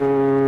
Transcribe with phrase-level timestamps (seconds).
[0.00, 0.39] Muy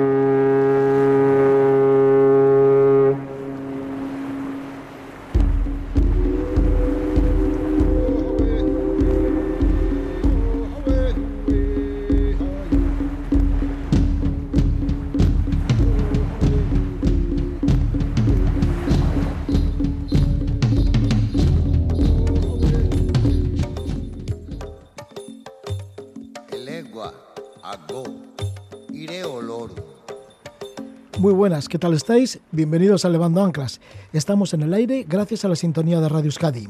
[31.68, 32.40] ¿qué tal estáis?
[32.50, 33.80] Bienvenidos a Levando Anclas.
[34.12, 36.68] Estamos en el aire gracias a la sintonía de Radio Euskadi.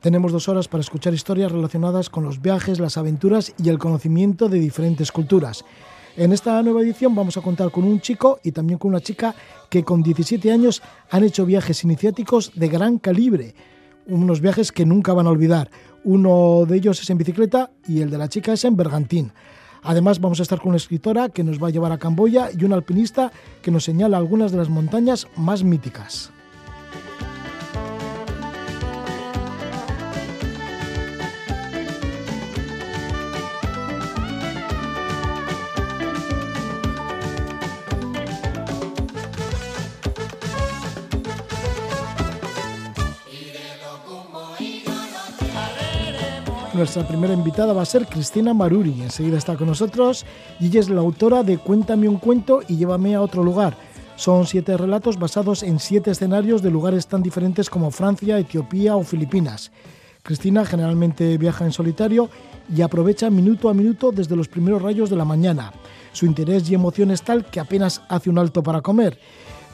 [0.00, 4.48] Tenemos dos horas para escuchar historias relacionadas con los viajes, las aventuras y el conocimiento
[4.48, 5.64] de diferentes culturas.
[6.16, 9.34] En esta nueva edición vamos a contar con un chico y también con una chica
[9.70, 13.54] que con 17 años han hecho viajes iniciáticos de gran calibre.
[14.06, 15.70] Unos viajes que nunca van a olvidar.
[16.02, 19.32] Uno de ellos es en bicicleta y el de la chica es en bergantín.
[19.84, 22.64] Además vamos a estar con una escritora que nos va a llevar a Camboya y
[22.64, 23.30] un alpinista
[23.62, 26.33] que nos señala algunas de las montañas más míticas.
[46.74, 49.00] Nuestra primera invitada va a ser Cristina Maruri.
[49.00, 50.26] Enseguida está con nosotros
[50.58, 53.76] y ella es la autora de Cuéntame un cuento y llévame a otro lugar.
[54.16, 59.04] Son siete relatos basados en siete escenarios de lugares tan diferentes como Francia, Etiopía o
[59.04, 59.70] Filipinas.
[60.24, 62.28] Cristina generalmente viaja en solitario
[62.74, 65.72] y aprovecha minuto a minuto desde los primeros rayos de la mañana.
[66.12, 69.20] Su interés y emoción es tal que apenas hace un alto para comer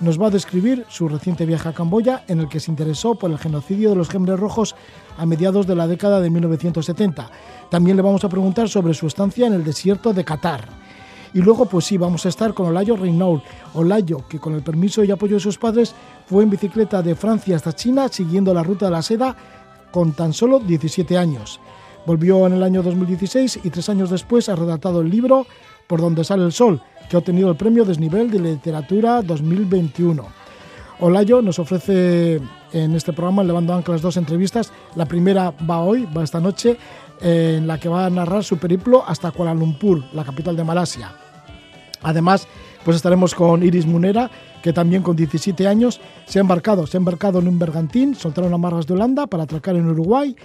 [0.00, 3.30] nos va a describir su reciente viaje a Camboya en el que se interesó por
[3.30, 4.74] el genocidio de los Gembres Rojos
[5.16, 7.30] a mediados de la década de 1970.
[7.70, 10.68] También le vamos a preguntar sobre su estancia en el desierto de Qatar.
[11.32, 13.40] Y luego, pues sí, vamos a estar con Olayo Reinaud.
[13.74, 15.94] Olayo, que con el permiso y apoyo de sus padres,
[16.26, 19.36] fue en bicicleta de Francia hasta China siguiendo la ruta de la seda
[19.92, 21.60] con tan solo 17 años.
[22.06, 25.46] Volvió en el año 2016 y tres años después ha redactado el libro
[25.86, 30.24] Por donde sale el sol, que ha obtenido el premio Desnivel de Literatura 2021.
[31.00, 32.40] Olayo nos ofrece
[32.72, 34.72] en este programa, Levando Anclas, dos entrevistas.
[34.94, 36.76] La primera va hoy, va esta noche,
[37.20, 41.12] en la que va a narrar su periplo hasta Kuala Lumpur, la capital de Malasia.
[42.02, 42.46] Además,
[42.84, 44.30] pues estaremos con Iris Munera,
[44.62, 48.54] que también con 17 años se ha embarcado, se ha embarcado en un bergantín, soltaron
[48.54, 50.36] amarras de Holanda para atracar en Uruguay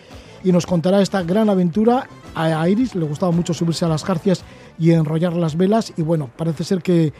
[0.45, 2.07] y nos contará esta gran aventura.
[2.35, 4.43] A Iris le gustaba mucho subirse a las jarcias
[4.77, 7.11] y enrollar las velas y bueno, parece ser que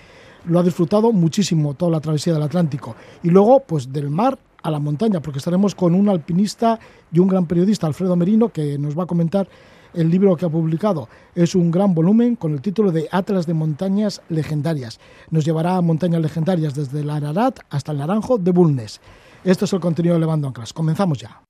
[0.46, 2.96] lo ha disfrutado muchísimo toda la travesía del Atlántico.
[3.24, 6.80] Y luego, pues del mar a la montaña, porque estaremos con un alpinista
[7.12, 9.48] y un gran periodista, Alfredo Merino, que nos va a comentar
[9.96, 11.10] el libro que ha publicado.
[11.34, 15.00] Es un gran volumen con el título de Atlas de Montañas Legendarias.
[15.32, 19.02] Nos llevará a montañas legendarias desde el Ararat hasta el Naranjo de Bulnes.
[19.44, 20.74] Esto es el contenido de Levando Anclas.
[20.74, 21.45] Comenzamos ya.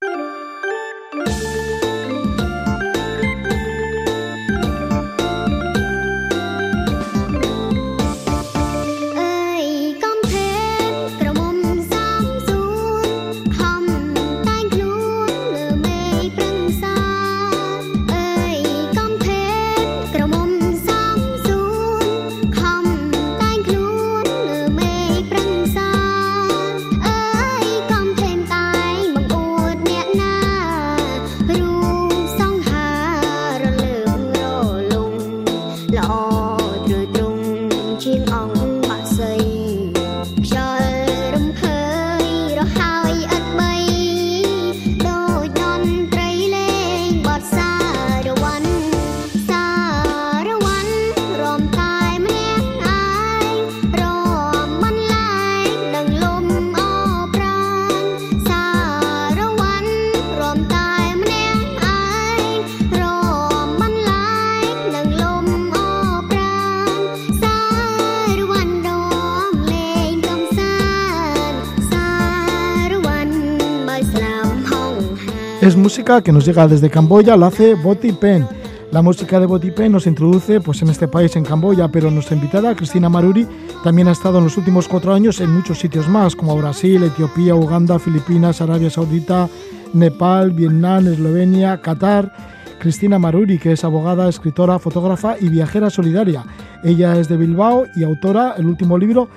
[76.06, 78.48] Que nos llega desde Camboya, lo hace Boti Pen.
[78.92, 82.36] La música de Boti Pen nos introduce pues, en este país, en Camboya, pero nuestra
[82.36, 83.48] invitada, Cristina Maruri,
[83.84, 87.56] también ha estado en los últimos cuatro años en muchos sitios más, como Brasil, Etiopía,
[87.56, 89.50] Uganda, Filipinas, Arabia Saudita,
[89.94, 92.31] Nepal, Vietnam, Eslovenia, Qatar.
[92.78, 96.44] Cristina Maruri, que es abogada, escritora, fotógrafa y viajera solidaria.
[96.84, 99.30] Ella es de Bilbao y autora, el último libro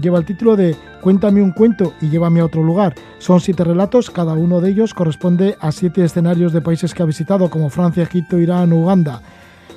[0.00, 0.74] lleva el título de
[1.06, 2.96] Cuéntame un cuento y llévame a otro lugar.
[3.20, 7.06] Son siete relatos, cada uno de ellos corresponde a siete escenarios de países que ha
[7.06, 9.22] visitado, como Francia, Egipto, Irán Uganda.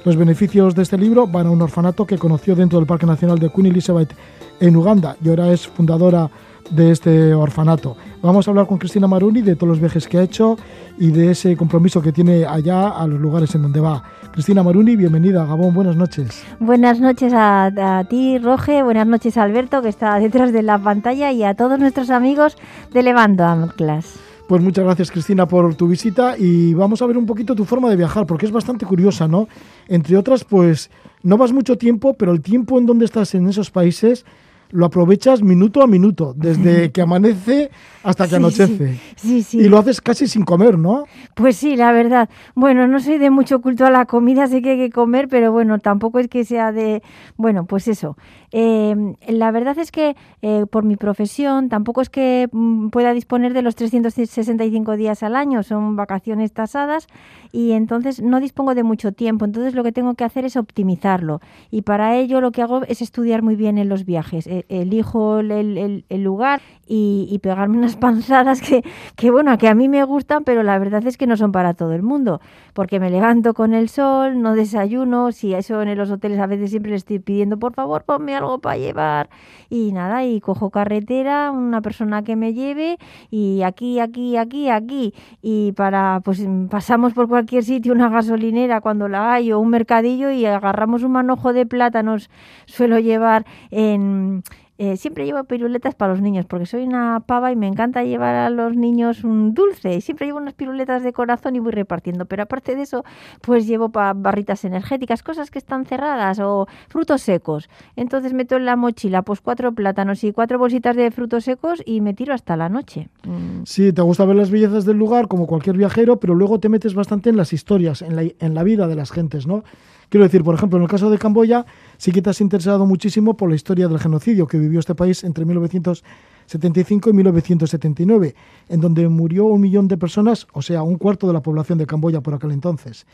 [0.06, 3.38] Los beneficios de este libro van a un orfanato que conoció dentro del Parque Nacional
[3.38, 4.12] de Queen Elizabeth
[4.60, 6.32] en Uganda y ahora es fundadora
[6.72, 7.96] de este orfanato.
[8.24, 10.58] Vamos a hablar con Cristina Maruni de todos los viajes que ha hecho
[10.98, 14.02] y de ese compromiso que tiene allá a los lugares en donde va.
[14.32, 16.44] Cristina Maruni, bienvenida a Gabón, buenas noches.
[16.60, 21.32] Buenas noches a, ti, Roge, buenas noches a Alberto, que está detrás de la pantalla,
[21.32, 22.56] y a todos nuestros amigos
[22.94, 24.20] de Levando Amclas.
[24.48, 27.90] Pues muchas gracias Cristina por tu visita y vamos a ver un poquito tu forma
[27.90, 29.48] de viajar, porque es bastante curiosa, ¿no?
[29.88, 30.90] Entre otras, pues
[31.22, 34.26] no vas mucho tiempo, pero el tiempo en donde estás en esos países
[34.72, 37.72] lo aprovechas minuto a minuto, desde que amanece
[38.04, 39.00] hasta que anochece.
[39.16, 41.06] Sí, sí, Y lo haces casi sin comer, ¿no?
[41.36, 42.30] Pues sí, la verdad.
[42.56, 45.52] Bueno, no soy de mucho culto a la comida, sé que hay que comer, pero
[45.52, 47.02] bueno, tampoco es que sea de...
[47.38, 48.16] Bueno, pues eso.
[48.52, 48.96] Eh,
[49.28, 53.62] la verdad es que eh, por mi profesión tampoco es que mm, pueda disponer de
[53.62, 57.08] los 365 días al año, son vacaciones tasadas
[57.52, 59.46] y entonces no dispongo de mucho tiempo.
[59.46, 63.02] Entonces lo que tengo que hacer es optimizarlo y para ello lo que hago es
[63.02, 64.48] estudiar muy bien en los viajes.
[64.48, 66.62] E, elijo el, el lugar
[66.92, 68.84] y, pegarme unas panzadas que,
[69.16, 71.74] que, bueno, que a mí me gustan, pero la verdad es que no son para
[71.74, 72.42] todo el mundo,
[72.74, 76.70] porque me levanto con el sol, no desayuno, si eso en los hoteles a veces
[76.70, 79.30] siempre les estoy pidiendo, por favor, ponme algo para llevar,
[79.70, 82.98] y nada, y cojo carretera, una persona que me lleve,
[83.30, 89.08] y aquí, aquí, aquí, aquí, y para, pues pasamos por cualquier sitio, una gasolinera cuando
[89.08, 92.30] la hay, o un mercadillo, y agarramos un manojo de plátanos,
[92.66, 94.44] suelo llevar en
[94.82, 98.34] eh, siempre llevo piruletas para los niños, porque soy una pava y me encanta llevar
[98.36, 99.96] a los niños un dulce.
[99.96, 102.26] Y siempre llevo unas piruletas de corazón y voy repartiendo.
[102.28, 103.04] Pero aparte de eso,
[103.42, 107.70] pues llevo barritas energéticas, cosas que están cerradas o frutos secos.
[107.98, 112.00] Entonces meto en la mochila pues cuatro plátanos y cuatro bolsitas de frutos secos y
[112.00, 113.10] me tiro hasta la noche.
[113.26, 113.64] Mm.
[113.66, 116.94] Sí, te gusta ver las bellezas del lugar como cualquier viajero, pero luego te metes
[116.94, 119.66] bastante en las historias, en la, en la vida de las gentes, ¿no?
[120.10, 121.66] Quiero decir, por ejemplo, en el caso de Camboya,
[121.98, 125.24] sí que te has interesado muchísimo por la historia del genocidio que vivió este país
[125.24, 128.36] entre 1975 y 1979,
[128.70, 131.86] en donde murió un millón de personas, o sea, un cuarto de la población de
[131.86, 133.06] Camboya por aquel entonces.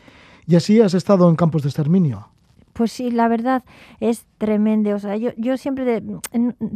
[0.46, 2.28] Y así has estado en campos de exterminio.
[2.76, 3.64] Pues sí, la verdad
[4.00, 4.94] es tremendo.
[4.94, 6.02] O sea, yo, yo siempre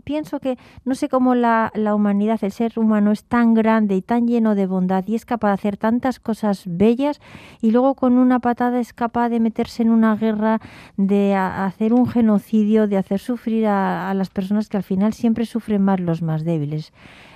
[0.02, 0.56] pienso que
[0.86, 4.54] no sé cómo la, la, humanidad, el ser humano es tan grande y tan lleno
[4.54, 7.20] de bondad y es capaz de hacer tantas cosas bellas
[7.60, 10.62] y luego con una patada es capaz de meterse en una guerra,
[10.96, 15.82] de hacer un genocidio, de hacer sufrir a las personas que al final siempre sufren
[15.82, 16.94] más los más débiles.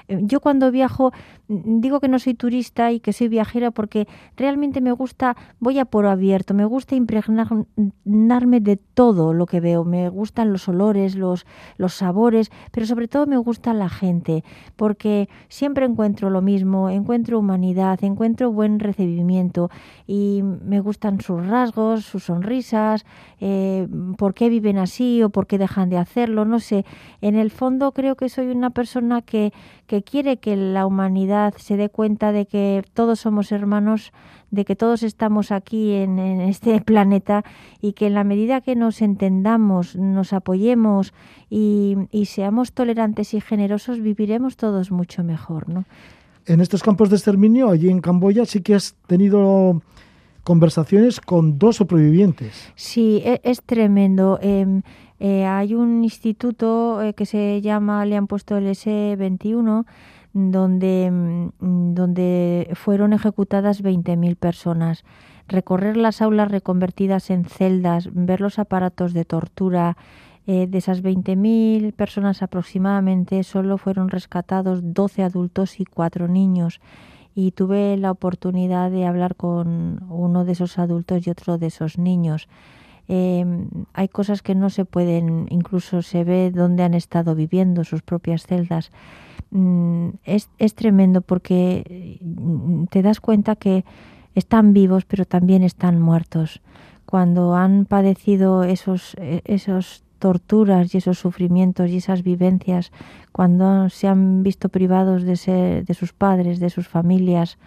[0.08, 1.12] Eh, yo cuando viajo
[1.48, 5.84] digo que no soy turista y que soy viajera porque realmente me gusta, voy a
[5.84, 11.44] por abierto, me gusta impregnarme de todo lo que veo, me gustan los olores, los,
[11.76, 14.42] los sabores, pero sobre todo me gusta la gente,
[14.76, 19.70] porque siempre encuentro lo mismo, encuentro humanidad, encuentro buen recibimiento
[20.06, 23.04] y me gustan sus rasgos, sus sonrisas,
[23.40, 23.86] eh,
[24.16, 26.86] por qué viven así o por qué dejan de hacerlo, no sé.
[27.20, 29.52] En el fondo creo que soy una persona que
[30.02, 34.12] quiere que la humanidad se dé cuenta de que todos somos hermanos,
[34.50, 37.44] de que todos estamos aquí en, este planeta
[37.80, 41.12] y que en la medida que nos entendamos, nos apoyemos
[41.50, 41.96] y,
[42.26, 45.68] seamos tolerantes y generosos, viviremos todos mucho mejor.
[45.68, 45.84] ¿no?
[46.46, 49.82] En estos campos de exterminio, allí en Camboya, sí que has tenido
[50.44, 52.72] conversaciones con dos sobrevivientes.
[52.76, 54.38] Sí, e, es, tremendo.
[54.42, 54.82] Em,
[55.26, 59.86] eh, hay un instituto eh, que se llama, le han puesto el S21,
[60.34, 65.02] donde, mm, donde fueron ejecutadas 20.000 personas.
[65.48, 69.96] Recorrer las aulas reconvertidas en celdas, ver los aparatos de tortura,
[70.46, 76.82] eh, de esas 20.000 personas aproximadamente, solo fueron rescatados 12 adultos y 4 niños.
[77.34, 81.96] Y tuve la oportunidad de hablar con uno de esos adultos y otro de esos
[81.96, 82.46] niños.
[83.08, 88.02] Em, hay cosas que no se pueden, incluso se ve dónde han estado viviendo, sus
[88.02, 88.90] propias celdas.
[89.50, 93.84] Mm, es, tremendo porque mm, te das cuenta que
[94.34, 96.60] están vivos pero también están muertos.
[97.06, 102.90] Cuando han padecido esos, e, esos torturas y esos sufrimientos y esas vivencias,
[103.32, 107.58] cuando se han visto privados de, de sus padres, de sus familias,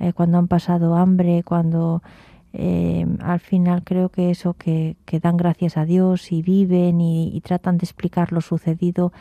[0.00, 2.02] eh, cuando han pasado hambre, cuando
[2.56, 7.78] eh, al final creo que eso, que, dan gracias a Dios y viven y, tratan
[7.78, 9.12] de explicar lo sucedido,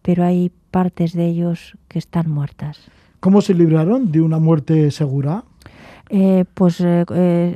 [0.00, 2.90] pero hay partes de ellos que están muertas.
[3.20, 5.44] ¿Cómo se libraron de una muerte segura?
[6.08, 7.04] Eh, pues eh,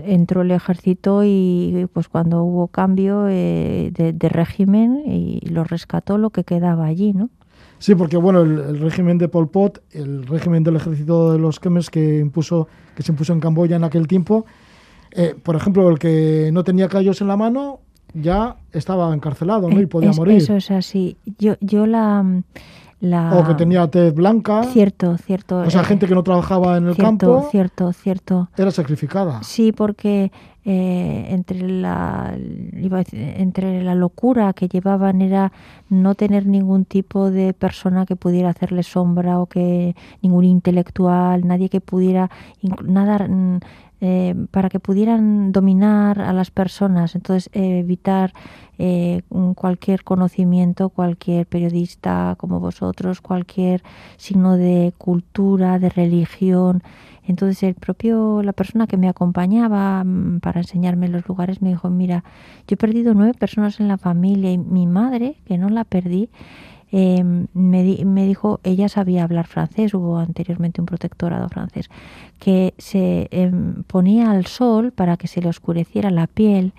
[0.07, 6.45] entró el ejército y pues cuando hubo cambio de, régimen y lo rescató lo que
[6.45, 7.31] quedaba allí, ¿no?
[7.79, 11.61] Sí, porque bueno, el, el, régimen de Pol Pot, el régimen del ejército de los
[11.61, 14.45] Khmers que impuso, que se impuso en Camboya en aquel tiempo,
[15.15, 17.81] eh, por ejemplo, el que no tenía callos en la mano
[18.15, 19.81] ya estaba encarcelado ¿no?
[19.81, 20.37] y podía morir.
[20.37, 21.17] Eso es así.
[21.39, 22.25] Yo, yo la,
[23.01, 23.35] la...
[23.35, 24.65] O que tenía tez blanca.
[24.65, 25.59] Cierto, cierto.
[25.59, 27.49] O sea, gente que no trabajaba en el campo.
[27.51, 28.49] Cierto, cierto.
[28.57, 29.43] Era sacrificada.
[29.43, 30.33] Sí, porque
[30.67, 32.37] eh, entre, la,
[33.13, 35.53] entre la locura que llevaban era
[35.91, 41.69] no tener ningún tipo de persona que pudiera hacerle sombra o que ningún intelectual, nadie
[41.69, 42.31] que pudiera
[42.83, 43.59] nada mm,
[44.01, 48.33] eh, para que pudieran dominar a las personas, entonces evitar
[48.79, 49.23] eh,
[49.55, 53.83] cualquier conocimiento, cualquier periodista como vosotros, cualquier
[54.17, 56.83] signo de cultura, de religión,
[57.27, 61.89] entonces el propio, la persona que me acompañaba mm, para enseñarme los lugares me dijo,
[61.91, 62.25] mira,
[62.69, 66.29] yo he perdido nueve personas en la familia y mi madre, que no la perdí,
[66.93, 71.89] em, me, me, dijo, ella sabía hablar francés, hubo anteriormente un protectorado francés,
[72.39, 76.73] que se em, ponía al sol para que se le oscureciera la piel,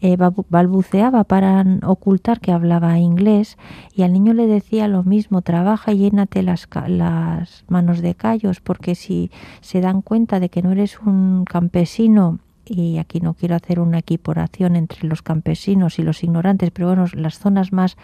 [0.00, 3.56] eh, balbuceaba para ocultar que hablaba inglés
[3.94, 8.60] y al niño le decía lo mismo, trabaja y llénate las, las manos de callos,
[8.60, 13.54] porque si se dan cuenta de que no eres un campesino y aquí no quiero
[13.54, 17.96] hacer una equiporación entre los campesinos y los ignorantes, pero bueno, las zonas más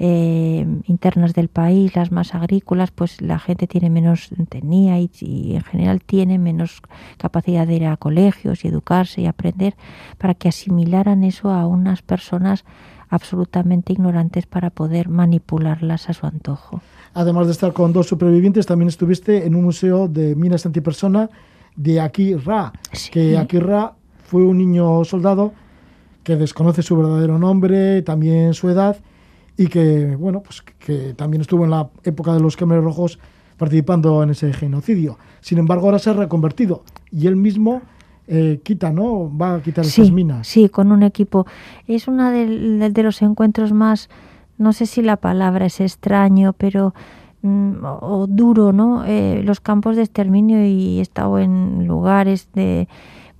[0.00, 5.10] eh, internas del país, las más agrícolas, pues la gente tiene menos tenía y,
[5.56, 6.80] en general tiene menos
[7.16, 9.74] capacidad de ir a colegios y educarse y aprender
[10.16, 12.64] para que asimilaran eso a unas personas
[13.10, 16.80] absolutamente ignorantes para poder manipularlas a su antojo.
[17.14, 21.28] Además de estar con dos supervivientes, también estuviste en un museo de minas antipersona
[21.74, 22.72] de Akira,
[23.10, 25.52] que Akira fue un niño soldado
[26.22, 28.98] que desconoce su verdadero nombre, también su edad,
[29.58, 33.18] y que, bueno, pues que también estuvo en la época de los Khmer Rojos
[33.56, 35.18] participando en ese genocidio.
[35.40, 37.82] Sin embargo, ahora se ha reconvertido y él mismo
[38.28, 39.36] eh, quita, ¿no?
[39.36, 40.46] Va a quitar esas minas.
[40.46, 41.44] Sí, con un equipo.
[41.88, 44.08] Es uno de, los encuentros más,
[44.58, 46.94] no sé si la palabra es extraño, pero
[47.42, 49.04] mm, o, duro, ¿no?
[49.06, 52.86] Eh, los campos de exterminio y he estado en lugares de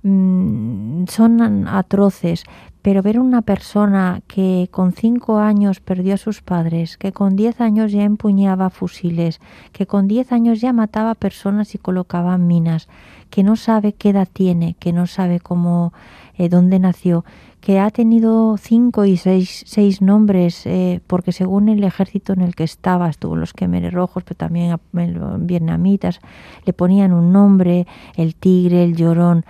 [0.03, 2.43] mm, son atroces,
[2.81, 7.59] pero ver una persona que con cinco años perdió a sus padres, que con diez
[7.59, 9.39] años ya empuñaba fusiles,
[9.73, 12.87] que con diez años ya mataba personas y colocaba minas,
[13.29, 15.93] que no sabe qué edad tiene, que no sabe cómo,
[16.37, 17.25] eh, dónde nació,
[17.59, 22.55] que ha tenido cinco y seis, seis nombres, eh, porque según el ejército en el
[22.55, 26.21] que estaba, estuvo los quemeres rojos, pero también vietnamitas,
[26.65, 29.43] le ponían un nombre, el tigre, el llorón.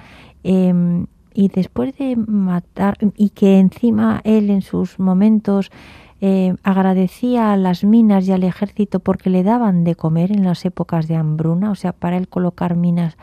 [0.43, 5.71] Em, y después de matar y que encima él en sus momentos
[6.21, 10.65] eh, agradecía a las minas y al ejército porque le daban de comer en las
[10.65, 13.17] épocas de hambruna, o sea, para él colocar minas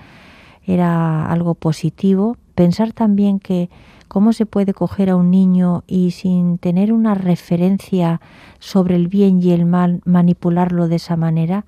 [0.67, 2.37] era algo positivo.
[2.55, 3.69] Pensar también que
[4.09, 8.21] cómo se puede coger a un niño y sin tener una referencia
[8.59, 11.67] sobre el bien y el mal manipularlo de esa manera.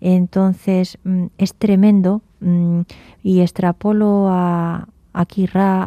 [0.00, 2.82] Entonces mm, es tremendo mm,
[3.22, 5.26] y extrapolo a, a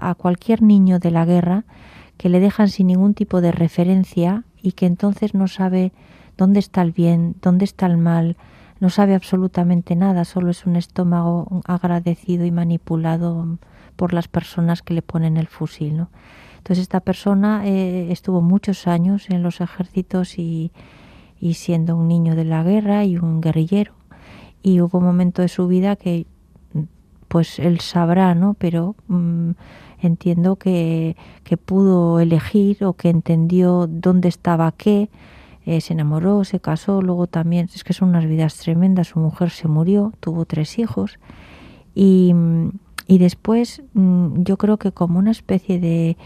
[0.10, 1.66] a cualquier niño de la guerra,
[2.18, 5.92] que le dejan sin ningún tipo de referencia y que entonces no sabe
[6.38, 8.38] dónde está el bien, dónde está el mal,
[8.80, 13.58] no sabe absolutamente nada, solo es un estómago agradecido y manipulado
[13.96, 15.96] por las personas que le ponen el fusil.
[15.98, 16.10] ¿no?
[16.58, 20.72] Entonces esta persona eh, estuvo muchos años en los ejércitos y,
[21.40, 23.94] y siendo un niño de la guerra y un guerrillero.
[24.62, 26.26] Y hubo un momento de su vida que
[27.28, 28.56] pues él sabrá, ¿no?
[28.56, 29.52] Pero mm,
[30.02, 35.10] entiendo que, que, pudo elegir o que entendió dónde estaba qué,
[35.66, 39.50] eh, se enamoró, se casó, luego también, es que son unas vidas tremendas, su mujer
[39.50, 41.18] se murió, tuvo tres hijos
[41.96, 42.34] y,
[43.08, 46.18] y después mm, yo creo que como una especie de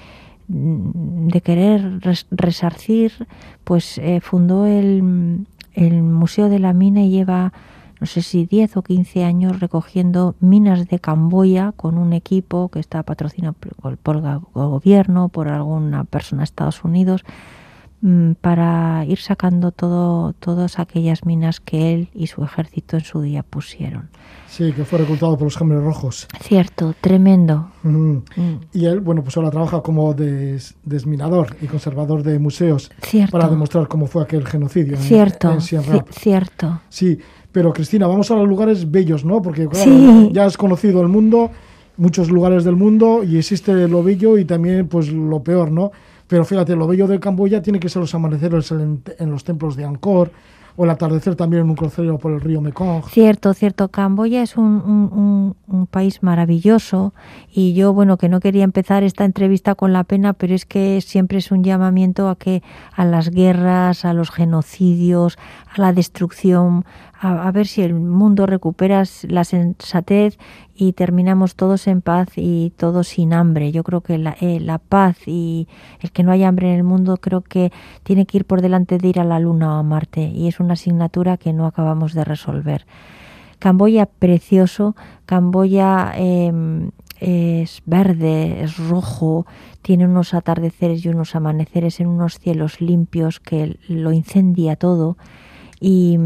[0.50, 2.02] mm, de querer
[2.32, 3.28] resarcir,
[3.64, 7.54] pues eh, fundó el, el Museo de la Mina y lleva
[8.00, 12.80] no sé si 10 o 15 años recogiendo minas de Camboya con un equipo que
[12.80, 17.26] está patrocinado por, el gobierno, por alguna persona de Estados Unidos,
[18.02, 23.22] mm, para ir sacando todo, todas aquellas minas que él y su ejército en su
[23.22, 24.10] día pusieron.
[24.48, 26.28] Sí, que fue reclutado por los Gémeros Rojos.
[26.42, 27.70] Cierto, tremendo.
[27.84, 28.18] Mm.
[28.74, 33.32] Y él, bueno, pues ahora trabaja como desminador y conservador de museos Cierto.
[33.32, 34.98] para demostrar cómo fue aquel genocidio.
[34.98, 36.82] Cierto, cierto.
[36.90, 37.20] Sí,
[37.52, 39.42] pero Cristina, vamos a los lugares bellos, ¿no?
[39.42, 39.68] Porque
[40.32, 41.52] ya has conocido el mundo,
[41.98, 45.92] muchos lugares del mundo, y existe lo bello y también pues lo peor, ¿no?
[46.28, 49.02] Pero fíjate, lo bello de Camboya tiene que ser los amaneceres en,
[49.32, 50.32] los templos de Angkor,
[50.76, 53.04] o el atardecer también en un crucero por el río Mekong.
[53.10, 53.90] Cierto, cierto.
[53.90, 57.14] Camboya es un, un, país maravilloso
[57.52, 61.02] y yo, bueno, que no quería empezar esta entrevista con la pena, pero es que
[61.02, 62.62] siempre es un llamamiento a que
[62.94, 65.38] a las guerras, a los genocidios,
[65.76, 66.86] a la destrucción,
[67.22, 70.38] a, ver si el mundo recupera la sensatez
[70.74, 73.74] y terminamos todos en paz y todos sin hambre.
[73.74, 75.68] Yo creo que la, eh, la, paz y
[76.00, 77.74] el que no haya hambre en el mundo creo que
[78.04, 80.62] tiene que ir por delante de ir a la Luna o a Marte y es
[80.62, 82.86] una asignatura que no acabamos de resolver.
[83.60, 84.96] Camboya precioso,
[85.26, 89.46] Camboya em, es verde, es rojo,
[89.82, 95.18] tiene unos atardeceres y unos amaneceres en unos cielos limpios que lo incendia todo
[95.80, 96.18] y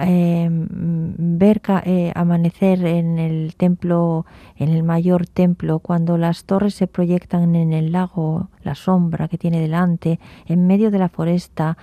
[0.00, 4.24] eh, ver eh, amanecer en el templo,
[4.56, 9.36] en el mayor templo, cuando las torres se proyectan en el lago, la sombra que
[9.36, 11.76] tiene delante, en medio de la foresta,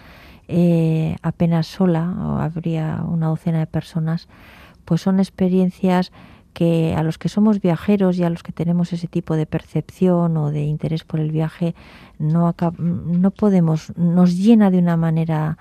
[0.48, 4.27] eh, apenas sola, habría una docena de personas,
[4.84, 6.12] pues son experiencias
[6.53, 10.38] que a los que somos viajeros y a los que tenemos ese tipo de percepción
[10.38, 11.74] o de interés por el viaje
[12.20, 15.58] no, no podemos, nos llena de una manera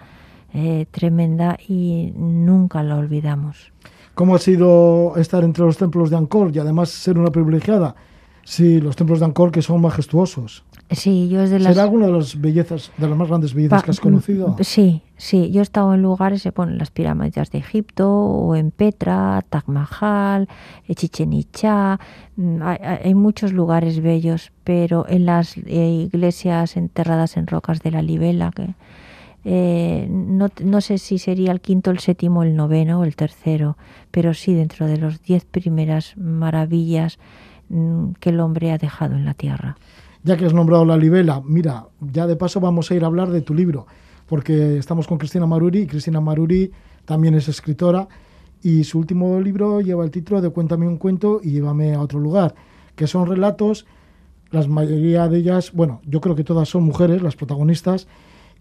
[0.55, 3.73] eh, tremenda y nunca la olvidamos.
[4.15, 7.95] ¿Cómo ha sido estar entre los templos de Angkor y además ser una privilegiada?
[8.45, 10.65] Sí, los templos de Angkor que son majestuosos.
[10.91, 11.73] Sí, yo es de las...
[11.73, 14.49] ¿Será alguna de las bellezas, de las más grandes bellezas que has conocido?
[14.49, 15.51] Mm, sí, sí.
[15.51, 19.69] Yo he estado en lugares, se ponen las pirámides de Egipto, o en Petra, Taj
[19.69, 20.49] Mahal,
[20.87, 21.99] eh, Chichen Itza.
[22.37, 28.03] Mm, hay, muchos lugares bellos, pero en las eh, iglesias enterradas en rocas de la
[28.03, 28.75] Libela, que
[29.45, 33.77] eh, no, no, sé si sería el quinto, el séptimo, el noveno o el tercero,
[34.11, 37.19] pero sí dentro de los diez primeras maravillas
[37.69, 39.77] mm, que el hombre ha dejado en la tierra.
[40.23, 43.31] Ya que has nombrado la libela, mira, ya de paso vamos a ir a hablar
[43.31, 43.87] de tu libro,
[44.27, 46.71] porque estamos con Cristina Maruri y Cristina Maruri
[47.05, 48.07] también es escritora
[48.63, 52.21] y su último libro lleva el título de Cuéntame un cuento y llévame a otro
[52.21, 52.55] lugar,
[52.95, 53.87] que son relatos,
[54.53, 58.07] la mayoría de ellas, bueno, yo creo que todas son mujeres, las protagonistas,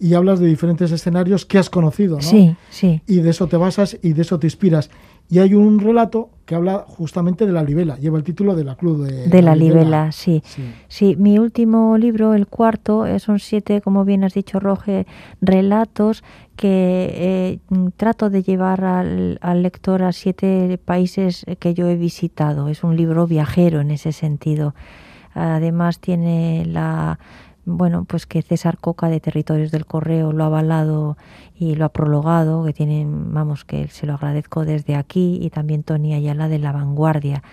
[0.01, 2.24] y hablas de diferentes escenarios que has conocido, ¿no?
[2.24, 3.01] Sí, sí.
[3.05, 4.89] Y de eso te basas y de eso te inspiras.
[5.30, 8.76] Y hay un relato que habla justamente de la libela, lleva el título de la
[8.76, 10.41] Club de, de la, libela, sí.
[10.88, 11.15] sí.
[11.17, 15.06] mi último libro, el cuarto, eh, son siete, como bien has dicho, Roge,
[15.39, 16.23] relatos
[16.56, 17.60] que eh,
[17.95, 22.69] trato de llevar al, al, lector a siete países que yo he visitado.
[22.69, 24.73] Es un libro viajero en ese sentido.
[25.34, 27.19] Además tiene la
[27.77, 31.17] bueno, pues que César Coca de Territorios del Correo lo ha avalado
[31.55, 35.84] y lo ha prologado, que tienen, vamos, que se lo agradezco desde aquí, y también
[35.84, 37.43] Tony Ayala de La Vanguardia.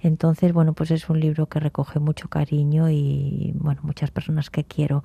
[0.00, 4.64] Entonces, bueno, pues es un libro que recoge mucho cariño y, bueno, muchas personas que
[4.64, 5.02] quiero.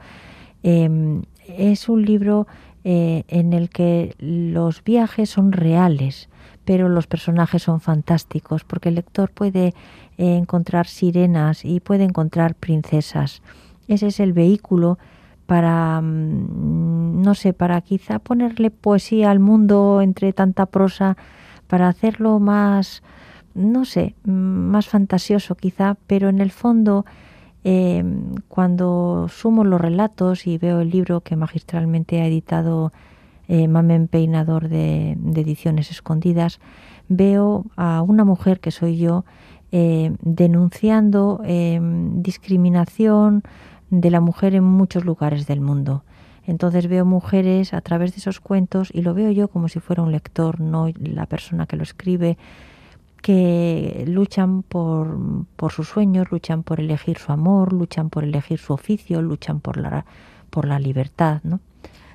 [0.62, 2.48] Em, es un libro
[2.84, 6.30] eh, en el que los viajes son reales,
[6.66, 9.74] pero los personajes son fantásticos, porque el lector puede
[10.18, 13.42] eh, encontrar sirenas y puede encontrar princesas
[13.88, 14.98] ese es el vehículo
[15.46, 21.18] para, mm, no sé, para quizá ponerle poesía al mundo entre tanta prosa,
[21.68, 23.04] para hacerlo más,
[23.54, 27.06] no sé, mm, más fantasioso quizá, pero en el fondo,
[27.64, 32.92] em, cuando sumo los relatos y veo el libro que magistralmente ha editado
[33.48, 36.60] eh, Mamen Peinador de, Ediciones Escondidas,
[37.10, 39.26] veo a una mujer que soy yo
[39.72, 43.44] eh, denunciando em, discriminación,
[43.90, 46.04] de la mujer en muchos lugares del mundo.
[46.46, 50.04] Entonces veo mujeres a través de esos cuentos y lo veo yo como si fuera
[50.04, 52.38] un lector, no la persona que lo escribe,
[53.22, 55.18] que luchan por,
[55.56, 59.78] por sus sueños, luchan por elegir su amor, luchan por elegir su oficio, luchan por
[59.78, 60.06] la,
[60.50, 61.40] por la libertad.
[61.44, 61.62] ¿no?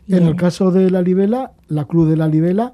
[0.06, 2.72] en el caso de la libela, la Cruz de la Libela,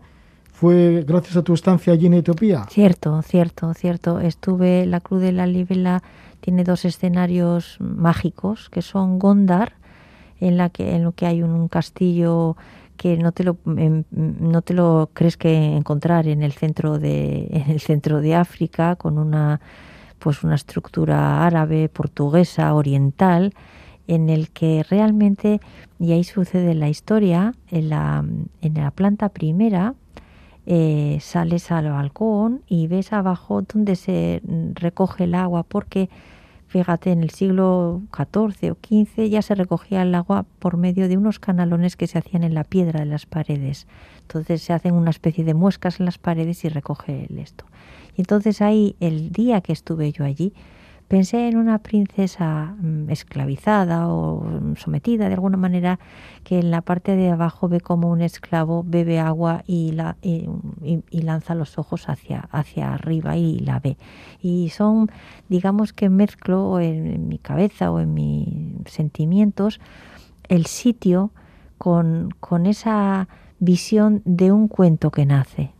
[0.53, 2.65] fue gracias a tu estancia allí en Etiopía.
[2.71, 4.21] Cierto, cierto, cierto.
[4.21, 6.03] Estuve, la Cruz de la Libela
[6.45, 9.73] tiene dos escenarios mágicos que son Gondar,
[10.41, 12.59] en la que en lo que hay un, castillo
[12.99, 17.49] que no te lo em, no te lo crees que encontrar en el centro de
[17.51, 19.63] en el centro de África con una
[20.19, 23.55] pues una estructura árabe, portuguesa, oriental
[24.07, 25.61] en el que realmente
[25.99, 28.23] y ahí sucede la historia en la
[28.61, 29.95] en la planta primera
[30.67, 34.43] eh, sales al balcón y ves abajo donde se
[34.75, 36.09] recoge el agua porque
[36.75, 41.17] Fíjate, en el siglo XIV o XV ya se recogía el agua por medio de
[41.17, 43.87] unos canalones que se hacían en la piedra de las paredes.
[44.23, 47.65] Entonces se hacen una especie de muescas en las paredes y recoge el esto.
[48.17, 50.53] Y entonces ahí, el día que estuve yo allí,
[51.09, 55.99] pensé en una princesa mm, esclavizada o sometida de alguna manera
[56.43, 60.49] que en la parte de abajo ve como un esclavo bebe agua y, la, y,
[61.23, 63.97] lanza los ojos hacia, hacia arriba y la ve.
[64.41, 65.11] Y son,
[65.49, 68.49] digamos que mezclo en, mi cabeza o en mis
[68.87, 69.81] sentimientos
[70.49, 71.33] el sitio
[71.79, 75.74] con, con esa visión de un cuento que nace.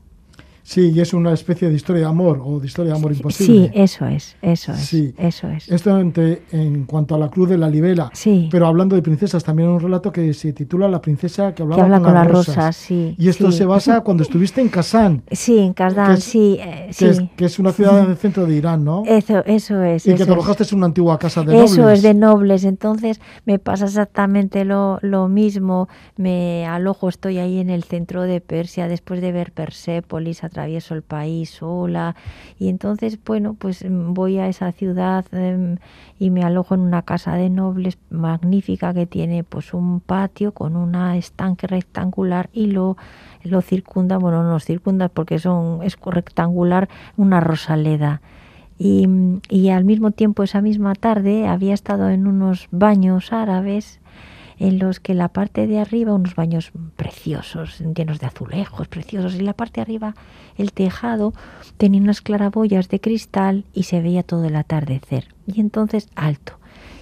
[0.65, 3.69] Sí, y es una especie de historia de amor o de historia de amor imposible.
[3.69, 4.81] Sí, eso es, eso es.
[4.81, 5.15] Sí.
[5.19, 5.69] Eso es.
[5.69, 8.11] Esto en, cuanto a la cruz de la libela.
[8.15, 8.49] Sí.
[8.51, 11.85] Pero hablando de princesas, también un relato que se titula La princesa que hablaba que
[11.85, 12.77] habla con, las rosas.
[12.77, 15.23] sí, y esto se basa cuando estuviste en Kazán.
[15.31, 16.91] Sí, en Kazán, sí, eh,
[17.37, 19.03] que, es, una ciudad en el centro de Irán, ¿no?
[19.07, 20.07] Eso, eso es.
[20.07, 21.73] Y que trabajaste en una antigua casa de nobles.
[21.73, 22.65] Eso es, de nobles.
[22.65, 25.89] Entonces me pasa exactamente lo, lo mismo.
[26.17, 31.03] Me alojo, estoy ahí en el centro de Persia, después de ver Persépolis, atravieso el
[31.03, 32.15] país sola.
[32.59, 35.77] Y entonces bueno pues mm, voy a esa ciudad em,
[36.19, 40.77] y me alojo en una casa de nobles magnífica que tiene pues un patio con
[40.77, 42.97] una estanque rectangular y lo
[43.43, 48.21] lo circunda bueno no circunda porque son es rectangular una rosaleda.
[48.77, 49.07] Y,
[49.49, 54.01] y al mismo tiempo esa misma tarde había estado en unos baños árabes
[54.59, 59.41] en los que la parte de arriba, unos baños preciosos, llenos de azulejos preciosos, y
[59.41, 60.15] la parte de arriba,
[60.57, 61.33] el tejado,
[61.77, 65.35] tenía unas claraboyas de cristal y se veía todo el atardecer.
[65.47, 66.59] Y entonces alto.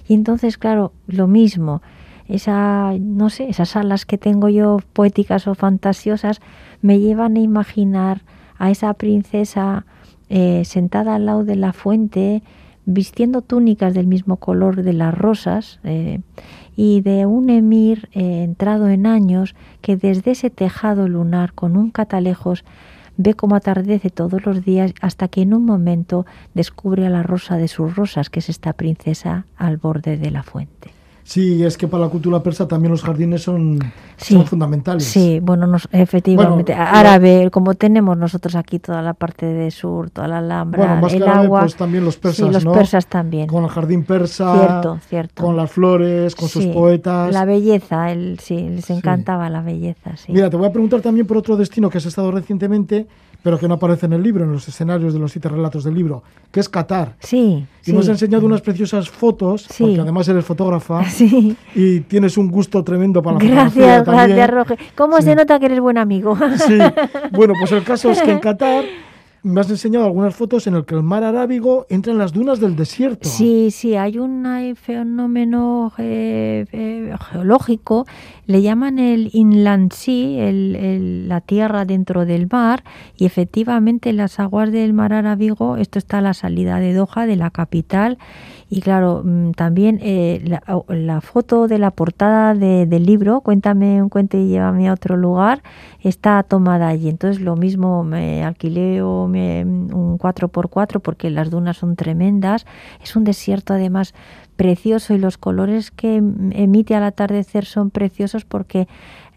[0.07, 1.81] Y entonces, claro, lo mismo,
[2.27, 6.41] esa, no sé, esas alas que tengo yo poéticas o fantasiosas
[6.81, 8.21] me llevan a imaginar
[8.57, 9.85] a esa princesa
[10.29, 12.43] eh, sentada al lado de la fuente,
[12.85, 16.19] vistiendo túnicas del mismo color de las rosas, eh,
[16.75, 21.91] y de un emir eh, entrado en años que desde ese tejado lunar con un
[21.91, 22.63] catalejos
[23.17, 27.57] ve cómo atardece todos los días hasta que en un momento descubre a la rosa
[27.57, 30.89] de sus rosas, que es esta princesa al borde de la fuente.
[31.23, 33.79] Sí, es que para la cultura persa también los jardines son,
[34.17, 35.05] son fundamentales.
[35.05, 36.73] Sí, bueno, nos, efectivamente.
[36.73, 41.13] árabe, como tenemos nosotros aquí toda la parte de sur, toda la Alhambra, bueno, más
[41.13, 41.59] el árabe, agua.
[41.61, 43.47] Pues también los persas, sí, los persas también.
[43.47, 45.43] Con el jardín persa, cierto, cierto.
[45.43, 47.33] con las flores, con sus poetas.
[47.33, 50.17] La belleza, el, sí, les encantaba la belleza.
[50.17, 50.33] Sí.
[50.33, 53.07] Mira, te voy a preguntar también por otro destino que has estado recientemente,
[53.43, 55.93] pero que no aparece en el libro, en los escenarios de los siete relatos del
[55.93, 57.15] libro, que es Qatar.
[57.19, 57.65] Sí.
[57.85, 61.03] Y me has enseñado unas preciosas fotos, porque además eres fotógrafa.
[61.13, 61.55] Sí.
[61.75, 64.37] Y tienes un gusto tremendo para la gracias, fotografía también.
[64.37, 64.77] Gracias, Roge.
[64.95, 66.35] ¿Cómo se nota que eres buen amigo?
[66.65, 66.79] Sí.
[67.31, 68.85] Bueno, pues el caso es que en Qatar
[69.43, 72.61] me has enseñado algunas fotos en el que el mar Arábigo entra en las dunas
[72.61, 73.27] del desierto.
[73.27, 74.43] Sí, sí, hay un
[74.75, 78.05] fenómeno eh, eh, geológico,
[78.45, 82.83] le llaman el inland sea, el, la tierra dentro del mar,
[83.17, 87.35] y efectivamente las aguas del mar Arábigo, esto está a la salida de Doha, de
[87.35, 88.17] la capital,
[88.75, 90.41] y claro, mm, también eh,
[90.87, 95.61] la, foto de la portada del libro, Cuéntame un cuento y llévame a otro lugar,
[95.99, 97.07] está tomada allí.
[97.07, 102.65] Entonces lo mismo, me alquilé un 4x4 porque las dunas son tremendas.
[102.99, 104.15] Es un desierto además
[104.55, 108.87] precioso y los colores que emite al atardecer son preciosos porque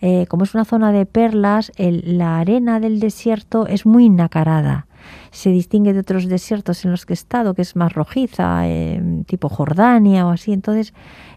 [0.00, 4.86] eh, como es una zona de perlas, la arena del desierto es muy nacarada
[5.30, 9.02] se distingue de otros desiertos en los que he estado, que es más rojiza, eh,
[9.26, 10.94] tipo Jordania o así, entonces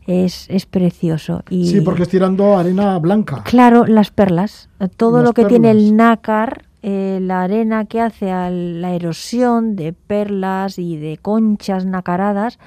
[0.07, 1.43] es, es precioso.
[1.49, 3.43] Y, sí, porque es tirando arena blanca.
[3.43, 8.49] Claro, las perlas, todo lo que tiene el nácar, eh, la arena que hace a
[8.49, 12.57] la erosión de perlas y de conchas nacaradas,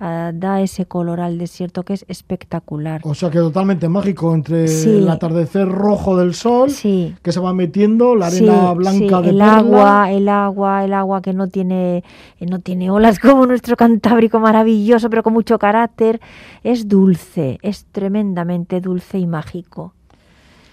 [0.00, 3.00] Ah, da ese color al desierto que es espectacular.
[3.04, 8.16] O sea que totalmente mágico entre el atardecer rojo del sol que se va metiendo,
[8.16, 12.02] la arena blanca de el agua, el agua, el agua que no tiene
[12.40, 16.20] eh, no tiene olas como nuestro Cantábrico maravilloso, pero con mucho carácter,
[16.64, 19.94] es dulce, es tremendamente dulce y mágico.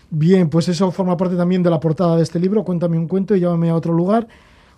[0.10, 3.36] Bien, pues eso forma parte también de la portada de este libro, Cuéntame un cuento
[3.36, 4.28] y llámame a otro lugar.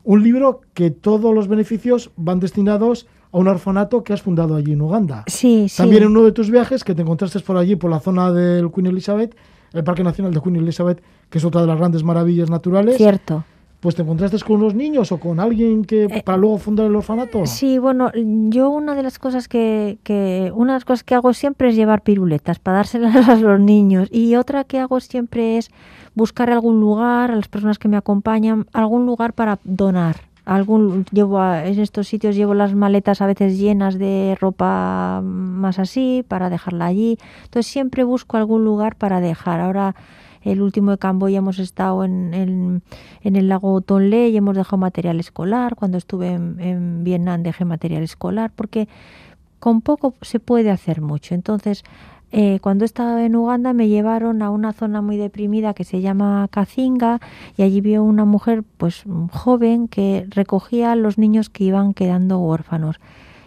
[0.03, 4.74] Un libro que todos los beneficios van destinados a un orfanato que has fundado allí
[4.74, 5.24] en Uganda.
[5.28, 8.32] Sí, También en uno de tus viajes que te encontraste por allí, por la zona
[8.32, 9.36] del Queen Elizabeth,
[9.74, 12.96] el Parque Nacional de Queen Elizabeth, que es otra de las grandes maravillas naturales.
[12.96, 13.43] Cierto.
[13.80, 16.96] Pues te encontraste con unos niños o con alguien que eh, para luego fundar el
[16.96, 17.46] orfanato.
[17.46, 21.34] Sí, bueno, yo una de las cosas que, que una de las cosas que hago
[21.34, 25.69] siempre es llevar piruletas para dárselas a los niños y otra que hago siempre es
[26.13, 31.43] buscar algún lugar a las personas que me acompañan, algún lugar para donar algún llevo
[31.43, 36.88] en estos sitios llevo las maletas a veces llenas de ropa más así para dejarla
[36.88, 39.95] allí entonces siempre busco algún lugar para dejar ahora
[40.43, 42.34] el último de Camboya hemos estado en,
[43.23, 45.75] en, el lago Tonle y hemos dejado material escolar.
[45.75, 48.89] Cuando estuve en, en Vietnam dejé material escolar porque
[49.60, 51.34] con poco se puede hacer mucho.
[51.34, 51.84] Entonces,
[52.36, 56.48] eh, cuando estaba en Uganda me llevaron a una zona muy deprimida que se llama
[56.50, 57.19] Kazinga
[57.56, 62.39] y allí vio una mujer pues joven que recogía a los niños que iban quedando
[62.39, 63.00] huérfanos.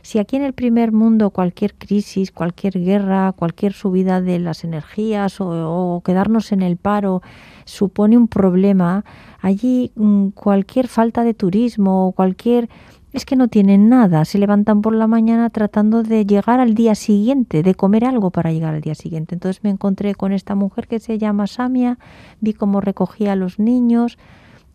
[0.03, 5.40] Si aquí en el primer mundo cualquier crisis, cualquier guerra, cualquier subida de las energías
[5.40, 7.22] o, quedarnos en el paro
[7.64, 9.05] supone un problema,
[9.40, 12.68] allí mm, cualquier falta de turismo o cualquier
[13.16, 16.94] es que no tienen nada, se levantan por la mañana tratando de llegar al día
[16.94, 19.35] siguiente, de comer algo para llegar al día siguiente.
[19.35, 21.98] Entonces me encontré con esta mujer que se llama Samia,
[22.40, 24.18] vi cómo recogía a los niños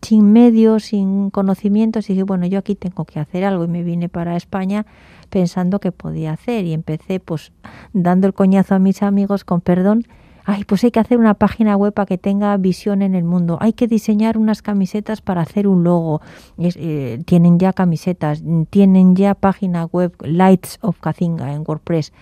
[0.02, 2.10] sin medios, sin conocimientos.
[2.10, 4.86] Y dije, bueno, yo aquí tengo que hacer algo y me vine para España
[5.30, 6.64] pensando que podía hacer.
[6.64, 7.52] Y empecé pues
[7.92, 10.04] dando el coñazo a mis amigos con perdón
[10.44, 13.58] ay, pues hay que hacer una página web para que tenga visión en el mundo,
[13.60, 16.20] hay que diseñar unas camisetas para hacer un logo,
[16.58, 22.12] eh, tienen ya camisetas, tienen ya página web Lights of Kazinga en WordPress,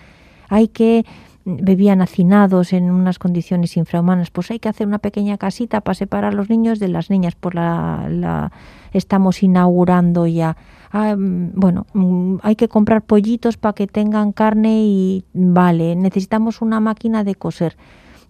[0.49, 1.05] hay que
[1.43, 6.33] bebían hacinados en unas condiciones infrahumanas, pues hay que hacer una pequeña casita para separar
[6.33, 8.51] a los niños de las niñas, la, la
[8.93, 10.55] estamos inaugurando ya.
[10.91, 16.61] Ah, mm, bueno, mm, hay que comprar pollitos para que tengan carne y vale, necesitamos
[16.61, 17.75] una máquina de coser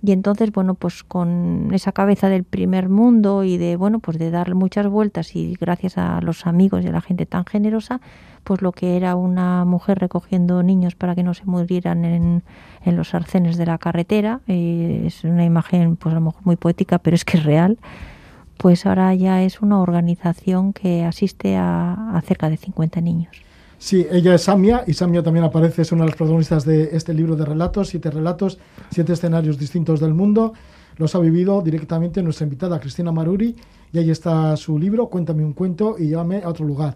[0.03, 4.31] y entonces bueno pues con esa cabeza del primer mundo y de bueno pues de
[4.31, 8.01] darle muchas vueltas y gracias a los amigos y a la gente tan generosa
[8.43, 12.43] pues lo que era una mujer recogiendo niños para que no se murieran en,
[12.83, 16.55] en los arcenes de la carretera eh, es una imagen pues a lo mejor muy
[16.55, 17.77] poética pero es que es real
[18.57, 23.43] pues ahora ya es una organización que asiste a, a cerca de 50 niños
[23.81, 27.15] Sí, ella es Samia y Samia también aparece, es una de las protagonistas de este
[27.15, 28.59] libro de relatos, siete relatos,
[28.91, 30.53] siete escenarios distintos del mundo.
[30.97, 33.55] Los ha vivido directamente nuestra invitada Cristina Maruri
[33.91, 36.95] y ahí está su libro, Cuéntame un cuento y llévame a otro lugar.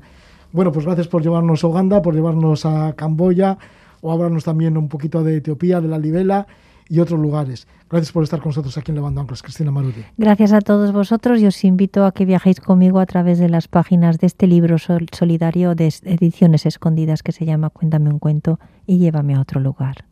[0.51, 3.57] Bueno, pues gracias por llevarnos a Uganda, por llevarnos a Camboya
[4.01, 6.45] o hablarnos también un poquito de Etiopía, de la Libela
[6.89, 7.67] y otros lugares.
[7.89, 10.05] Gracias por estar con nosotros aquí en Levando Anclas, Cristina Maruri.
[10.17, 13.67] Gracias a todos vosotros y os invito a que viajéis conmigo a través de las
[13.67, 18.97] páginas de este libro solidario de ediciones escondidas que se llama Cuéntame un cuento y
[18.97, 20.05] llévame a otro lugar.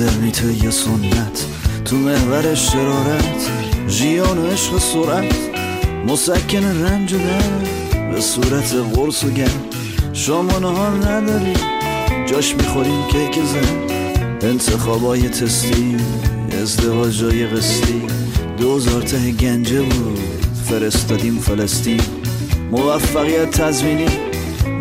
[0.00, 1.46] قدرت مدرنیت یا سنت
[1.84, 3.50] تو محور شرارت
[3.88, 5.34] جیان عشق سرعت.
[6.06, 7.18] مسکن رنج و
[8.12, 9.50] به صورت قرص و گم
[10.12, 11.52] شما نهار نداری
[12.26, 14.48] جاش می‌خوریم کیک زن.
[14.48, 15.96] انتخابای تستی
[16.62, 18.02] ازدواجای قسطی.
[18.58, 20.18] دوزار ته گنجه بود
[20.64, 22.00] فرستادیم فلسطین.
[22.70, 24.06] موفقیت تزمینی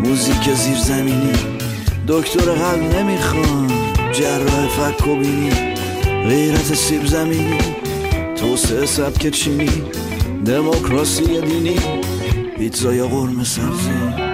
[0.03, 1.34] موزیک زیرزمینی.
[2.08, 3.79] دکتر قلب نمی‌خوان
[4.12, 5.50] جراح فک و بینی
[6.29, 7.59] غیرت سیب زمینی
[8.37, 9.83] توسعه سبک چینی
[10.44, 11.77] دموکراسی دینی
[12.57, 14.24] پیتزا یا قرم سبزی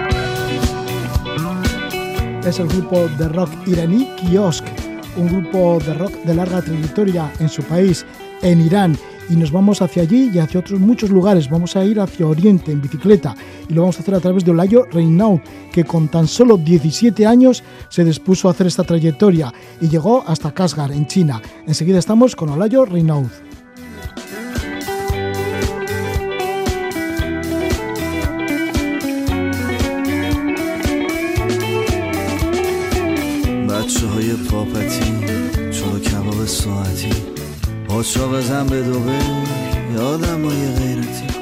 [2.49, 4.65] Es el grupo de rock iraní Kiosk,
[5.15, 8.03] un grupo de rock de larga trayectoria en su país,
[8.41, 8.97] en Irán,
[9.28, 11.50] y nos vamos hacia allí y hacia otros muchos lugares.
[11.50, 13.34] Vamos a ir hacia Oriente en bicicleta
[13.68, 15.40] y lo vamos a hacer a través de Olayo Reinaud,
[15.72, 20.52] que con tan solo 17 años se dispuso a hacer esta trayectoria y llegó hasta
[20.52, 21.40] Kashgar, en China.
[21.66, 23.45] Enseguida estamos con Olayo Reinaud.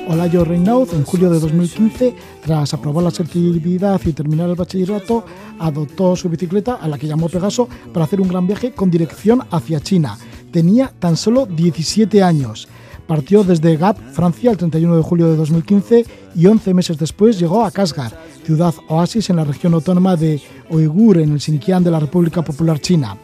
[0.08, 5.26] Olayo Reinaud, en julio de 2015, tras aprobar la selectividad y terminar el bachillerato,
[5.58, 9.42] adoptó su bicicleta, a la que llamó Pegaso, para hacer un gran viaje con dirección
[9.50, 10.16] hacia China.
[10.52, 12.66] Tenía tan solo 17 años.
[13.06, 17.62] Partió desde Gap, Francia, el 31 de julio de 2015 y 11 meses después llegó
[17.62, 22.00] a Kashgar, ciudad oasis en la región autónoma de Uigur, en el Xinjiang de la
[22.00, 23.18] República Popular China.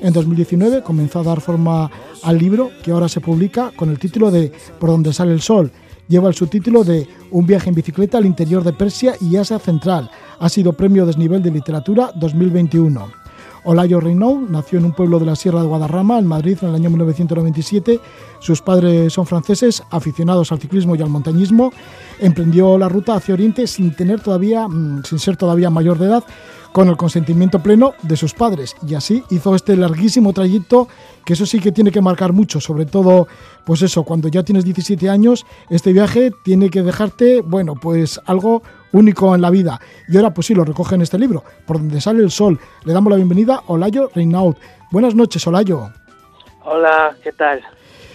[0.00, 1.90] En 2019 comenzó a dar forma
[2.22, 5.72] al libro que ahora se publica con el título de Por donde sale el sol,
[6.08, 10.10] lleva el subtítulo de Un viaje en bicicleta al interior de Persia y Asia Central.
[10.38, 13.25] Ha sido Premio Desnivel de Literatura 2021.
[13.66, 16.76] Olayo Reinaud nació en un pueblo de la Sierra de Guadarrama, en Madrid, en el
[16.76, 18.00] año 1997.
[18.38, 21.72] Sus padres son franceses, aficionados al ciclismo y al montañismo.
[22.20, 26.24] Emprendió la ruta hacia Oriente sin tener todavía, mm, sin ser todavía mayor de edad,
[26.70, 28.76] con el consentimiento pleno de sus padres.
[28.86, 30.86] Y así hizo este larguísimo trayecto,
[31.24, 33.26] que eso sí que tiene que marcar mucho, sobre todo,
[33.64, 38.62] pues eso, cuando ya tienes 17 años, este viaje tiene que dejarte, bueno, pues algo
[38.96, 39.80] único en la vida.
[40.08, 42.58] Y ahora, pues sí, lo recoge en este libro, Por donde sale el sol.
[42.84, 44.56] Le damos la bienvenida a Olayo Reinaud.
[44.90, 45.90] Buenas noches, Olayo.
[46.64, 47.62] Hola, ¿qué tal?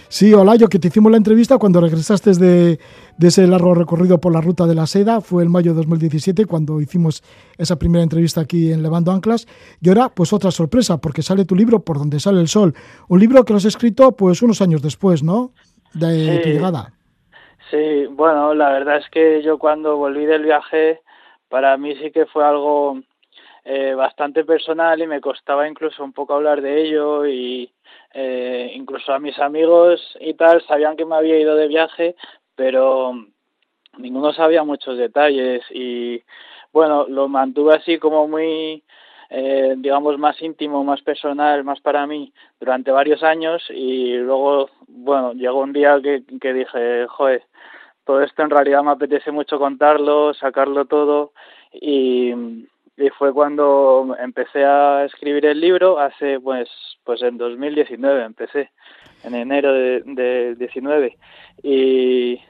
[0.08, 2.78] Sí, Olayo, que te hicimos la entrevista cuando regresaste de,
[3.16, 5.22] de ese largo recorrido por la ruta de la seda.
[5.22, 7.22] Fue el mayo de 2017 cuando hicimos
[7.56, 9.46] esa primera entrevista aquí en Levando Anclas.
[9.80, 12.74] Y ahora, pues otra sorpresa, porque sale tu libro Por donde sale el sol.
[13.08, 15.52] Un libro que lo has escrito pues unos años después, ¿no?
[15.94, 16.92] De tu llegada.
[17.72, 21.00] Sí, bueno, la verdad es que yo cuando volví del viaje,
[21.48, 23.00] para mí sí que fue algo
[23.64, 27.72] eh, bastante personal y me costaba incluso un poco hablar de ello y
[28.12, 32.14] eh, incluso a mis amigos y tal sabían que me había ido de viaje,
[32.56, 33.14] pero
[33.96, 36.22] ninguno sabía muchos detalles y
[36.74, 38.82] bueno, lo mantuve así como muy,
[39.30, 45.32] eh, digamos, más íntimo, más personal, más para mí durante varios años y luego, bueno,
[45.32, 47.42] llegó un día que, que dije, joder,
[48.04, 51.32] todo esto en realidad me apetece mucho contarlo, sacarlo todo
[51.72, 52.32] y,
[53.18, 56.68] fue cuando empecé a escribir el libro hace pues
[57.02, 58.70] pues en 2019 empecé
[59.24, 61.16] en enero de, de 19
[61.64, 62.40] y,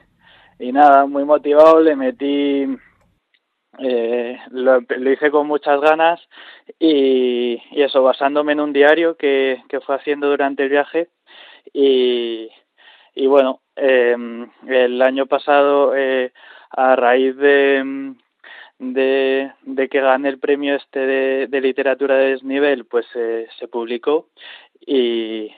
[0.59, 2.67] y nada muy motivado le metí
[3.79, 6.21] eh, lo, lo, hice con muchas ganas
[6.77, 11.09] y, y, eso basándome en un diario que, que fue haciendo durante el viaje
[11.73, 12.49] y,
[13.15, 14.15] y bueno eh,
[14.67, 16.31] el año pasado eh,
[16.71, 18.13] a raíz de
[18.79, 23.67] de, de que gane el premio este de, de literatura de desnivel, pues eh, se
[23.67, 24.27] publicó
[24.79, 25.51] y,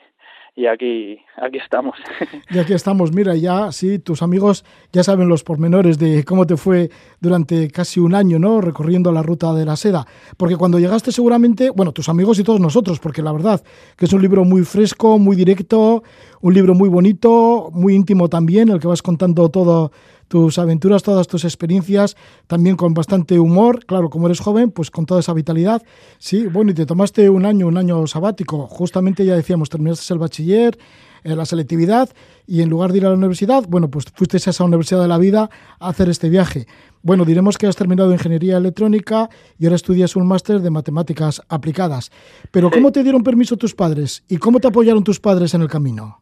[0.58, 1.98] y aquí, aquí estamos.
[2.50, 4.64] Y aquí estamos, mira, ya sí, tus amigos
[4.94, 6.90] ya saben los pormenores de cómo te fue
[7.20, 8.62] durante casi un año, ¿no?
[8.62, 10.06] Recorriendo la ruta de la seda.
[10.38, 13.62] Porque cuando llegaste seguramente, bueno, tus amigos y todos nosotros, porque la verdad
[13.98, 16.04] que es un libro muy fresco, muy directo,
[16.42, 19.92] un libro muy bonito, muy íntimo también, el que vas contando todo
[20.28, 22.16] tus aventuras, todas tus experiencias,
[22.48, 25.82] también con bastante humor, claro, como eres joven, pues con toda esa vitalidad.
[26.18, 30.20] Sí, bueno, y te tomaste un año, un año sabático, justamente ya decíamos, terminaste el
[30.20, 30.78] bachiller,
[31.24, 32.10] eh, la selectividad,
[32.48, 35.08] y en lugar de ir a la universidad, bueno, pues fuiste a esa universidad de
[35.08, 36.68] la vida a hacer este viaje.
[37.02, 42.12] Bueno, diremos que has terminado ingeniería electrónica y ahora estudias un máster de matemáticas aplicadas.
[42.52, 45.68] Pero ¿cómo te dieron permiso tus padres y cómo te apoyaron tus padres en el
[45.68, 46.20] camino?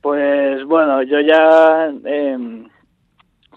[0.00, 2.68] Pues bueno, yo ya eh,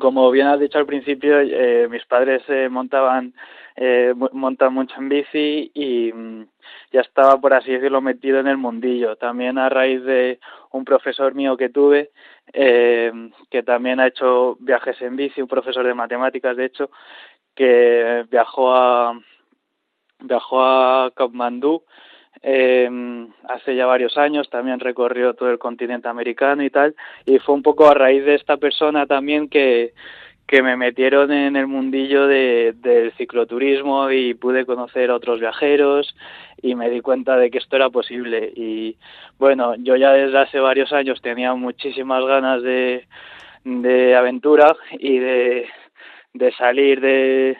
[0.01, 3.33] como bien has dicho al principio, eh, mis padres eh, montaban
[3.77, 6.45] eh, montan mucho en bici y mm,
[6.91, 9.15] ya estaba, por así decirlo, metido en el mundillo.
[9.15, 10.39] También a raíz de
[10.71, 12.11] un profesor mío que tuve,
[12.53, 16.89] que también ha hecho viajes en bici, un profesor de matemáticas, de hecho,
[17.55, 19.19] que viajó a
[20.19, 21.83] viajó a Kathmandú
[22.43, 22.89] eh,
[23.47, 27.63] hace ya varios años, también recorrió todo el continente americano y tal, y fue un
[27.63, 29.93] poco a raíz de esta persona también que,
[30.51, 36.13] que me metieron en el mundillo de, del cicloturismo y pude conocer a otros viajeros
[36.61, 38.51] y me di cuenta de que esto era posible.
[38.55, 38.97] Y
[39.39, 43.07] bueno, yo ya desde hace varios años tenía muchísimas ganas de,
[43.63, 45.67] de aventura y de,
[46.33, 47.57] de salir de,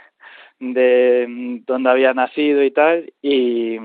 [0.59, 3.77] de donde había nacido y tal y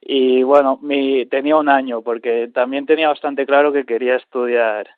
[0.00, 4.88] y bueno, mi, tenía un año porque también tenía bastante claro que quería estudiar,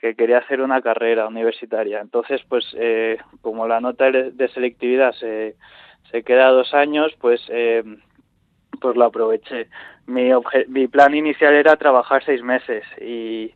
[0.00, 2.00] que quería hacer una carrera universitaria.
[2.00, 5.56] Entonces, pues eh, como la nota de selectividad se,
[6.10, 7.82] se queda dos años, pues eh,
[8.80, 9.68] pues lo aproveché.
[10.06, 10.30] Mi,
[10.68, 13.52] mi plan inicial era trabajar seis meses y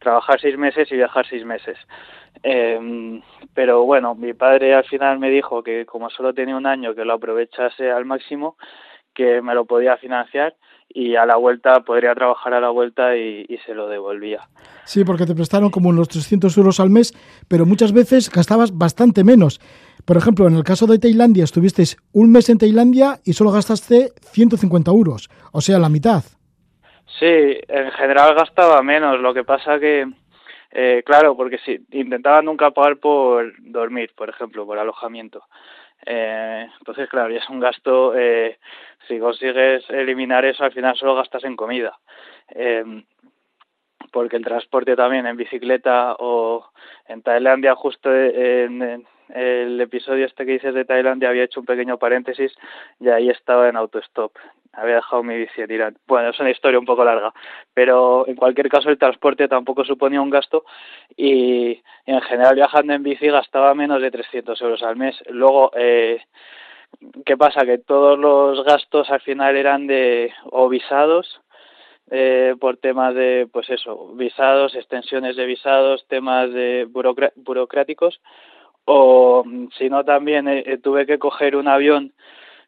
[0.00, 1.78] trabajar seis meses y viajar seis meses.
[2.42, 3.20] Eh,
[3.54, 7.04] pero bueno, mi padre al final me dijo que como solo tenía un año, que
[7.04, 8.56] lo aprovechase al máximo
[9.14, 10.54] que me lo podía financiar
[10.88, 14.40] y a la vuelta podría trabajar a la vuelta y, y, se lo devolvía.
[14.84, 17.12] Sí, porque te prestaron como unos 300 euros al mes,
[17.48, 19.60] pero muchas veces gastabas bastante menos.
[20.04, 24.10] Por ejemplo, en el caso de Tailandia, estuviste un mes en Tailandia y solo gastaste
[24.20, 26.22] 150 euros, o sea, la mitad.
[27.18, 27.26] Sí,
[27.68, 29.20] en general gastaba menos.
[29.20, 30.06] Lo que pasa que,
[30.72, 35.42] eh, claro, porque si intentaba nunca pagar por dormir, por ejemplo, por alojamiento.
[36.06, 38.58] Eh, entonces, claro, ya es un gasto, eh,
[39.08, 41.98] si consigues eliminar eso, al final solo gastas en comida.
[42.48, 43.04] Eh,
[44.12, 46.70] porque el transporte también en bicicleta o
[47.08, 51.98] en Tailandia justo en, el episodio este que dices de Tailandia había hecho un pequeño
[51.98, 52.54] paréntesis
[53.00, 54.32] y ahí estaba en autostop
[54.76, 55.94] había dejado mi bici a tirar.
[56.06, 57.32] Bueno, es una historia un poco larga,
[57.72, 60.64] pero en cualquier caso el transporte tampoco suponía un gasto
[61.16, 65.16] y en general viajando en bici gastaba menos de 300 euros al mes.
[65.28, 66.22] Luego, eh,
[67.24, 67.64] ¿qué pasa?
[67.64, 71.40] Que todos los gastos al final eran de o visados,
[72.10, 78.20] eh, por temas de, pues eso, visados, extensiones de visados, temas de burocráticos,
[78.84, 79.42] o
[79.78, 82.12] si no también eh, tuve que coger un avión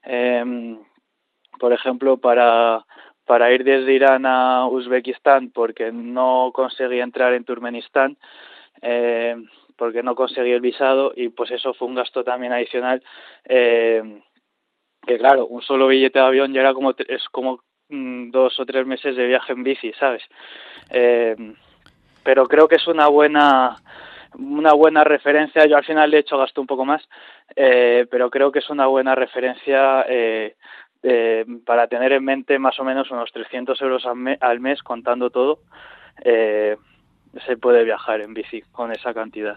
[0.05, 0.79] eh,
[1.59, 2.85] por ejemplo, para,
[3.27, 8.17] para ir desde Irán a Uzbekistán porque no conseguí entrar en Turkmenistán,
[8.81, 9.37] eh,
[9.77, 13.03] porque no conseguí el visado y pues eso fue un gasto también adicional.
[13.45, 14.21] Eh,
[15.05, 18.65] que claro, un solo billete de avión ya era como, es como mm, dos o
[18.65, 20.23] tres meses de viaje en bici, ¿sabes?
[20.91, 21.37] Eh,
[22.23, 23.77] pero creo que es una buena
[24.39, 25.67] una buena referencia.
[25.67, 27.03] Yo al final de hecho gasto un poco más,
[27.55, 30.05] pero creo que es una buena referencia
[31.03, 34.05] eh, para tener en mente más o menos unos 300 euros
[34.41, 35.61] al, mes, contando todo,
[36.25, 36.77] eh,
[37.47, 39.57] se puede viajar en bici con esa cantidad.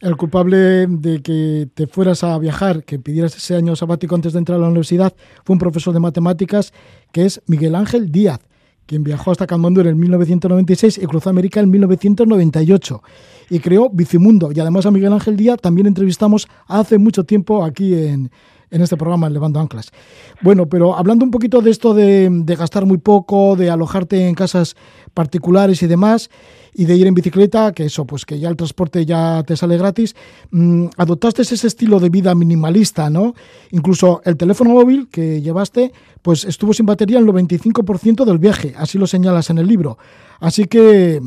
[0.00, 4.40] El culpable de que te fueras a viajar, que pidieras ese año sabático antes de
[4.40, 5.14] entrar a la universidad,
[5.44, 6.72] fue un profesor de matemáticas
[7.12, 8.40] que es Miguel Ángel Díaz,
[8.86, 13.02] quien viajó hasta Katmandú en 1996 y cruzó América en 1998
[13.48, 14.50] y creó Bicimundo.
[14.52, 18.30] Y además a Miguel Ángel Díaz también entrevistamos hace mucho tiempo aquí en,
[18.74, 19.92] en este programa, Levando Anclas.
[20.40, 24.74] Bueno, pero hablando un poquito de esto de, gastar muy poco, de alojarte en casas
[25.14, 26.28] particulares y demás,
[26.74, 29.78] y de ir en bicicleta, que eso, pues que ya el transporte ya te sale
[29.78, 30.16] gratis,
[30.50, 33.34] mm, adoptaste ese estilo de vida minimalista, ¿no?
[33.70, 38.74] Incluso el teléfono móvil que llevaste, pues estuvo sin batería en el 95% del viaje,
[38.76, 39.98] así lo señalas en el libro.
[40.40, 41.20] Así que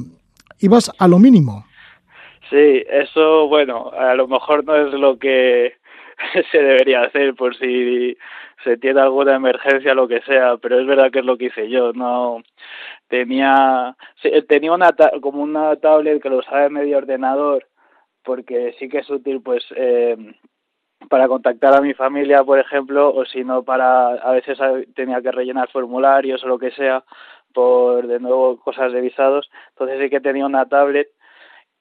[0.60, 1.66] ibas a lo mínimo.
[2.50, 5.74] Sí, eso, bueno, a lo mejor no es lo que
[6.52, 8.18] se debería hacer por si
[8.64, 11.70] se tiene alguna emergencia lo que sea pero es verdad que es lo que hice
[11.70, 12.42] yo no
[13.08, 13.96] tenía
[14.48, 17.68] tenía una como una tablet que lo usaba en medio ordenador
[18.24, 20.18] porque sí que es útil pues eh,
[21.10, 24.58] para contactar a mi familia por ejemplo o si no para a veces
[24.96, 27.04] tenía que rellenar formularios o lo que sea
[27.54, 31.10] por de nuevo cosas de visados entonces sí que tenía una tablet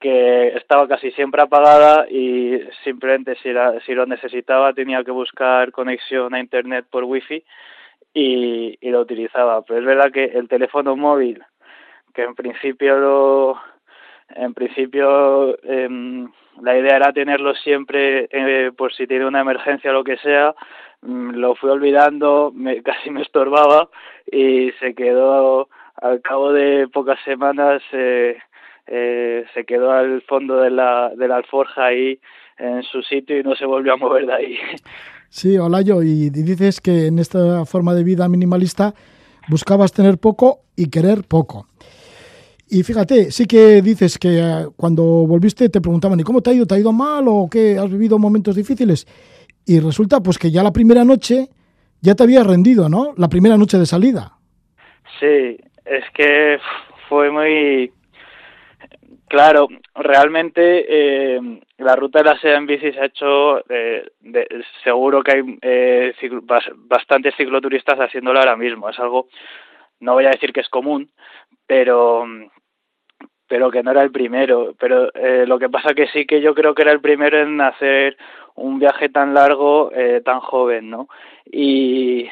[0.00, 3.50] que estaba casi siempre apagada y simplemente si,
[3.84, 7.42] si lo necesitaba tenía que buscar conexión a internet por wifi
[8.12, 9.62] y, y lo utilizaba.
[9.62, 11.42] Pero es verdad que el teléfono móvil,
[12.14, 13.60] que en principio lo,
[14.30, 16.30] en principio em,
[16.62, 20.54] la idea era tenerlo siempre eh, por si tiene una emergencia o lo que sea,
[21.02, 23.88] mm, lo fui olvidando, me, casi me estorbaba
[24.30, 25.68] y se quedó
[26.00, 28.38] al cabo de pocas semanas eh,
[28.86, 32.18] eh, se quedó al fondo de la, de la alforja ahí
[32.58, 34.58] en su sitio y no se volvió a mover de ahí.
[35.28, 38.94] Sí, hola yo, y dices que en esta forma de vida minimalista
[39.48, 41.66] buscabas tener poco y querer poco.
[42.68, 46.54] Y fíjate, sí que dices que eh, cuando volviste te preguntaban, ¿y cómo te ha
[46.54, 46.66] ido?
[46.66, 47.78] ¿Te ha ido mal o qué?
[47.78, 49.06] ¿Has vivido momentos difíciles?
[49.64, 51.48] Y resulta pues que ya la primera noche
[52.00, 53.14] ya te había rendido, ¿no?
[53.16, 54.32] La primera noche de salida.
[55.20, 56.58] Sí, es que
[57.08, 57.92] fue muy
[59.28, 61.40] Claro, realmente eh,
[61.78, 64.06] la ruta de la seda en bici se ha hecho, eh,
[64.84, 66.14] seguro que hay eh,
[66.76, 68.88] bastantes cicloturistas haciéndolo ahora mismo.
[68.88, 69.26] Es algo,
[70.00, 71.10] no voy a decir que es común,
[71.66, 72.24] pero
[73.48, 74.74] pero que no era el primero.
[74.78, 77.60] Pero eh, lo que pasa que sí que yo creo que era el primero en
[77.60, 78.16] hacer
[78.54, 81.08] un viaje tan largo, eh, tan joven, ¿no?
[81.44, 82.28] Y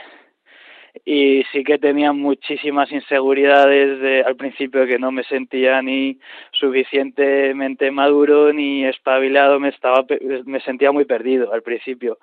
[1.04, 6.18] y sí que tenía muchísimas inseguridades de, al principio que no me sentía ni
[6.52, 10.06] suficientemente maduro ni espabilado me estaba
[10.46, 12.18] me sentía muy perdido al principio.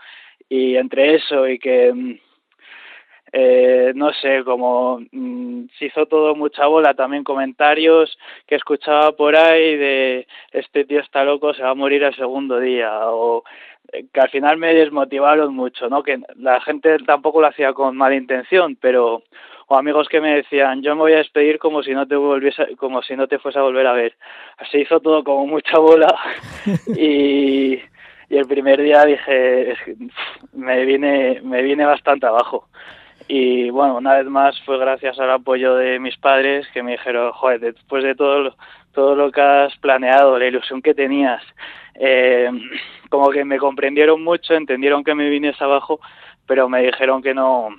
[0.50, 2.16] Y entre eso y que mm,
[3.34, 9.38] eh, no sé, como mm, se hizo todo mucha bola, también comentarios que escuchaba por
[9.38, 13.44] ahí de este tío está loco, se va a morir el segundo día, o
[14.14, 16.04] que al final me desmotivaron mucho, ¿no?
[16.04, 19.24] Que la gente tampoco lo hacía con mala intención, pero
[19.68, 22.76] o amigos que me decían, "Yo me voy a despedir como si no te volviese
[22.78, 24.16] como si no te fuese a volver a ver."
[24.58, 26.14] Así hizo todo como mucha bola
[26.98, 27.80] y
[28.30, 29.76] y el primer día dije,
[30.54, 32.68] me viene me viene bastante abajo.
[33.28, 37.32] Y bueno, una vez más fue gracias al apoyo de mis padres que me dijeron,
[37.34, 38.56] joder, después de todo,
[38.94, 41.42] todo lo que has planeado, la ilusión que tenías,
[41.96, 42.50] eh,
[43.10, 46.00] como que me comprendieron mucho, entendieron que me viniese abajo,
[46.46, 47.70] pero me dijeron que no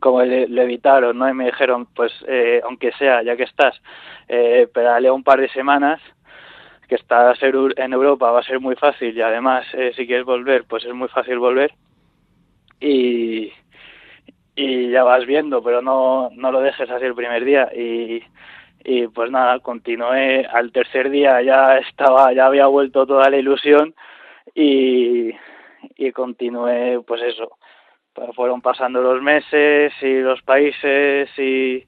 [0.00, 1.28] como lo evitaron, ¿no?
[1.28, 3.80] Y me dijeron, pues, eh, aunque sea, ya que estás,
[4.28, 6.00] eh, pedalea un par de semanas,
[6.88, 10.64] que estás en Europa va a ser muy fácil y además, eh, si quieres volver,
[10.64, 11.72] pues es muy fácil volver.
[12.80, 13.52] Y,
[14.56, 17.70] y ya vas viendo, pero no, no lo dejes así el primer día.
[17.76, 18.22] Y,
[18.84, 20.46] y pues nada, continué.
[20.46, 23.94] Al tercer día ya estaba, ya había vuelto toda la ilusión
[24.54, 25.30] y,
[25.96, 27.56] y continué, pues eso,
[28.34, 31.84] fueron pasando los meses y los países y,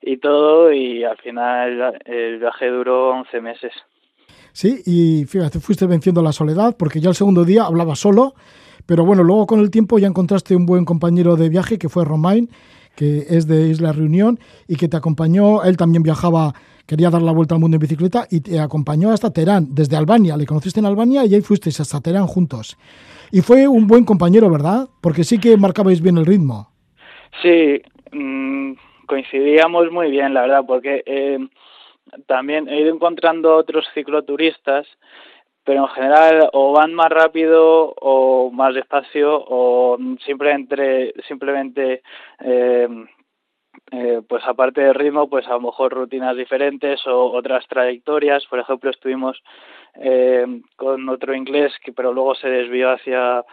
[0.00, 3.72] y todo y al final el viaje duró 11 meses.
[4.52, 8.34] Sí, y fíjate, fuiste venciendo la soledad porque ya el segundo día hablaba solo,
[8.86, 12.04] pero bueno, luego con el tiempo ya encontraste un buen compañero de viaje que fue
[12.04, 12.48] Romain,
[12.98, 16.52] que es de Isla Reunión y que te acompañó, él también viajaba,
[16.84, 20.36] quería dar la vuelta al mundo en bicicleta y te acompañó hasta Teherán, desde Albania,
[20.36, 22.76] le conociste en Albania y ahí fuisteis hasta Teherán juntos.
[23.30, 24.88] Y fue un buen compañero, ¿verdad?
[25.00, 26.70] Porque sí que marcabais bien el ritmo.
[27.40, 27.80] Sí,
[28.10, 28.72] mm,
[29.06, 31.38] coincidíamos muy bien, la verdad, porque eh,
[32.26, 34.88] también he ido encontrando otros cicloturistas,
[35.68, 42.00] pero en general o van más rápido o más despacio o simplemente, simplemente
[42.40, 42.88] eh,
[43.90, 48.46] eh, pues aparte del ritmo, pues a lo mejor rutinas diferentes o otras trayectorias.
[48.46, 49.42] Por ejemplo, estuvimos
[49.96, 53.44] eh, con otro inglés, que pero luego se desvió hacia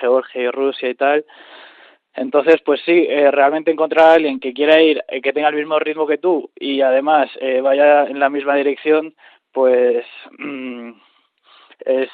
[0.00, 1.24] Georgia y Rusia y tal.
[2.14, 6.06] Entonces, pues sí, realmente encontrar a alguien que quiera ir, que tenga el mismo ritmo
[6.06, 7.28] que tú y además
[7.60, 9.14] vaya en la misma dirección,
[9.52, 10.04] pues
[10.38, 10.92] mm,
[11.84, 12.10] es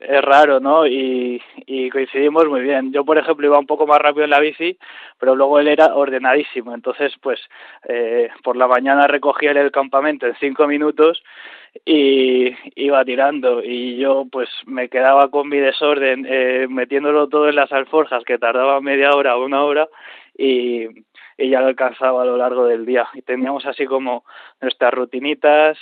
[0.00, 0.86] es raro, ¿no?
[0.86, 2.92] Y, y coincidimos muy bien.
[2.92, 4.76] Yo, por ejemplo, iba un poco más rápido en la bici,
[5.18, 6.74] pero luego él era ordenadísimo.
[6.74, 7.40] Entonces, pues,
[7.88, 11.22] eh, por la mañana recogía el campamento en cinco minutos
[11.84, 13.62] y iba tirando.
[13.62, 18.38] Y yo, pues, me quedaba con mi desorden, eh, metiéndolo todo en las alforjas, que
[18.38, 19.88] tardaba media hora o una hora,
[20.36, 20.86] y,
[21.38, 23.06] y ya lo alcanzaba a lo largo del día.
[23.14, 24.24] Y teníamos así como
[24.60, 25.78] nuestras rutinitas,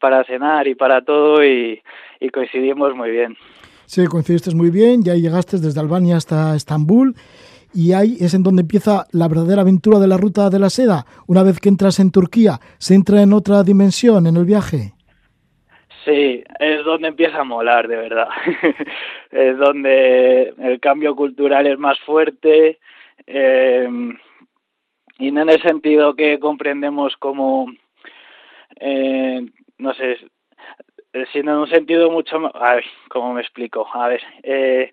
[0.00, 1.82] para cenar y para todo y,
[2.32, 3.36] coincidimos muy bien.
[3.86, 7.14] Sí, coincidiste muy bien, ya llegaste desde Albania hasta Estambul
[7.72, 11.04] y ahí es en donde empieza la verdadera aventura de la ruta de la seda.
[11.26, 14.92] Una vez que entras en Turquía, ¿se entra en otra dimensión en el viaje?
[16.04, 18.28] Sí, es donde empieza a molar, de verdad.
[19.30, 22.78] es donde el cambio cultural es más fuerte
[23.26, 23.88] eh,
[25.18, 27.66] y no en el sentido que comprendemos como
[28.78, 29.46] eh,
[29.78, 30.18] no sé,
[31.32, 32.52] sino en un sentido mucho más...
[32.54, 33.86] A ¿cómo me explico?
[33.92, 34.92] A ver, eh,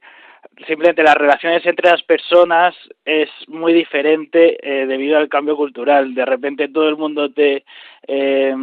[0.67, 2.75] simplemente las relaciones entre las personas
[3.05, 6.13] es muy diferente eh, debido al cambio cultural.
[6.13, 7.65] De repente todo el mundo te...
[8.07, 8.55] Eh,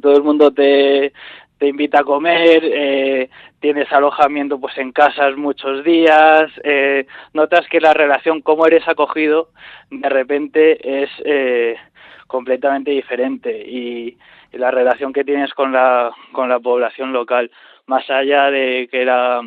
[0.00, 1.12] todo el mundo te,
[1.58, 3.30] te invita a comer, eh,
[3.60, 9.50] tienes alojamiento pues en casas muchos días, eh, notas que la relación, como eres acogido,
[9.90, 11.76] de repente es eh,
[12.26, 14.18] completamente diferente y,
[14.52, 17.50] la relación que tienes con la, con la población local,
[17.86, 19.42] más allá de que la,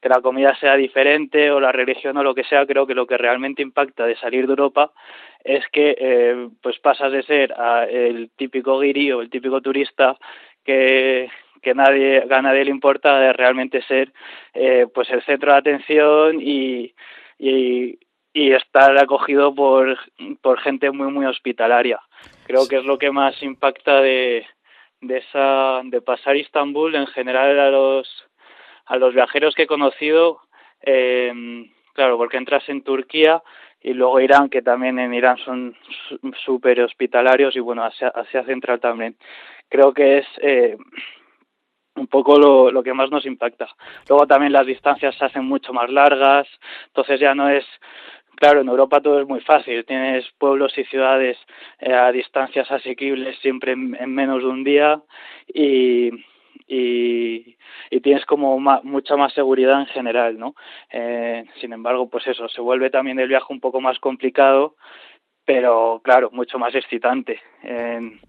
[0.00, 3.06] que la comida sea diferente o la religión o lo que sea, creo que lo
[3.06, 4.92] que realmente impacta de salir de Europa
[5.44, 7.54] es que eh, pues pasas de ser
[7.90, 10.16] el típico guiri o el típico turista
[10.64, 11.30] que,
[11.62, 14.12] que nadie, a nadie le importa de realmente ser
[14.54, 16.94] eh, pues el centro de atención y,
[17.38, 17.98] y,
[18.32, 19.98] y estar acogido por,
[20.42, 22.00] por gente muy muy hospitalaria.
[22.46, 24.46] Creo que es lo que más impacta de,
[25.00, 28.08] de esa de pasar Istambul en general a los
[28.86, 30.40] a los viajeros que he conocido
[30.82, 31.32] eh,
[31.94, 33.42] claro porque entras en Turquía
[33.80, 35.76] y luego Irán que también en Irán son
[36.44, 39.16] súper hospitalarios y bueno Asia, Asia Central también
[39.68, 40.76] creo que es eh,
[41.94, 43.68] un poco lo, lo que más nos impacta.
[44.08, 46.46] Luego también las distancias se hacen mucho más largas,
[46.86, 47.64] entonces ya no es
[48.38, 49.84] Claro, en Europa todo es muy fácil.
[49.84, 51.36] Tienes pueblos y ciudades
[51.80, 55.02] eh, a distancias asequibles siempre en, menos de un día
[55.52, 56.10] y,
[58.00, 60.54] tienes como mucha más seguridad en general, ¿no?
[60.90, 64.76] Eh, sin embargo, pues eso, se vuelve también el viaje un poco más complicado,
[65.44, 67.40] pero claro, mucho más excitante.
[67.62, 68.20] En,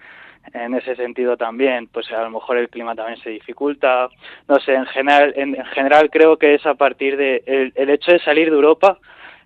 [0.74, 4.10] ese sentido también, pues a lo mejor el clima también se dificulta.
[4.48, 8.20] No sé, en general, en, general creo que es a partir de el hecho de
[8.20, 8.98] salir de Europa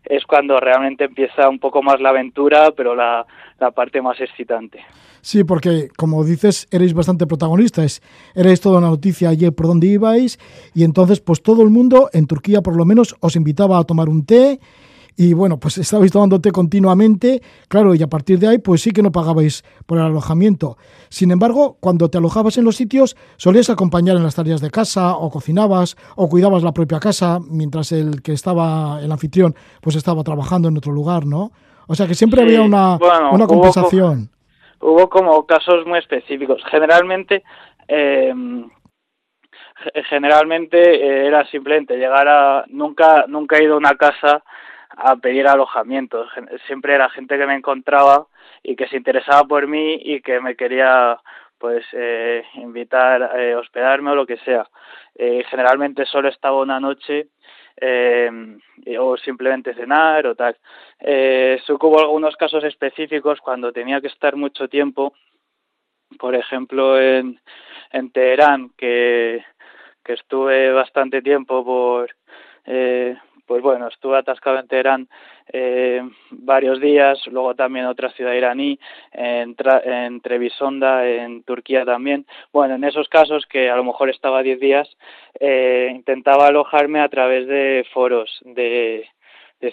[0.05, 3.25] es cuando realmente empieza un poco más la aventura, pero la,
[3.59, 4.79] la parte más excitante.
[5.21, 8.01] Sí, porque como dices, erais bastante protagonistas,
[8.35, 10.37] erais toda una noticia ayer por dónde ibais
[10.75, 14.09] y entonces pues todo el mundo en Turquía por lo menos os invitaba a tomar
[14.09, 14.59] un té
[15.15, 19.03] y bueno, pues estabais tomándote continuamente, claro, y a partir de ahí pues sí que
[19.03, 20.77] no pagabais por el alojamiento.
[21.09, 25.15] Sin embargo, cuando te alojabas en los sitios, solías acompañar en las tareas de casa,
[25.15, 30.23] o cocinabas, o cuidabas la propia casa, mientras el que estaba, el anfitrión, pues estaba
[30.23, 31.51] trabajando en otro lugar, ¿no?
[31.87, 32.97] O sea que siempre había una,
[33.31, 34.29] una compensación.
[34.79, 36.61] Hubo, como casos muy específicos.
[36.69, 37.43] Generalmente,
[37.87, 38.33] eh,
[40.09, 42.65] generalmente eh, era simplemente llegar a...
[42.67, 44.43] Nunca, nunca he ido a una casa
[44.95, 46.25] a pedir alojamiento.
[46.67, 48.27] Siempre era gente que me encontraba
[48.61, 51.19] y que se interesaba por mí y que me quería
[51.57, 54.67] pues eh, invitar eh, hospedarme o lo que sea.
[55.15, 57.27] Eh, generalmente solo estaba una noche
[57.77, 58.29] eh,
[58.99, 60.57] o simplemente cenar o tal.
[60.99, 65.13] Eh, algunos casos específicos cuando tenía que estar mucho tiempo,
[66.19, 67.39] por ejemplo en,
[67.91, 69.43] en Teherán, que,
[70.03, 72.15] que estuve bastante tiempo por,
[72.65, 75.07] eh, pues bueno, estuve atascado en Teherán
[75.51, 78.79] eh, varios días, luego también otra ciudad iraní,
[79.11, 82.25] en, en Trebisonda, en Turquía también.
[82.51, 84.97] Bueno, en esos casos que a lo mejor estaba 10 días,
[85.39, 89.07] eh, intentaba alojarme a través de foros de,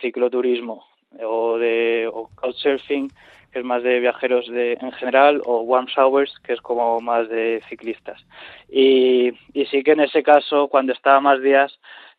[0.01, 0.85] cicloturismo
[1.21, 3.11] o de o couchsurfing,
[3.53, 7.29] que es más de viajeros de, en general, o Warm Showers, que es como más
[7.29, 8.25] de ciclistas.
[8.69, 9.33] Y,
[9.71, 11.79] sí que en ese caso, cuando estaba más días,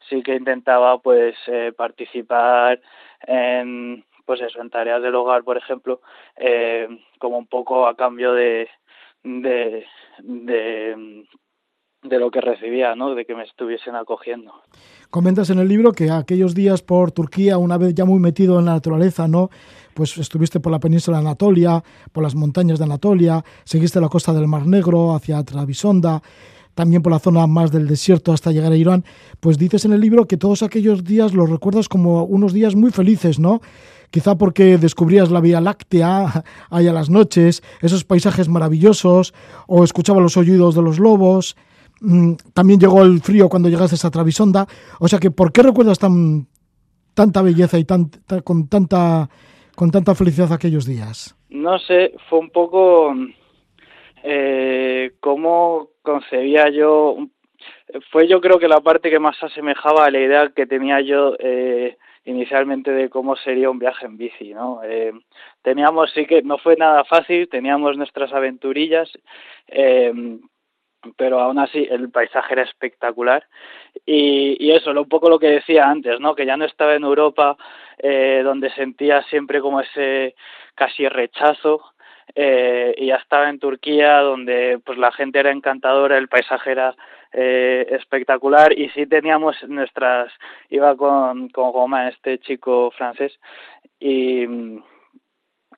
[0.10, 2.82] sí que intentaba pues eh, participar
[3.28, 6.00] en pues eso en tareas del hogar por ejemplo
[6.38, 6.88] eh,
[7.20, 8.70] como un poco a cambio de,
[9.24, 9.86] de
[12.04, 13.14] de lo que recibía, ¿no?
[13.16, 14.62] De que me estuviesen acogiendo.
[15.12, 18.66] Comentas en el libro que aquellos días por Turquía, una vez ya muy metido en
[18.66, 19.50] la naturaleza, ¿no?
[19.94, 21.84] Pues estuviste por la península de Anatolia,
[22.14, 26.24] por las montañas de Anatolia, seguiste la costa del Mar Negro hacia Travisonda,
[26.76, 29.04] también por la zona más del desierto hasta llegar a Irán,
[29.42, 32.92] pues dices en el libro que todos aquellos días los recuerdas como unos días muy
[32.92, 33.62] felices, ¿no?
[34.12, 39.34] Quizá porque descubrías la Vía Láctea ahí a las noches, esos paisajes maravillosos,
[39.68, 41.58] o escuchabas los oídos de los lobos.
[42.02, 44.66] Mm, también llegó el frío cuando llegaste a Travisonda.
[45.00, 46.48] O sea que, ¿por qué recuerdas tan,
[47.14, 48.10] tanta belleza y tan,
[48.44, 49.30] con, tanta,
[49.76, 51.36] con tanta felicidad aquellos días?
[51.50, 53.14] No sé, fue un poco
[54.24, 57.18] eh, cómo concebía yo,
[58.12, 61.36] fue yo creo que la parte que más asemejaba a la idea que tenía yo
[61.38, 64.82] eh, inicialmente de cómo sería un viaje en bici, ¿no?
[64.84, 65.12] Eh,
[65.62, 69.12] teníamos, sí que no fue nada fácil, teníamos nuestras aventurillas,
[69.68, 70.14] eh,
[71.18, 73.44] pero aún así el paisaje era espectacular
[74.06, 76.36] y, y eso, un poco lo que decía antes, ¿no?
[76.36, 77.58] Que ya no estaba en Europa
[77.98, 80.36] eh, donde sentía siempre como ese
[80.76, 81.82] casi rechazo
[82.36, 86.96] eh, y ya estaba en Turquía donde pues la gente era encantadora, el paisaje era
[87.34, 90.32] eh, espectacular y sí teníamos nuestras,
[90.70, 93.38] iba con, con Goma, este chico francés
[94.00, 94.46] y,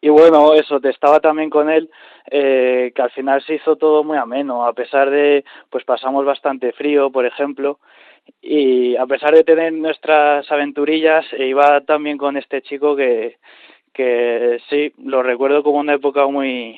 [0.03, 1.89] y bueno, eso, te estaba también con él,
[2.29, 6.73] eh, que al final se hizo todo muy ameno, a pesar de, pues pasamos bastante
[6.73, 7.79] frío, por ejemplo,
[8.41, 13.37] y a pesar de tener nuestras aventurillas, iba también con este chico que,
[13.93, 16.77] que sí, lo recuerdo como una época muy,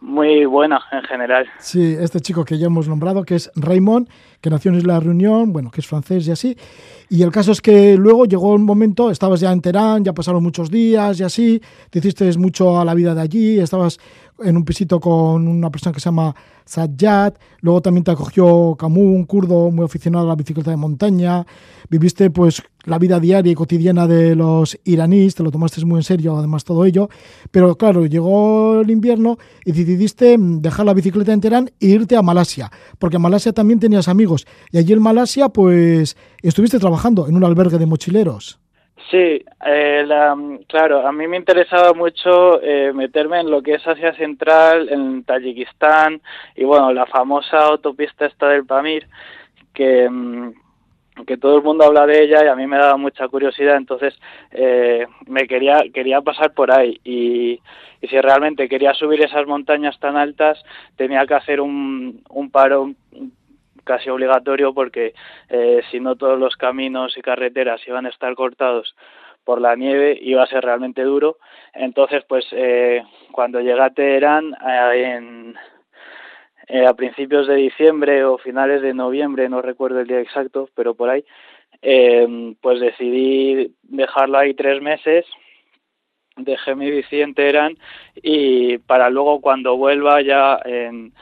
[0.00, 1.46] muy buena en general.
[1.58, 4.08] Sí, este chico que ya hemos nombrado, que es Raymond,
[4.44, 6.54] que nació en Isla Reunión, bueno, que es francés y así.
[7.08, 10.42] Y el caso es que luego llegó un momento, estabas ya en Teherán, ya pasaron
[10.42, 13.98] muchos días y así, te hiciste mucho a la vida de allí, estabas
[14.42, 19.14] en un pisito con una persona que se llama Sajjad, luego también te acogió Camus,
[19.14, 21.46] un kurdo muy aficionado a la bicicleta de montaña,
[21.88, 26.02] viviste pues la vida diaria y cotidiana de los iraníes, te lo tomaste muy en
[26.02, 27.08] serio además todo ello,
[27.50, 32.22] pero claro, llegó el invierno y decidiste dejar la bicicleta en Teherán e irte a
[32.22, 34.46] Malasia, porque en Malasia también tenías amigos.
[34.72, 38.63] Y allí en Malasia pues estuviste trabajando en un albergue de mochileros.
[39.10, 40.36] Sí, eh, la,
[40.66, 45.24] claro, a mí me interesaba mucho eh, meterme en lo que es Asia Central, en
[45.24, 46.22] Tayikistán
[46.56, 49.06] y bueno, la famosa autopista esta del Pamir,
[49.74, 50.52] que, mm,
[51.26, 54.18] que todo el mundo habla de ella y a mí me daba mucha curiosidad, entonces
[54.50, 57.60] eh, me quería quería pasar por ahí y,
[58.00, 60.62] si realmente quería subir esas montañas tan altas
[60.94, 62.92] tenía que hacer un, un paro
[63.84, 65.14] casi obligatorio porque
[65.48, 68.94] eh, si no todos los caminos y carreteras iban a estar cortados
[69.44, 71.38] por la nieve iba a ser realmente duro.
[71.74, 75.54] Entonces pues eh, cuando llegué a Teherán eh, en
[76.86, 81.10] a principios de diciembre o finales de noviembre no recuerdo el día exacto pero por
[81.10, 81.22] ahí
[82.62, 85.26] pues decidí dejarlo ahí tres meses
[86.36, 87.76] dejé mi bici en Teherán
[88.16, 91.12] y para luego cuando vuelva ya en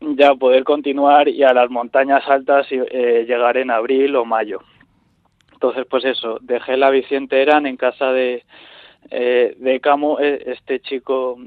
[0.00, 4.60] ya poder continuar y a las montañas altas eh, llegar en abril o mayo.
[5.52, 8.44] entonces, pues eso, dejé la bici entera en casa de,
[9.10, 11.38] eh, de Camo, eh, este chico,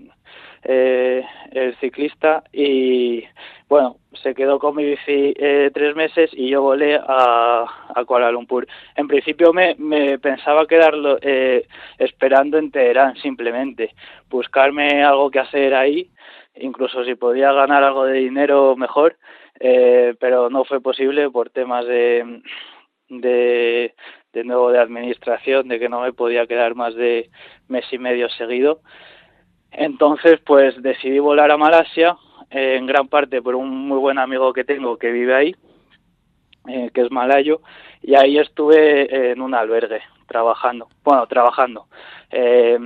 [0.64, 3.24] eh, el ciclista, y
[3.68, 8.32] bueno, se quedó con mi bici eh, tres meses y yo volé a, a Kuala
[8.32, 8.68] Lumpur.
[8.96, 11.66] En principio me, me pensaba quedarlo eh,
[11.98, 13.96] esperando en Teherán simplemente,
[14.30, 16.08] buscarme algo que hacer ahí,
[16.56, 19.18] incluso si podía ganar algo de dinero mejor,
[19.60, 22.42] eh, pero no fue posible por temas de,
[23.10, 23.94] de,
[24.44, 27.30] nuevo de administración, de que no me podía quedar más de
[27.68, 28.82] mes y medio seguido.
[29.72, 32.18] Entonces, pues decidí volar a Malasia,
[32.52, 35.56] eh, en gran parte por un muy buen amigo que tengo que vive ahí,
[36.68, 37.62] eh, que es malayo,
[38.02, 41.88] y ahí estuve en un albergue trabajando, bueno, trabajando.
[42.30, 42.78] Eh,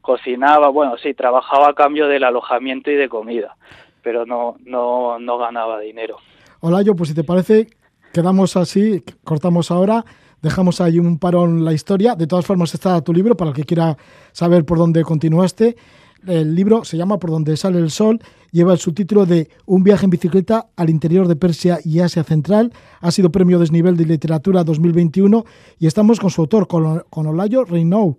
[0.00, 3.56] cocinaba, bueno, sí, trabajaba a cambio del alojamiento y de comida,
[4.02, 6.16] pero no, no, no ganaba dinero.
[6.60, 7.68] Hola, yo, pues si te parece,
[8.12, 10.04] quedamos así, cortamos ahora,
[10.42, 12.14] dejamos ahí un parón la historia.
[12.14, 13.96] De todas formas, está tu libro para el que quiera
[14.32, 15.76] saber por dónde continuaste.
[16.26, 18.20] El libro se llama Por donde sale el sol,
[18.50, 22.72] lleva el subtítulo de Un viaje en bicicleta al interior de Persia y Asia Central.
[23.00, 25.44] Ha sido premio Desnivel de Literatura 2021
[25.78, 28.18] y estamos con su autor, con, con Olayo Reinou,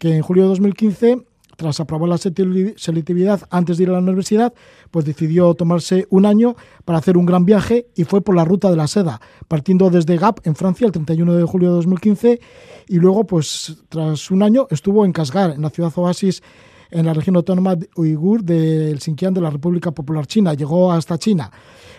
[0.00, 1.26] que en julio de 2015
[1.56, 4.54] tras aprobar la selectividad antes de ir a la universidad,
[4.90, 8.70] pues decidió tomarse un año para hacer un gran viaje y fue por la ruta
[8.70, 12.40] de la seda, partiendo desde Gap en Francia el 31 de julio de 2015
[12.88, 16.42] y luego pues tras un año estuvo en Kasgar, en la ciudad oasis
[16.90, 20.54] en la región autónoma uigur del Xinjiang de la República Popular China.
[20.54, 21.50] Llegó hasta China.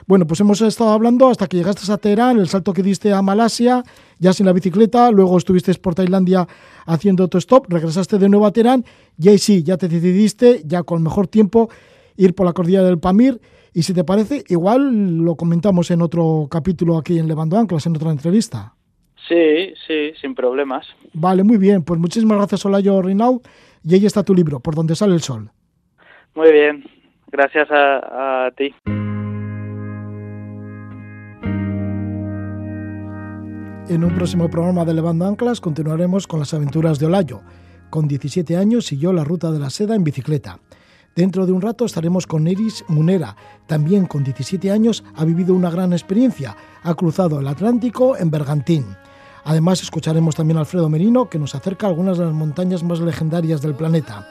[0.07, 3.21] Bueno, pues hemos estado hablando hasta que llegaste a Teherán, el salto que diste a
[3.21, 3.83] Malasia,
[4.19, 6.47] ya sin la bicicleta, luego estuviste por Tailandia
[6.85, 8.83] haciendo tu stop, regresaste de nuevo a Teherán
[9.17, 11.69] y ahí sí, ya te decidiste, ya con mejor tiempo,
[12.17, 13.39] ir por la cordillera del Pamir.
[13.73, 17.95] Y si te parece, igual lo comentamos en otro capítulo aquí en Levando Anclas, en
[17.95, 18.73] otra entrevista.
[19.29, 20.85] Sí, sí, sin problemas.
[21.13, 21.83] Vale, muy bien.
[21.83, 23.41] Pues muchísimas gracias, Olayo Rinau.
[23.83, 25.51] Y ahí está tu libro, Por donde sale el sol.
[26.35, 26.83] Muy bien,
[27.31, 28.73] gracias a, a ti.
[33.89, 37.41] En un próximo programa de Levando Anclas continuaremos con las aventuras de Olayo.
[37.89, 40.59] Con 17 años siguió la ruta de la seda en bicicleta.
[41.13, 43.35] Dentro de un rato estaremos con Iris Munera.
[43.67, 46.55] También con 17 años ha vivido una gran experiencia.
[46.83, 48.85] Ha cruzado el Atlántico en Bergantín.
[49.43, 52.99] Además, escucharemos también a Alfredo Merino, que nos acerca a algunas de las montañas más
[52.99, 54.27] legendarias del planeta.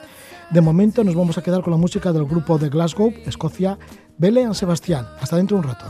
[0.50, 3.78] De momento nos vamos a quedar con la música del grupo de Glasgow, Escocia,
[4.18, 5.06] Belle and Sebastián.
[5.20, 5.86] Hasta dentro de un rato.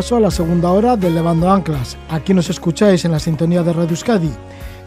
[0.00, 1.98] Paso a la segunda hora de Levando Anclas.
[2.08, 4.30] Aquí nos escucháis en la sintonía de Radio Euskadi.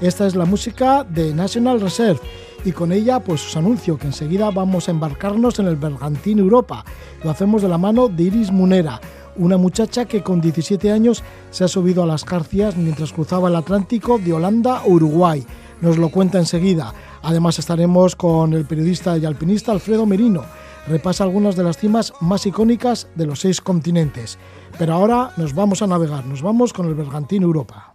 [0.01, 2.19] Esta es la música de National Reserve
[2.65, 6.83] y con ella pues os anuncio que enseguida vamos a embarcarnos en el Bergantín Europa.
[7.23, 8.99] Lo hacemos de la mano de Iris Munera,
[9.35, 13.55] una muchacha que con 17 años se ha subido a las garcias mientras cruzaba el
[13.55, 15.45] Atlántico de Holanda a Uruguay.
[15.81, 16.91] Nos lo cuenta enseguida.
[17.21, 20.43] Además estaremos con el periodista y alpinista Alfredo Merino.
[20.87, 24.37] Repasa algunas de las cimas más icónicas de los seis continentes.
[24.77, 27.92] Pero ahora nos vamos a navegar, nos vamos con el Bergantín Europa.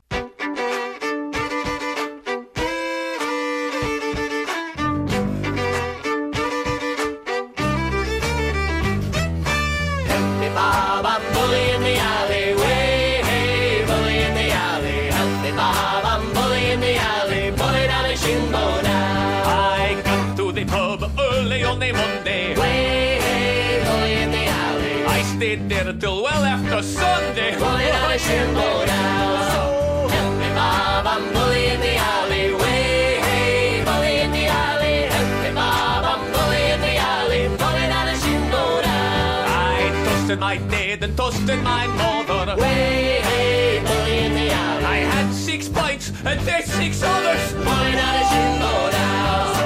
[25.99, 27.55] until well after Sunday.
[27.55, 29.51] Pulling out a shimbo now.
[29.51, 33.19] So help me, Bob, I'm bully in the alleyway.
[33.27, 34.99] Hey, bully in the alley.
[35.11, 37.49] Help me, Bob, I'm bully in the alley.
[37.49, 39.45] Pulling out a shimbo now.
[39.49, 42.55] I toasted my dad and toasted my mother.
[42.63, 44.85] Way, hey, bully in the alley.
[44.85, 47.53] I had six bites and there's six others.
[47.55, 49.58] Pulling out a shimbo now.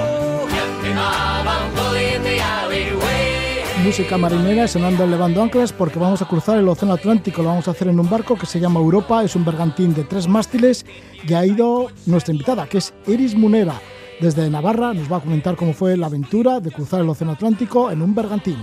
[3.85, 7.43] Música marinera sonando levando anclas porque vamos a cruzar el Océano Atlántico.
[7.43, 9.25] Lo vamos a hacer en un barco que se llama Europa.
[9.25, 10.87] Es un bergantín de tres mástiles
[11.27, 13.75] y ha ido nuestra invitada, que es Iris Munera.
[14.21, 17.91] Desde Navarra nos va a comentar cómo fue la aventura de cruzar el Océano Atlántico
[17.91, 18.57] en un bergantín.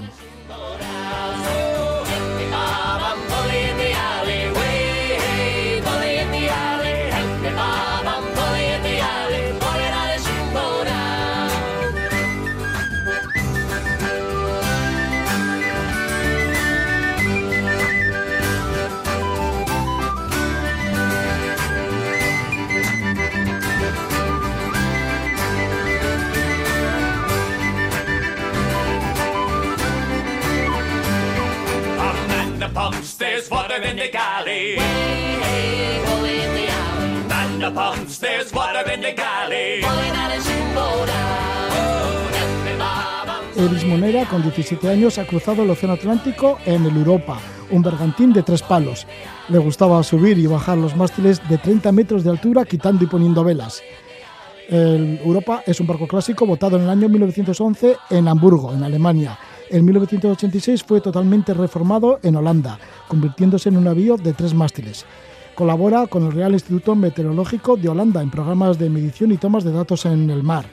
[43.57, 47.37] Eris Monera, con 17 años, ha cruzado el Océano Atlántico en el Europa,
[47.71, 49.05] un bergantín de tres palos.
[49.49, 53.43] Le gustaba subir y bajar los mástiles de 30 metros de altura, quitando y poniendo
[53.43, 53.83] velas.
[54.69, 59.37] El Europa es un barco clásico votado en el año 1911 en Hamburgo, en Alemania.
[59.71, 65.05] En 1986 fue totalmente reformado en Holanda, convirtiéndose en un navío de tres mástiles.
[65.53, 69.71] Colabora con el Real Instituto Meteorológico de Holanda en programas de medición y tomas de
[69.71, 70.65] datos en el mar.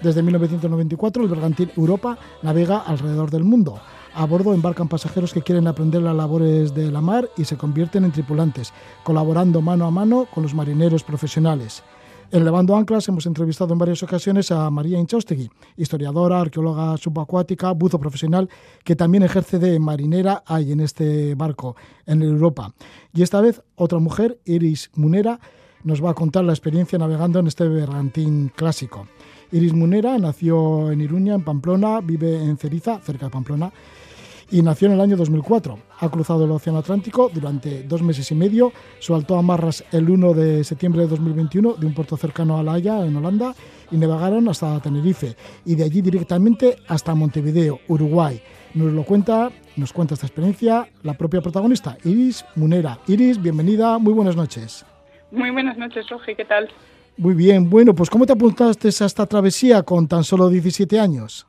[0.00, 3.80] Desde 1994 el bergantín Europa navega alrededor del mundo.
[4.14, 8.04] A bordo embarcan pasajeros que quieren aprender las labores de la mar y se convierten
[8.04, 8.72] en tripulantes,
[9.02, 11.82] colaborando mano a mano con los marineros profesionales.
[12.32, 18.00] En Levando Anclas hemos entrevistado en varias ocasiones a María Inchaustegui, historiadora, arqueóloga subacuática, buzo
[18.00, 18.50] profesional,
[18.82, 22.74] que también ejerce de marinera ahí en este barco, en Europa.
[23.14, 25.38] Y esta vez otra mujer, Iris Munera,
[25.84, 29.06] nos va a contar la experiencia navegando en este bergantín clásico.
[29.52, 33.72] Iris Munera nació en Iruña, en Pamplona, vive en Ceriza, cerca de Pamplona,
[34.50, 35.78] y nació en el año 2004.
[35.98, 40.34] Ha cruzado el Océano Atlántico durante dos meses y medio, saltó a Marras el 1
[40.34, 43.54] de septiembre de 2021 de un puerto cercano a La Haya, en Holanda,
[43.90, 48.40] y navegaron hasta Tenerife y de allí directamente hasta Montevideo, Uruguay.
[48.74, 52.98] Nos lo cuenta, nos cuenta esta experiencia la propia protagonista, Iris Munera.
[53.06, 54.84] Iris, bienvenida, muy buenas noches.
[55.30, 56.68] Muy buenas noches, Roge, ¿qué tal?
[57.16, 61.46] Muy bien, bueno, pues ¿cómo te apuntaste a esta travesía con tan solo 17 años?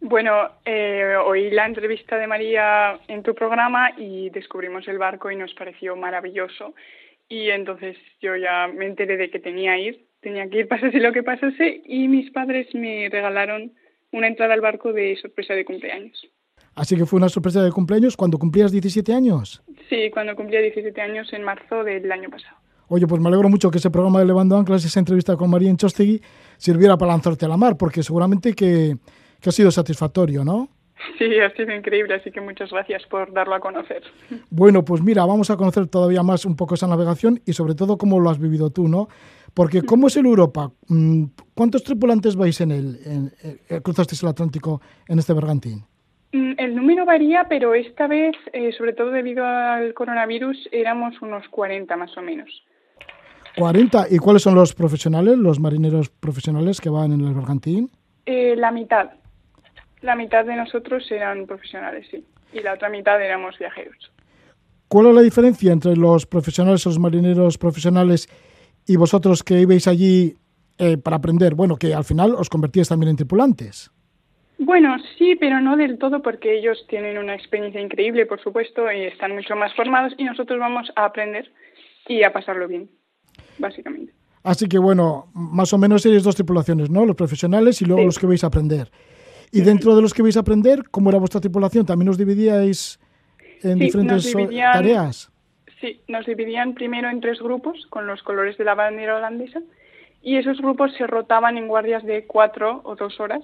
[0.00, 0.32] Bueno,
[0.64, 5.52] eh, oí la entrevista de María en tu programa y descubrimos el barco y nos
[5.54, 6.74] pareció maravilloso.
[7.28, 10.98] Y entonces yo ya me enteré de que tenía que ir, tenía que ir pasase
[11.00, 13.72] lo que pasase y mis padres me regalaron
[14.12, 16.26] una entrada al barco de sorpresa de cumpleaños.
[16.74, 19.62] Así que fue una sorpresa de cumpleaños cuando cumplías 17 años.
[19.88, 22.56] Sí, cuando cumplía 17 años en marzo del año pasado.
[22.88, 25.70] Oye, pues me alegro mucho que ese programa de Levando Anclas, esa entrevista con María
[25.70, 26.20] Enchostegui,
[26.56, 28.96] sirviera para lanzarte a la mar, porque seguramente que
[29.46, 30.68] que ha sido satisfactorio, ¿no?
[31.18, 34.02] Sí, ha sido increíble, así que muchas gracias por darlo a conocer.
[34.50, 37.96] Bueno, pues mira, vamos a conocer todavía más un poco esa navegación y sobre todo
[37.96, 39.06] cómo lo has vivido tú, ¿no?
[39.54, 40.72] Porque ¿cómo es el Europa?
[40.88, 42.98] Mm, ¿Cuántos tripulantes vais en él?
[43.04, 45.84] En, eh, ¿Cruzasteis el Atlántico en este bergantín?
[46.32, 51.46] Mm, el número varía, pero esta vez, eh, sobre todo debido al coronavirus, éramos unos
[51.50, 52.48] 40 más o menos.
[53.56, 54.06] 40.
[54.10, 57.92] ¿Y cuáles son los profesionales, los marineros profesionales que van en el bergantín?
[58.26, 59.10] Eh, la mitad.
[60.02, 62.24] La mitad de nosotros eran profesionales, sí.
[62.52, 64.12] Y la otra mitad éramos viajeros.
[64.88, 68.28] ¿Cuál es la diferencia entre los profesionales, los marineros profesionales
[68.86, 70.34] y vosotros que ibais allí
[70.78, 71.54] eh, para aprender?
[71.54, 73.90] Bueno, que al final os convertíais también en tripulantes.
[74.58, 79.02] Bueno, sí, pero no del todo porque ellos tienen una experiencia increíble, por supuesto, y
[79.02, 81.50] están mucho más formados y nosotros vamos a aprender
[82.08, 82.88] y a pasarlo bien
[83.58, 84.12] básicamente.
[84.42, 87.04] Así que bueno, más o menos seréis dos tripulaciones, ¿no?
[87.04, 88.90] Los profesionales y luego los que vais a aprender.
[89.52, 91.86] Y dentro de los que vais a aprender, ¿cómo era vuestra tripulación?
[91.86, 92.98] ¿También os dividíais
[93.62, 95.30] en diferentes tareas?
[95.80, 99.60] Sí, nos dividían primero en tres grupos con los colores de la bandera holandesa
[100.22, 103.42] y esos grupos se rotaban en guardias de cuatro o dos horas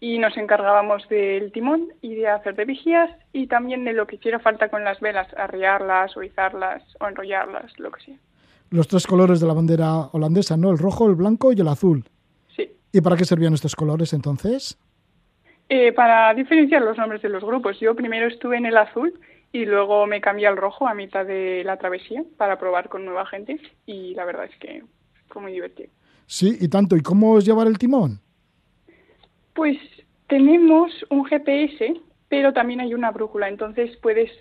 [0.00, 4.16] y nos encargábamos del timón y de hacer de vigías y también de lo que
[4.16, 8.16] hiciera falta con las velas, arriarlas o izarlas o enrollarlas, lo que sea
[8.70, 10.70] los tres colores de la bandera holandesa, ¿no?
[10.70, 12.04] El rojo, el blanco y el azul.
[12.56, 12.70] Sí.
[12.92, 14.78] ¿Y para qué servían estos colores entonces?
[15.72, 17.78] Eh, para diferenciar los nombres de los grupos.
[17.78, 19.20] Yo primero estuve en el azul
[19.52, 23.24] y luego me cambié al rojo a mitad de la travesía para probar con nueva
[23.24, 24.82] gente y la verdad es que
[25.28, 25.88] fue muy divertido.
[26.26, 26.96] Sí, y tanto.
[26.96, 28.18] ¿Y cómo es llevar el timón?
[29.54, 29.78] Pues
[30.26, 34.32] tenemos un GPS, pero también hay una brújula, entonces puedes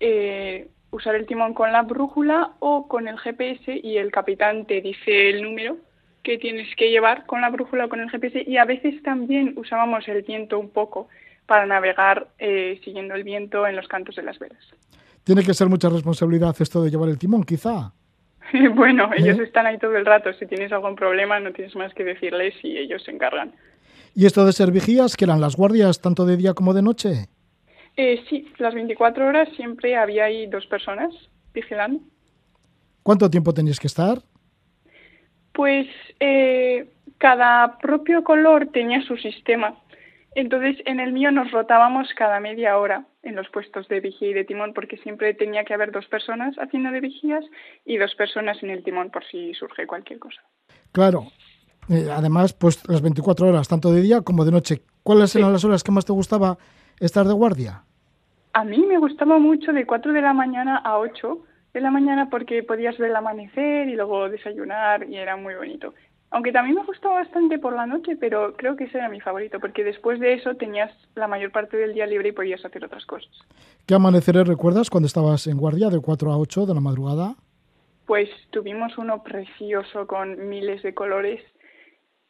[0.00, 4.82] eh, usar el timón con la brújula o con el GPS y el capitán te
[4.82, 5.78] dice el número
[6.22, 9.54] que tienes que llevar con la brújula o con el GPS y a veces también
[9.56, 11.08] usábamos el viento un poco
[11.46, 14.62] para navegar eh, siguiendo el viento en los cantos de las velas.
[15.24, 17.92] Tiene que ser mucha responsabilidad esto de llevar el timón, quizá.
[18.74, 19.44] bueno, ellos ¿Eh?
[19.44, 20.32] están ahí todo el rato.
[20.34, 23.52] Si tienes algún problema, no tienes más que decirles y ellos se encargan.
[24.14, 27.28] ¿Y esto de ser vigías, que eran las guardias tanto de día como de noche?
[27.96, 31.14] Eh, sí, las 24 horas siempre había ahí dos personas
[31.54, 32.00] vigilando.
[33.02, 34.18] ¿Cuánto tiempo tenías que estar?
[35.52, 35.86] Pues
[36.20, 36.88] eh,
[37.18, 39.76] cada propio color tenía su sistema.
[40.34, 44.32] Entonces, en el mío nos rotábamos cada media hora en los puestos de vigía y
[44.32, 47.44] de timón, porque siempre tenía que haber dos personas haciendo de vigías
[47.84, 50.40] y dos personas en el timón por si surge cualquier cosa.
[50.92, 51.26] Claro.
[51.88, 54.82] Eh, además, pues las 24 horas, tanto de día como de noche.
[55.02, 56.56] ¿Cuáles eran las horas que más te gustaba
[57.00, 57.82] estar de guardia?
[58.54, 61.38] A mí me gustaba mucho de 4 de la mañana a 8
[61.72, 65.94] de la mañana porque podías ver el amanecer y luego desayunar y era muy bonito.
[66.30, 69.60] Aunque también me gustaba bastante por la noche, pero creo que ese era mi favorito
[69.60, 73.04] porque después de eso tenías la mayor parte del día libre y podías hacer otras
[73.04, 73.30] cosas.
[73.86, 77.36] ¿Qué amaneceres recuerdas cuando estabas en guardia de 4 a 8 de la madrugada?
[78.06, 81.42] Pues tuvimos uno precioso con miles de colores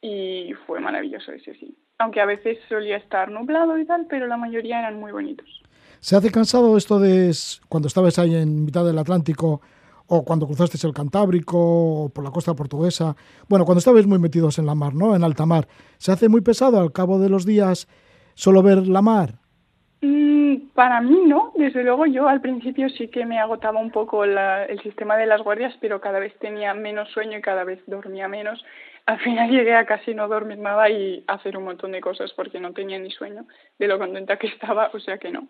[0.00, 1.76] y fue maravilloso ese sí.
[1.98, 5.62] Aunque a veces solía estar nublado y tal, pero la mayoría eran muy bonitos.
[6.02, 7.30] ¿Se hace cansado esto de
[7.68, 9.60] cuando estabas ahí en mitad del Atlántico
[10.08, 13.14] o cuando cruzaste el Cantábrico o por la costa portuguesa?
[13.48, 15.14] Bueno, cuando estabais muy metidos en la mar, ¿no?
[15.14, 15.68] En alta mar.
[15.98, 17.86] ¿Se hace muy pesado al cabo de los días
[18.34, 19.34] solo ver la mar?
[20.00, 24.24] Mm, para mí no, desde luego yo al principio sí que me agotaba un poco
[24.24, 28.26] el sistema de las guardias, pero cada vez tenía menos sueño y cada vez dormía
[28.26, 28.64] menos.
[29.06, 32.58] Al final llegué a casi no dormir nada y hacer un montón de cosas porque
[32.58, 33.46] no tenía ni sueño
[33.78, 35.46] de lo contenta que estaba, o sea que no.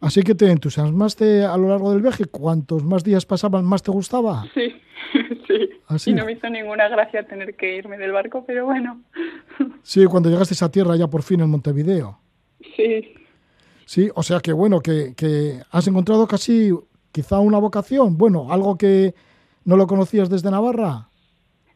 [0.00, 2.26] Así que te entusiasmaste a lo largo del viaje.
[2.26, 4.44] Cuantos más días pasaban, más te gustaba.
[4.54, 4.74] Sí,
[5.98, 6.10] sí.
[6.10, 9.02] Y no me hizo ninguna gracia tener que irme del barco, pero bueno.
[9.82, 12.18] Sí, cuando llegaste a tierra ya por fin en Montevideo.
[12.74, 13.14] Sí.
[13.84, 16.72] Sí, o sea que bueno, que, que has encontrado casi
[17.12, 18.18] quizá una vocación.
[18.18, 19.14] Bueno, algo que
[19.64, 21.08] no lo conocías desde Navarra.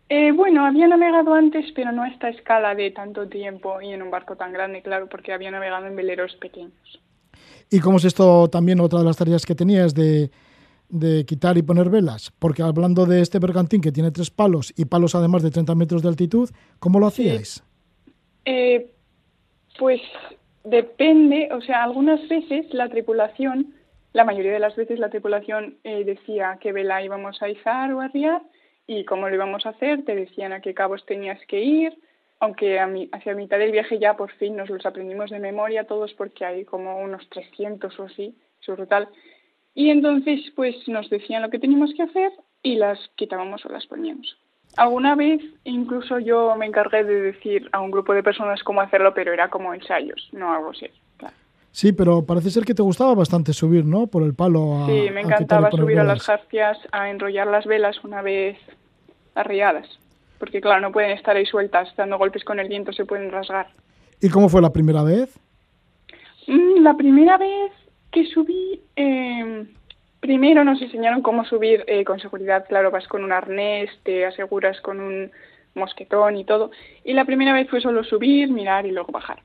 [0.09, 4.03] Eh, bueno, había navegado antes, pero no a esta escala de tanto tiempo y en
[4.03, 7.01] un barco tan grande, claro, porque había navegado en veleros pequeños.
[7.71, 10.31] ¿Y cómo es esto también otra de las tareas que tenías de,
[11.25, 12.33] quitar y poner velas?
[12.39, 16.03] Porque hablando de este bergantín que tiene tres palos y palos además de 30 metros
[16.03, 16.51] de altitud,
[16.81, 17.63] ¿cómo lo hacíais?
[18.45, 18.91] Eh,
[19.79, 20.01] pues
[20.65, 23.73] depende, o sea, algunas veces la tripulación,
[24.13, 28.01] la mayoría de las veces la tripulación eh, decía qué vela íbamos a izar o
[28.01, 28.43] a arriar
[28.89, 31.97] y cómo lo íbamos a hacer, te decían a qué cabos tenías que ir,
[32.41, 35.85] aunque a mi, hacia mitad del viaje ya por fin nos los aprendimos de memoria
[35.85, 39.09] todos porque hay como unos 300 o así, su total.
[39.75, 42.33] Y entonces pues nos decían lo que teníamos que hacer
[42.63, 44.37] y las quitábamos o las poníamos.
[44.77, 49.13] Alguna vez incluso yo me encargué de decir a un grupo de personas cómo hacerlo,
[49.15, 50.87] pero era como ensayos, no algo así.
[51.73, 54.09] Sí, pero parece ser que te gustaba bastante subir, ¿no?
[54.09, 54.83] Por el palo.
[54.83, 58.59] A, sí, me encantaba subir a las jarcias, a enrollar las velas una vez
[59.37, 59.87] arriadas,
[60.41, 63.69] porque claro, no pueden estar ahí sueltas, dando golpes con el viento se pueden rasgar.
[64.21, 65.39] ¿Y cómo fue la primera vez?
[66.49, 67.71] Mm, la primera vez
[68.11, 69.67] que subí, eh,
[70.19, 74.81] primero nos enseñaron cómo subir eh, con seguridad, claro, vas con un arnés, te aseguras
[74.81, 75.31] con un
[75.75, 76.71] mosquetón y todo.
[77.05, 79.43] Y la primera vez fue solo subir, mirar y luego bajar.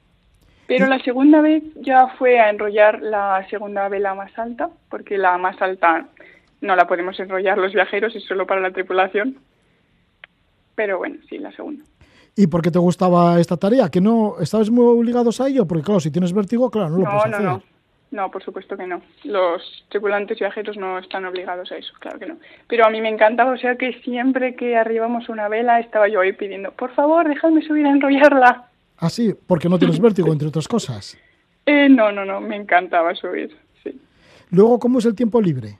[0.67, 5.37] Pero la segunda vez ya fue a enrollar la segunda vela más alta, porque la
[5.37, 6.07] más alta
[6.61, 9.37] no la podemos enrollar los viajeros, es solo para la tripulación.
[10.75, 11.83] Pero bueno, sí, la segunda.
[12.35, 13.89] ¿Y por qué te gustaba esta tarea?
[13.89, 15.65] ¿Que no estabas muy obligados a ello?
[15.65, 17.45] Porque claro, si tienes vértigo, claro, no lo puedes no, hacer.
[17.45, 17.63] No,
[18.11, 19.01] no, por supuesto que no.
[19.23, 22.37] Los tripulantes viajeros no están obligados a eso, claro que no.
[22.67, 26.19] Pero a mí me encantaba, o sea que siempre que arribamos una vela estaba yo
[26.19, 28.69] ahí pidiendo, por favor, déjame subir a enrollarla.
[28.97, 31.17] Ah, sí, porque no tienes vértigo, entre otras cosas.
[31.67, 33.49] Eh, no, no, no, me encantaba subir,
[33.83, 33.99] sí.
[34.51, 35.79] Luego, ¿cómo es el tiempo libre?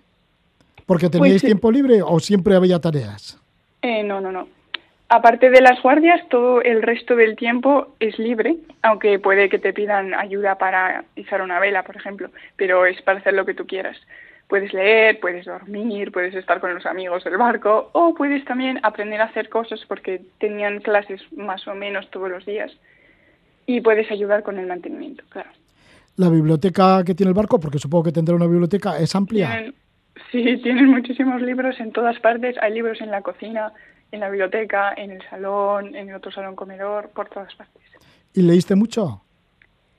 [0.88, 3.40] ¿Porque teníais Pues, eh, tiempo libre o siempre había tareas?
[3.84, 4.48] Eh, no, no, no.
[5.16, 9.72] Aparte de las guardias, todo el resto del tiempo es libre, aunque puede que te
[9.72, 13.66] pidan ayuda para izar una vela, por ejemplo, pero es para hacer lo que tú
[13.66, 13.96] quieras.
[14.50, 19.22] Puedes leer, puedes dormir, puedes estar con los amigos del barco o puedes también aprender
[19.22, 22.74] a hacer cosas porque tenían clases más o menos todos los días
[23.66, 25.50] y puedes ayudar con el mantenimiento, claro.
[26.18, 29.48] La biblioteca que tiene el barco, porque supongo que tendrá una biblioteca, es amplia.
[29.50, 29.76] Tienen,
[30.34, 32.58] sí, tienen muchísimos libros en todas partes.
[32.62, 33.72] Hay libros en la cocina,
[34.12, 37.84] en la biblioteca, en el salón, en el otro salón comedor, por todas partes.
[38.34, 39.22] ¿Y leíste mucho?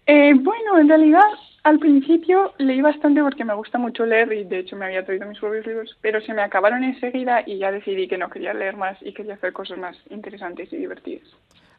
[0.07, 1.22] Eh, bueno, en realidad
[1.64, 5.26] al principio leí bastante porque me gusta mucho leer y de hecho me había traído
[5.26, 8.76] mis propios libros, pero se me acabaron enseguida y ya decidí que no quería leer
[8.76, 11.28] más y quería hacer cosas más interesantes y divertidas.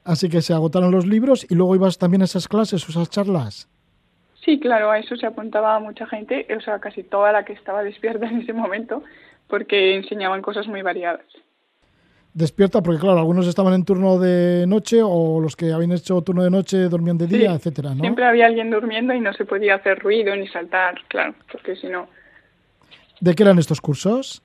[0.03, 3.09] Así que se agotaron los libros y luego ibas también a esas clases o esas
[3.09, 3.69] charlas.
[4.43, 7.81] Sí, claro, a eso se apuntaba mucha gente, o sea, casi toda la que estaba
[7.91, 9.03] despierta en ese momento,
[9.47, 11.25] porque enseñaban cosas muy variadas.
[12.37, 16.43] Despierta, porque claro, algunos estaban en turno de noche o los que habían hecho turno
[16.43, 18.01] de noche dormían de día, Sí, etcétera, ¿no?
[18.01, 21.87] Siempre había alguien durmiendo y no se podía hacer ruido ni saltar, claro, porque si
[21.87, 22.07] no.
[23.21, 24.43] ¿De qué eran estos cursos?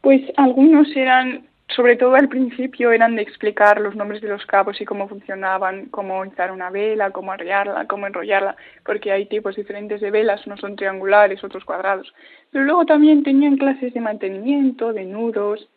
[0.00, 4.80] Pues algunos eran, sobre todo al principio, eran de explicar los nombres de los cabos
[4.80, 10.00] y cómo funcionaban, cómo izar una vela, cómo arriarla, cómo enrollarla, porque hay tipos diferentes
[10.00, 12.12] de velas, unos son triangulares, otros cuadrados.
[12.50, 15.68] Pero luego también tenían clases de mantenimiento, de nudos,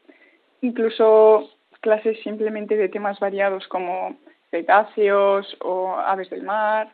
[0.62, 1.50] incluso
[1.82, 4.16] clases simplemente de temas variados como
[4.52, 6.94] cetáceos o aves del mar.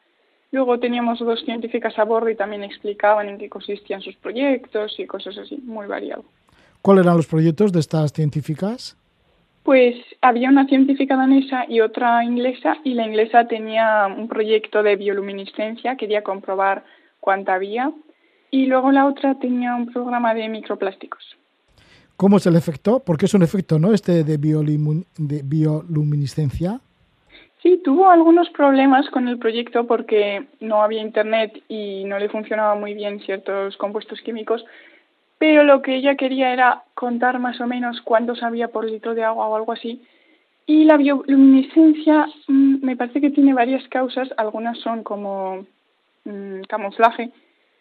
[0.51, 5.05] Luego teníamos dos científicas a bordo y también explicaban en qué consistían sus proyectos y
[5.05, 6.23] cosas así, muy variado.
[6.81, 8.95] ¿Cuáles eran los proyectos de estas científicas?
[9.63, 14.95] Pues había una científica danesa y otra inglesa, y la inglesa tenía un proyecto de
[14.95, 16.85] bioluminiscencia, quería comprobar
[17.19, 17.91] cuánta había,
[18.49, 21.35] y luego la otra tenía un programa de microplásticos.
[22.17, 23.03] ¿Cómo es el efecto?
[23.05, 23.93] Porque es un efecto, ¿no?
[23.93, 26.79] Este de, de bioluminiscencia.
[27.61, 32.73] Sí, tuvo algunos problemas con el proyecto porque no había internet y no le funcionaba
[32.73, 34.65] muy bien ciertos compuestos químicos,
[35.37, 39.23] pero lo que ella quería era contar más o menos cuántos había por litro de
[39.23, 40.01] agua o algo así.
[40.65, 45.67] Y la bioluminiscencia mm, me parece que tiene varias causas, algunas son como
[46.25, 47.29] mm, camuflaje,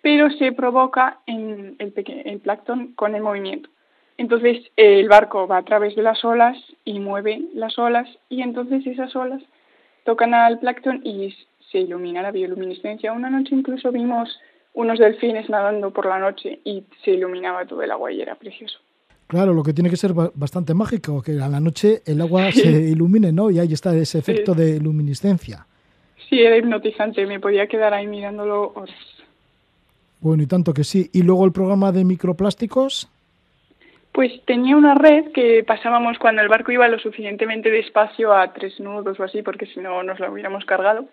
[0.02, 3.70] pero se provoca en el, el plancton con el movimiento.
[4.18, 8.42] Entonces eh, el barco va a través de las olas y mueve las olas y
[8.42, 9.42] entonces esas olas
[10.04, 11.34] tocan al plancton y
[11.70, 13.12] se ilumina la bioluminiscencia.
[13.12, 14.38] Una noche incluso vimos
[14.74, 18.78] unos delfines nadando por la noche y se iluminaba todo el agua y era precioso.
[19.26, 22.52] Claro, lo que tiene que ser ba- bastante mágico, que a la noche el agua
[22.52, 23.50] se ilumine, ¿no?
[23.50, 25.66] Y ahí está ese efecto de luminiscencia.
[26.28, 28.96] Sí, era hipnotizante, me podía quedar ahí mirándolo horas.
[30.20, 31.10] Bueno, y tanto que sí.
[31.12, 33.08] ¿Y luego el programa de microplásticos?
[34.16, 38.80] Pues tenía una red que pasábamos cuando el barco iba lo suficientemente despacio a tres
[38.80, 41.04] nudos o así, porque si no nos la hubiéramos cargado.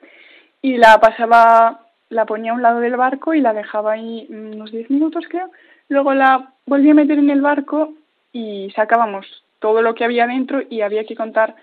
[0.61, 4.71] Y la pasaba, la ponía a un lado del barco y la dejaba ahí unos
[4.71, 5.51] diez minutos, creo.
[5.89, 7.93] Luego la volví a meter en el barco
[8.31, 11.57] y sacábamos todo lo que había dentro y había que contar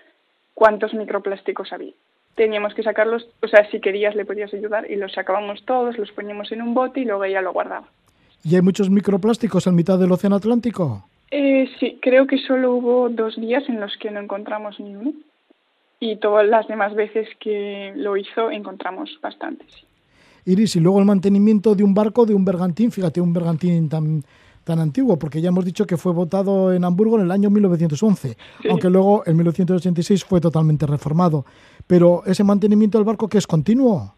[0.53, 1.93] cuántos microplásticos había.
[2.35, 6.11] Teníamos que sacarlos, o sea, si querías le podías ayudar y los sacábamos todos, los
[6.11, 7.87] poníamos en un bote y luego ella lo guardaba.
[8.43, 11.05] ¿Y hay muchos microplásticos en mitad del Océano Atlántico?
[11.31, 15.13] Eh, sí, creo que solo hubo dos días en los que no encontramos ni uno.
[15.99, 19.85] Y todas las demás veces que lo hizo encontramos bastantes.
[20.45, 24.23] Iris, y luego el mantenimiento de un barco, de un bergantín, fíjate, un bergantín tan,
[24.63, 28.35] tan antiguo, porque ya hemos dicho que fue votado en Hamburgo en el año 1911,
[28.69, 31.45] aunque luego en 1986 fue totalmente reformado.
[31.87, 34.15] Pero ese mantenimiento del barco, que es continuo?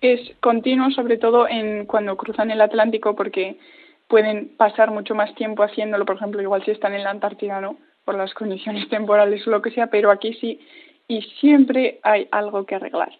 [0.00, 3.58] Es continuo, sobre todo en cuando cruzan el Atlántico, porque
[4.08, 6.04] pueden pasar mucho más tiempo haciéndolo.
[6.04, 7.76] Por ejemplo, igual si están en la Antártida, ¿no?
[8.06, 10.58] por las condiciones temporales o lo que sea, pero aquí sí,
[11.06, 13.12] y siempre hay algo que arreglar.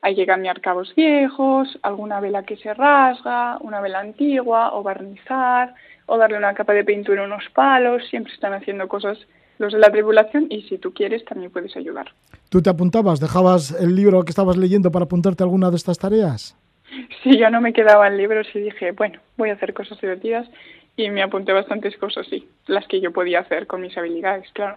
[0.00, 5.74] Hay que cambiar cabos viejos, alguna vela que se rasga, una vela antigua, o barnizar,
[6.06, 9.18] o darle una capa de pintura a unos palos, siempre están haciendo cosas
[9.58, 12.12] los de la tribulación y si tú quieres también puedes ayudar.
[12.48, 13.18] ¿Tú te apuntabas?
[13.18, 16.56] ¿Dejabas el libro que estabas leyendo para apuntarte a alguna de estas tareas?
[17.22, 20.48] Sí, ya no me quedaba el libro y dije, bueno, voy a hacer cosas divertidas
[20.96, 24.76] y me apunté bastantes cosas, sí, las que yo podía hacer con mis habilidades, claro.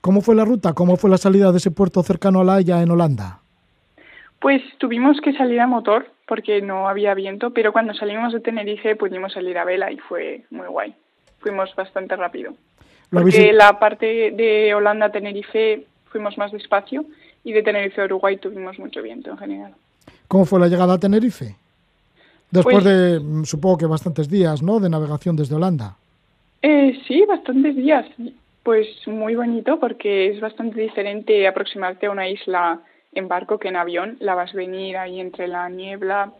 [0.00, 0.74] ¿Cómo fue la ruta?
[0.74, 3.40] ¿Cómo fue la salida de ese puerto cercano a La Haya en Holanda?
[4.38, 8.96] Pues tuvimos que salir a motor porque no había viento, pero cuando salimos de Tenerife
[8.96, 10.94] pudimos salir a vela y fue muy guay.
[11.38, 12.52] Fuimos bastante rápido.
[13.10, 17.06] Porque la parte de Holanda a Tenerife fuimos más despacio
[17.42, 19.74] y de Tenerife a Uruguay tuvimos mucho viento en general.
[20.34, 21.54] ¿Cómo fue la llegada a Tenerife?
[22.50, 25.94] Después pues de, mm, supongo que bastantes días, ¿no?, de navegación desde Holanda.
[26.60, 28.04] Eh, sí, bastantes días.
[28.64, 32.80] Pues muy bonito porque es bastante diferente aproximarte a una isla
[33.12, 34.16] en barco que en avión.
[34.18, 36.32] La vas a venir ahí entre la niebla,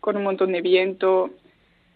[0.00, 1.28] con un montón de viento.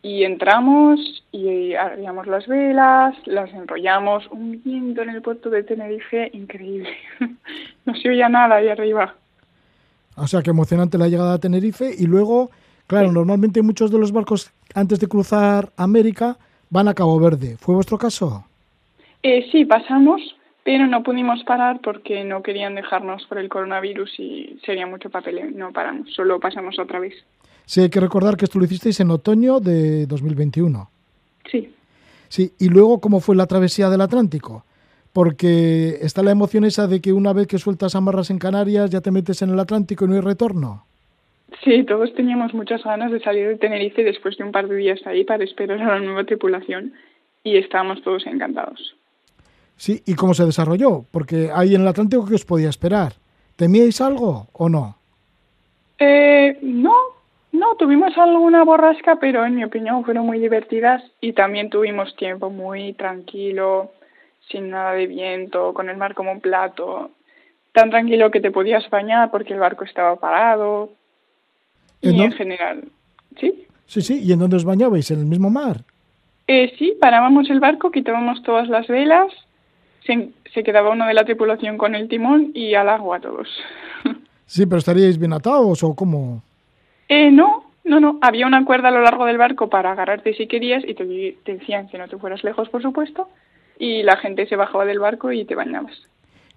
[0.03, 1.01] Y entramos
[1.33, 4.27] y abríamos las velas, las enrollamos.
[4.31, 6.91] Un viento en el puerto de Tenerife increíble.
[7.87, 9.15] no se oía nada ahí arriba.
[10.17, 11.95] O sea, que emocionante la llegada a Tenerife.
[11.97, 12.51] Y luego,
[12.87, 16.39] claro, normalmente muchos de los barcos antes de cruzar América
[16.71, 17.57] van a Cabo Verde.
[17.59, 18.45] ¿Fue vuestro caso?
[19.23, 20.21] Eh, sí, pasamos,
[20.65, 25.57] pero no pudimos parar porque no querían dejarnos por el coronavirus y sería mucho papel.
[25.57, 27.15] No paramos, solo pasamos otra vez.
[27.67, 30.89] Sí, hay que recordar que esto lo hicisteis en otoño de 2021.
[31.51, 31.73] Sí.
[32.29, 34.65] Sí, y luego, ¿cómo fue la travesía del Atlántico?
[35.17, 39.01] Porque está la emoción esa de que una vez que sueltas amarras en Canarias ya
[39.01, 40.85] te metes en el Atlántico y no hay retorno.
[41.65, 45.01] Sí, todos teníamos muchas ganas de salir de Tenerife después de un par de días
[45.07, 46.93] ahí para esperar a la nueva tripulación
[47.43, 48.95] y estábamos todos encantados.
[49.77, 51.07] Sí, ¿y cómo se desarrolló?
[51.11, 53.15] Porque ahí en el Atlántico, ¿qué os podía esperar?
[53.57, 54.99] ¿Temíais algo o no?
[55.99, 56.95] Eh, no,
[57.53, 62.51] no, tuvimos alguna borrasca, pero en mi opinión fueron muy divertidas y también tuvimos tiempo
[62.51, 63.93] muy tranquilo,
[64.51, 67.11] sin nada de viento, con el mar como un plato,
[67.73, 70.91] tan tranquilo que te podías bañar porque el barco estaba parado.
[72.01, 72.85] Y en general,
[73.39, 73.67] ¿sí?
[73.87, 75.11] Sí, sí, ¿y en dónde os bañabais?
[75.11, 75.79] ¿En el mismo mar?
[76.47, 79.33] Eh, sí, parábamos el barco, quitábamos todas las velas,
[80.05, 83.49] se, se quedaba uno de la tripulación con el timón y al agua todos.
[84.49, 86.41] Sí, pero ¿estaríais bien atados o cómo?
[87.09, 88.19] Eh, no, no, no.
[88.23, 91.05] Había una cuerda a lo largo del barco para agarrarte si querías y te,
[91.45, 93.29] decían que no te fueras lejos, por supuesto,
[93.79, 96.07] y la gente se bajaba del barco y te bañabas.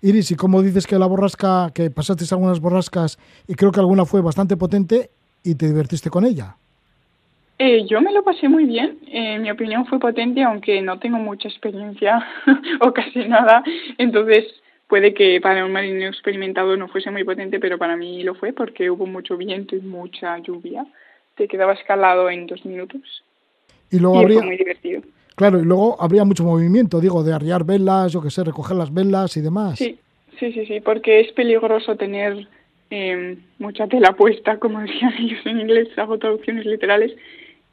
[0.01, 4.05] Iris, ¿y cómo dices que la borrasca, que pasaste algunas borrascas y creo que alguna
[4.05, 5.09] fue bastante potente
[5.43, 6.55] y te divertiste con ella?
[7.57, 8.99] Eh, yo me lo pasé muy bien.
[9.07, 12.25] Eh, mi opinión fue potente, aunque no tengo mucha experiencia
[12.81, 13.61] o casi nada.
[13.97, 14.45] Entonces,
[14.87, 18.53] puede que para un marinero experimentado no fuese muy potente, pero para mí lo fue
[18.53, 20.85] porque hubo mucho viento y mucha lluvia.
[21.35, 23.01] Te quedaba escalado en dos minutos.
[23.91, 24.37] Y luego habría...
[24.37, 25.01] Fue muy divertido.
[25.39, 28.93] Claro, y luego habría mucho movimiento, digo, de arriar velas, yo qué sé, recoger las
[28.93, 29.79] velas y demás.
[29.79, 29.97] Sí,
[30.37, 32.45] sí, sí, sí, porque es peligroso tener
[32.89, 37.13] eh, mucha tela puesta, como decían ellos en inglés, hago traducciones literales,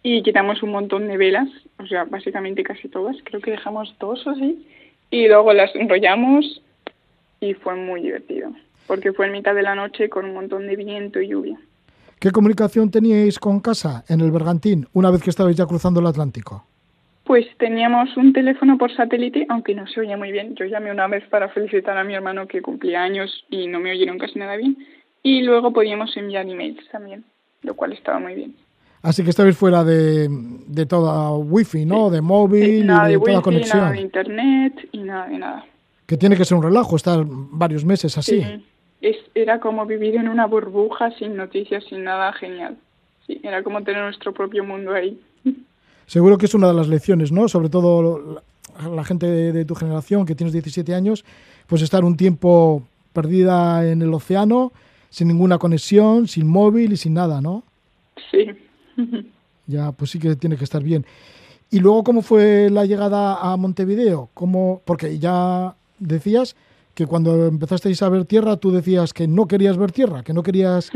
[0.05, 1.49] y quitamos un montón de velas,
[1.81, 4.65] o sea, básicamente casi todas, creo que dejamos dos o así,
[5.11, 6.63] y luego las enrollamos
[7.41, 8.53] y fue muy divertido,
[8.87, 11.59] porque fue en mitad de la noche con un montón de viento y lluvia.
[12.21, 16.07] ¿Qué comunicación teníais con casa en el Bergantín una vez que estabais ya cruzando el
[16.07, 16.65] Atlántico?
[17.27, 20.55] Pues teníamos un teléfono por satélite, aunque no se oía muy bien.
[20.55, 23.90] Yo llamé una vez para felicitar a mi hermano que cumplía años y no me
[23.90, 24.77] oyeron casi nada bien.
[25.23, 27.24] Y luego podíamos enviar emails también,
[27.62, 28.55] lo cual estaba muy bien.
[29.03, 32.11] Así que estabais fuera de, de toda wifi, ¿no?
[32.11, 33.78] De móvil, y de, toda conexión.
[33.78, 35.65] Nada de internet y nada de nada
[36.07, 38.43] que tiene que ser un relajo estar varios meses así.
[39.01, 42.77] Es, era como vivir en una burbuja sin noticias, sin nada genial.
[43.27, 45.20] Sí, era como tener nuestro propio mundo ahí.
[46.07, 47.49] Seguro que es una de las lecciones, ¿no?
[47.49, 48.43] Sobre todo
[48.95, 51.24] la, gente de, tu generación, que tienes 17 años,
[51.66, 54.73] pues estar un tiempo perdida en el océano,
[55.11, 57.65] sin ninguna conexión, sin móvil y sin nada, ¿no?
[58.31, 58.47] Sí.
[59.66, 61.05] ya, pues sí que tiene que estar bien.
[61.70, 64.31] ¿Y luego cómo fue la llegada a Montevideo?
[64.35, 66.55] ¿Cómo, porque ya decías
[66.95, 70.43] que cuando empezasteis a ver tierra, tú decías que no querías ver tierra, que no
[70.43, 70.91] querías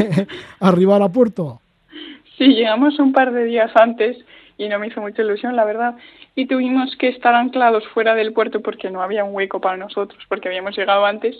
[0.60, 1.60] arribar a puerto.
[2.36, 4.18] Sí, llegamos un par de días antes
[4.58, 5.96] y no me hizo mucha ilusión, la verdad.
[6.34, 10.22] Y tuvimos que estar anclados fuera del puerto porque no había un hueco para nosotros,
[10.28, 11.36] porque habíamos llegado antes.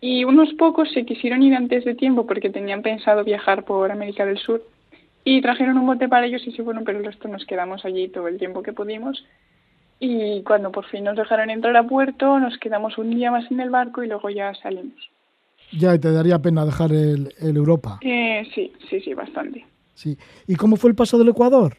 [0.00, 4.24] Y unos pocos se quisieron ir antes de tiempo porque tenían pensado viajar por América
[4.24, 4.62] del Sur.
[5.24, 8.08] Y trajeron un bote para ellos y se fueron, pero el resto nos quedamos allí
[8.08, 9.22] todo el tiempo que pudimos
[10.00, 13.60] y cuando por fin nos dejaron entrar a puerto nos quedamos un día más en
[13.60, 14.98] el barco y luego ya salimos.
[15.72, 18.00] Ya, te daría pena dejar el, Europa.
[18.02, 19.64] Eh, sí, sí, sí, bastante.
[19.94, 20.16] Sí.
[20.48, 21.76] ¿Y cómo fue el paso del Ecuador?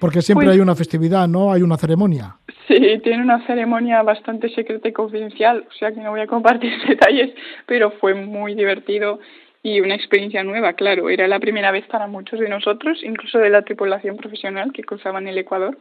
[0.00, 1.52] Porque siempre Pues- hay una festividad, ¿no?
[1.52, 2.36] Hay una ceremonia.
[2.66, 6.72] Sí, tiene una ceremonia bastante secreta y confidencial, o sea que no voy a compartir
[6.88, 7.30] detalles,
[7.66, 9.18] pero fue muy divertido
[9.62, 11.10] y una experiencia nueva, claro.
[11.10, 15.26] Era la primera vez para muchos de nosotros, incluso de la tripulación profesional que cruzaban
[15.28, 15.76] el Ecuador,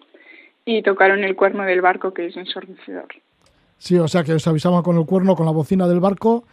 [0.66, 3.08] y tocaron el cuerno del barco, que es ensordecedor.
[3.78, 6.44] Sí, o sea que os avisaban con el cuerno, con la bocina del barco,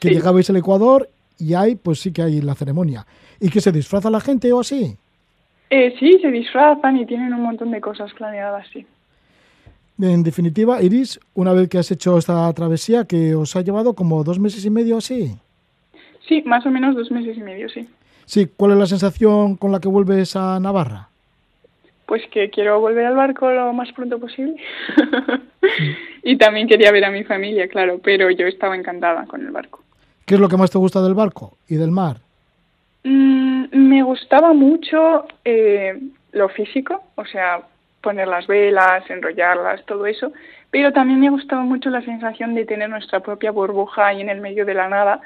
[0.00, 0.14] que Sí.
[0.14, 1.08] llegabais al Ecuador
[1.38, 3.04] y ahí, pues sí que hay la ceremonia.
[3.40, 4.96] ¿Y que se disfraza la gente o así?
[5.74, 8.84] Eh, sí, se disfrazan y tienen un montón de cosas planeadas, sí.
[9.98, 14.22] En definitiva, Iris, una vez que has hecho esta travesía, que os ha llevado como
[14.22, 15.34] dos meses y medio así.
[16.28, 17.88] Sí, más o menos dos meses y medio, sí.
[18.26, 21.08] Sí, ¿cuál es la sensación con la que vuelves a Navarra?
[22.04, 24.56] Pues que quiero volver al barco lo más pronto posible.
[26.22, 29.82] y también quería ver a mi familia, claro, pero yo estaba encantada con el barco.
[30.26, 32.18] ¿Qué es lo que más te gusta del barco y del mar?
[33.04, 35.98] Mm, me gustaba mucho eh,
[36.32, 37.62] lo físico, o sea,
[38.00, 40.32] poner las velas, enrollarlas, todo eso,
[40.70, 44.40] pero también me gustaba mucho la sensación de tener nuestra propia burbuja ahí en el
[44.40, 45.20] medio de la nada,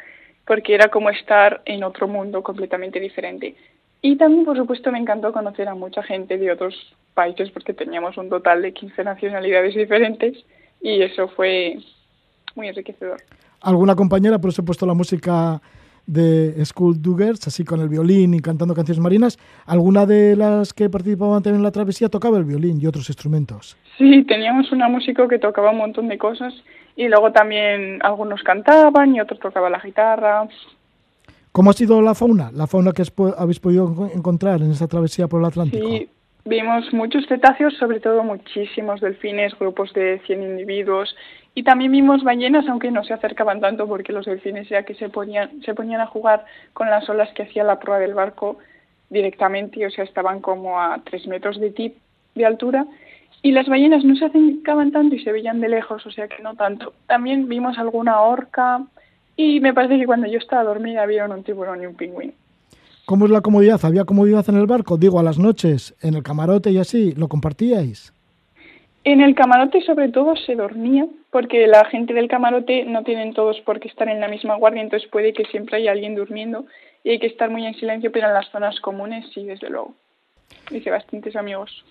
[0.47, 3.57] porque era como estar en otro mundo completamente diferente.
[4.03, 6.75] Y también, por supuesto, me encantó conocer a mucha gente de otros
[7.15, 10.37] países, porque teníamos un total de 15 nacionalidades diferentes,
[10.81, 11.79] y eso fue
[12.55, 13.21] muy enriquecedor.
[13.63, 15.61] ¿Alguna compañera, por eso he puesto la música
[16.07, 19.39] de School Duggers, así con el violín y cantando canciones marinas?
[19.67, 23.77] ¿Alguna de las que participaban también en la travesía tocaba el violín y otros instrumentos?
[23.99, 26.55] Sí, teníamos una músico que tocaba un montón de cosas
[26.97, 30.49] y luego también algunos cantaban y otros tocaban la guitarra.
[31.53, 32.51] ¿Cómo ha sido la fauna?
[32.53, 33.03] La fauna que
[33.39, 35.87] habéis podido enco- encontrar en esta travesía por el Atlántico.
[35.89, 36.09] Sí,
[36.45, 41.17] vimos muchos cetáceos, sobre todo muchísimos delfines, grupos de 100 individuos
[41.57, 45.09] y también vimos ballenas, aunque no se acercaban tanto porque los delfines ya que se
[45.09, 48.59] ponían, se ponían a jugar con las olas que hacía la proa del barco
[49.09, 51.97] directamente, o sea, estaban como a 3 metros de tip
[52.35, 52.85] de altura
[53.41, 56.43] y las ballenas no se acercaban tanto y se veían de lejos, o sea que
[56.43, 56.93] no tanto.
[57.07, 58.83] También vimos alguna orca
[59.35, 62.35] y me parece que cuando yo estaba dormida vieron un tiburón y un pingüino.
[63.07, 63.83] ¿Cómo es la comodidad?
[63.83, 64.99] ¿Había comodidad en el barco?
[64.99, 68.13] Digo, a las noches, en el camarote y así, ¿lo compartíais?
[69.05, 71.07] En el camarote sobre todo se dormía,
[71.37, 74.81] porque la gente del camarote no tienen todos por qué estar en la misma guardia,
[74.81, 76.65] entonces puede que siempre haya alguien durmiendo
[77.05, 79.93] y hay que estar muy en silencio, pero en las zonas comunes sí, desde luego.
[80.71, 81.85] Hice bastantes amigos.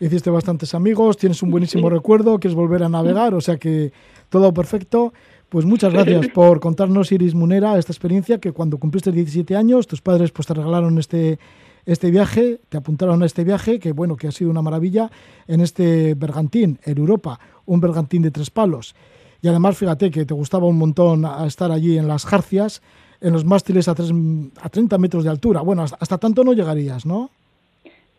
[0.00, 1.94] Hiciste bastantes amigos, tienes un buenísimo Sí.
[1.94, 3.90] recuerdo, quieres volver a navegar, o sea que
[4.28, 5.14] todo perfecto.
[5.48, 10.02] Pues muchas gracias por contarnos, Iris Munera, esta experiencia que cuando cumpliste 17 años, tus
[10.02, 11.38] padres pues te regalaron este,
[11.86, 15.10] este viaje, te apuntaron a este viaje, que bueno, que ha sido una maravilla,
[15.48, 17.40] en este bergantín, en Europa,
[17.70, 18.94] un bergantín de tres palos.
[19.42, 22.82] Y además, fíjate que te gustaba un montón estar allí en las jarcias,
[23.20, 24.12] en los mástiles a, tres-
[24.60, 25.60] a 30 metros de altura.
[25.62, 27.30] Bueno, hasta, hasta tanto no llegarías, ¿no?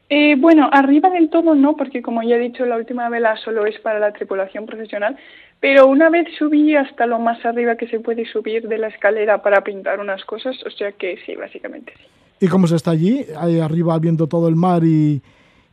[0.09, 3.65] Eh, bueno, arriba del todo no, porque como ya he dicho, la última vela solo
[3.65, 5.15] es para la tripulación profesional,
[5.59, 9.41] pero una vez subí hasta lo más arriba que se puede subir de la escalera
[9.41, 12.03] para pintar unas cosas, o sea que sí, básicamente sí.
[12.45, 15.21] ¿Y cómo se está allí, ahí arriba viendo todo el mar y,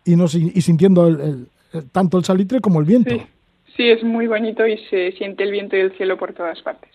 [0.05, 3.11] y, no, y sintiendo el- el- el- tanto el salitre como el viento?
[3.11, 3.23] Sí,
[3.79, 6.91] sí, es muy bonito y se siente el viento y el cielo por todas partes.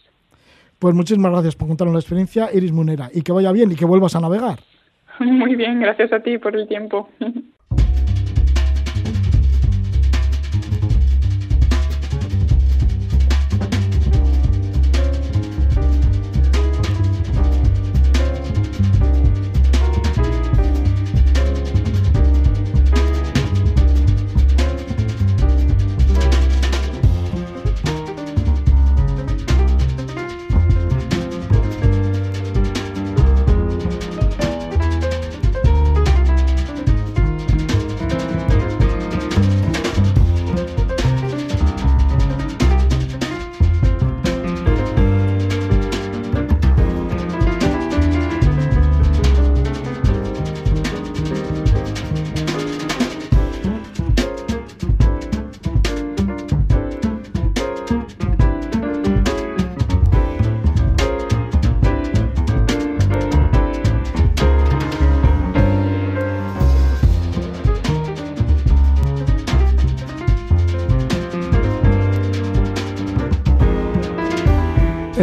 [0.78, 3.86] Pues muchísimas gracias por contarnos la experiencia, Iris Munera, y que vaya bien y que
[3.86, 4.60] vuelvas a navegar.
[5.20, 7.10] Muy bien, gracias a ti por el tiempo.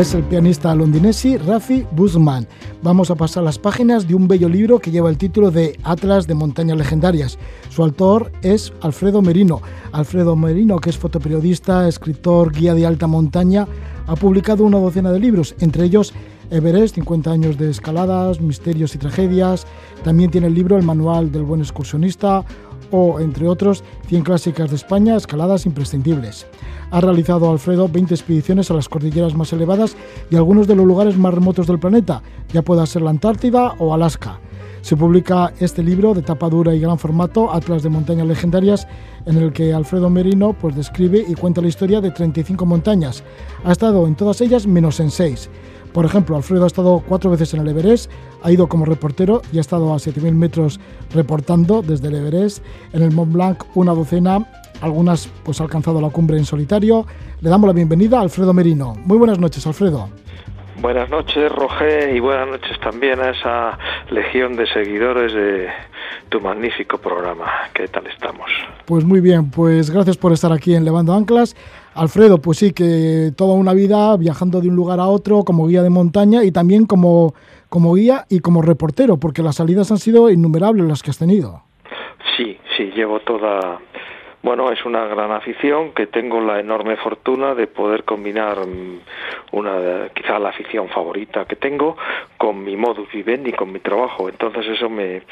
[0.01, 2.49] Es el pianista londinesi Rafi Busman.
[2.83, 6.27] vamos a pasar las páginas de un bello libro que lleva el título de Atlas
[6.27, 7.39] de Montañas Legendarias.
[7.69, 9.61] Su autor es Alfredo Merino.
[9.93, 13.69] Alfredo Merino, que es fotoperiodista, escritor, guía de alta montaña,
[14.07, 16.15] ha publicado una docena de libros, entre ellos
[16.51, 19.67] Everest, 50 años de escaladas, misterios y tragedias.
[20.03, 22.43] También tiene el libro El Manual del Buen Excursionista
[22.91, 26.47] o, entre otros, 100 clásicas de España, escaladas imprescindibles.
[26.91, 29.97] Ha realizado Alfredo 20 expediciones a las cordilleras más elevadas
[30.31, 32.23] y algunos de los lugares más remotos del planeta,
[32.53, 34.41] ya pueda ser la Antártida o Alaska.
[34.83, 38.89] Se publica este libro de tapa dura y gran formato, Atlas de Montañas Legendarias,
[39.27, 43.23] en el que Alfredo Merino pues, describe y cuenta la historia de 35 montañas.
[43.65, 45.51] Ha estado en todas ellas menos en 6.
[45.93, 48.11] Por ejemplo, Alfredo ha estado cuatro veces en el Everest,
[48.43, 50.81] ha ido como reportero y ha estado a 7.000 metros
[51.13, 52.65] reportando desde el Everest.
[52.93, 54.47] En el Mont Blanc una docena,
[54.81, 57.07] algunas pues ha alcanzado la cumbre en solitario.
[57.41, 58.95] Le damos la bienvenida a Alfredo Merino.
[59.05, 60.09] Muy buenas noches, Alfredo.
[60.81, 65.69] Buenas noches, Roger, y buenas noches también a esa legión de seguidores de
[66.31, 67.47] tu magnífico programa.
[67.75, 68.51] ¿Qué tal estamos?
[68.87, 71.55] Pues muy bien, pues gracias por estar aquí en Levando Anclas.
[71.95, 75.83] Alfredo, pues sí, que toda una vida viajando de un lugar a otro como guía
[75.83, 77.35] de montaña y también como,
[77.69, 81.63] como guía y como reportero, porque las salidas han sido innumerables las que has tenido.
[82.37, 83.81] Sí, sí, llevo toda,
[84.43, 89.01] bueno, es una gran afición que tengo la enorme fortuna de poder combinar mm,
[89.53, 91.97] una quizá la afición favorita que tengo
[92.39, 94.29] con mi modus vivendi, con mi trabajo.
[94.31, 95.23] Entonces eso me,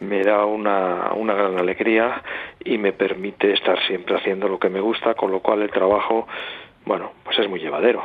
[0.00, 2.22] me da una, una gran alegría
[2.62, 6.26] y me permite estar siempre haciendo lo que me gusta, con lo cual el trabajo,
[6.84, 8.02] bueno, pues es muy llevadero.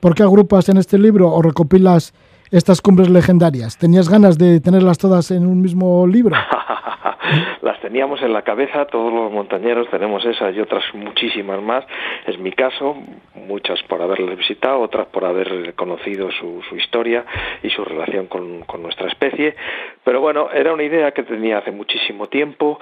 [0.00, 2.14] ¿Por qué agrupas en este libro o recopilas
[2.50, 3.76] estas cumbres legendarias?
[3.76, 6.34] ¿Tenías ganas de tenerlas todas en un mismo libro?
[7.62, 11.84] las teníamos en la cabeza, todos los montañeros tenemos esas y otras muchísimas más.
[12.26, 12.96] Es mi caso,
[13.34, 17.24] muchas por haberles visitado, otras por haber conocido su, historia
[17.62, 19.54] y su relación con, con, nuestra especie.
[20.04, 22.78] Pero bueno, era una idea que tenía hace muchísimo tiempo.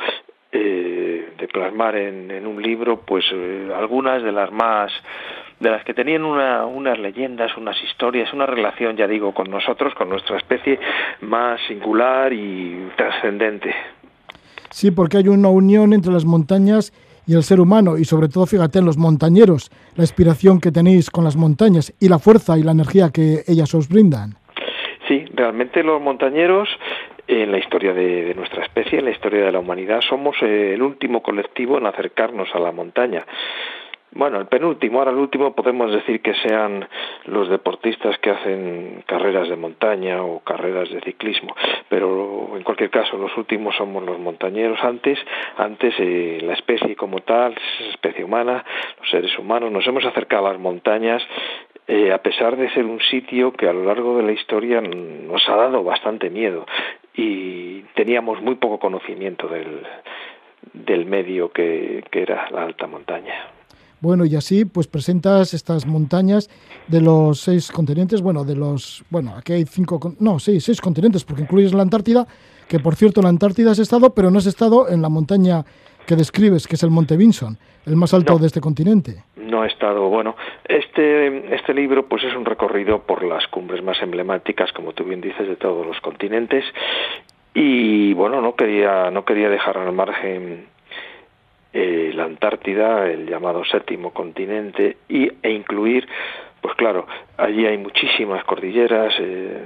[0.52, 4.90] Eh, de plasmar en, en, un libro pues eh, algunas de las más
[5.60, 9.94] de las que tenían una, unas leyendas, unas historias, una relación, ya digo, con nosotros,
[9.94, 10.80] con nuestra especie
[11.20, 13.72] más singular y trascendente.
[14.70, 16.92] Sí, porque hay una unión entre las montañas
[17.26, 21.10] y el ser humano, y sobre todo, fíjate, en los montañeros, la inspiración que tenéis
[21.10, 24.34] con las montañas y la fuerza y la energía que ellas os brindan.
[25.06, 26.68] Sí, realmente los montañeros
[27.26, 30.82] en la historia de, de, nuestra especie, en la historia de la humanidad, somos el
[30.82, 33.24] último colectivo en acercarnos a la montaña.
[34.12, 36.88] Bueno, el penúltimo, ahora el último podemos decir que sean
[37.26, 41.54] los deportistas que hacen carreras de montaña o carreras de ciclismo,
[41.88, 44.82] pero en cualquier caso los últimos somos los montañeros.
[44.82, 45.16] Antes,
[45.56, 47.54] antes eh, la especie como tal,
[47.92, 48.64] especie humana,
[48.98, 51.22] los seres humanos, nos hemos acercado a las montañas
[51.86, 55.48] eh, a pesar de ser un sitio que a lo largo de la historia nos
[55.48, 56.66] ha dado bastante miedo
[57.14, 59.86] y teníamos muy poco conocimiento del,
[60.72, 63.59] del medio que, que era la alta montaña.
[64.00, 66.48] Bueno, y así pues presentas estas montañas
[66.88, 71.24] de los seis continentes, bueno, de los, bueno, aquí hay cinco, no, sí, seis continentes,
[71.24, 72.26] porque incluyes la Antártida,
[72.66, 75.64] que por cierto, la Antártida has estado, pero no has estado en la montaña
[76.06, 79.22] que describes, que es el Monte Vinson, el más alto no, de este continente.
[79.36, 84.00] No he estado, bueno, este, este libro pues es un recorrido por las cumbres más
[84.00, 86.64] emblemáticas, como tú bien dices, de todos los continentes,
[87.52, 90.66] y bueno, no quería, no quería dejar al margen
[91.72, 96.08] eh, la Antártida, el llamado séptimo continente, y, e incluir,
[96.60, 97.06] pues claro,
[97.36, 99.58] allí hay muchísimas cordilleras, eh,